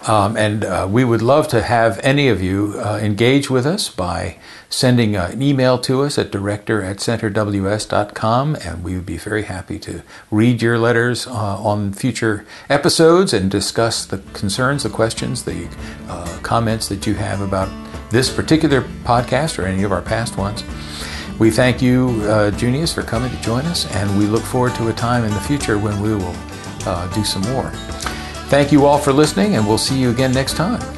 Um, 0.07 0.37
and 0.37 0.65
uh, 0.65 0.87
we 0.89 1.05
would 1.05 1.23
love 1.23 1.49
to 1.49 1.61
have 1.61 1.99
any 2.03 2.29
of 2.29 2.41
you 2.41 2.75
uh, 2.77 2.99
engage 3.03 3.51
with 3.51 3.67
us 3.67 3.89
by 3.89 4.39
sending 4.71 5.17
uh, 5.17 5.31
an 5.33 5.43
email 5.43 5.77
to 5.81 6.03
us 6.03 6.17
at 6.19 6.31
director 6.31 6.83
at 6.83 6.99
centerws.com, 6.99 8.57
and 8.65 8.85
we 8.85 8.95
would 8.95 9.07
be 9.07 9.17
very 9.17 9.43
happy 9.43 9.79
to 9.81 10.03
read 10.31 10.63
your 10.63 10.79
letters 10.79 11.27
uh, 11.27 11.33
on 11.33 11.93
future 11.93 12.47
episodes 12.71 13.33
and 13.33 13.51
discuss 13.51 14.07
the 14.07 14.19
concerns, 14.35 14.85
the 14.85 14.89
questions, 14.89 15.45
the 15.45 15.69
uh, 16.09 16.39
comments 16.43 16.89
that 16.89 17.07
you 17.07 17.15
have 17.15 17.41
about 17.41 17.69
this 18.11 18.33
particular 18.33 18.83
podcast 19.03 19.59
or 19.59 19.67
any 19.67 19.83
of 19.83 19.93
our 19.93 20.03
past 20.03 20.37
ones. 20.39 20.63
We 21.39 21.53
thank 21.53 21.81
you, 21.81 22.21
uh, 22.25 22.51
Junius, 22.51 22.93
for 22.93 23.03
coming 23.03 23.31
to 23.31 23.41
join 23.41 23.65
us, 23.67 23.87
and 23.95 24.19
we 24.19 24.27
look 24.27 24.43
forward 24.43 24.75
to 24.75 24.89
a 24.89 24.93
time 24.93 25.25
in 25.25 25.33
the 25.33 25.41
future 25.41 25.79
when 25.79 26.01
we 26.03 26.13
will 26.15 26.35
uh, 26.85 27.07
do 27.15 27.23
some 27.23 27.43
more. 27.43 27.71
Thank 28.51 28.73
you 28.73 28.87
all 28.87 28.99
for 28.99 29.13
listening, 29.13 29.55
and 29.55 29.67
we'll 29.67 29.79
see 29.79 30.01
you 30.01 30.11
again 30.11 30.33
next 30.33 30.57
time. 30.57 30.98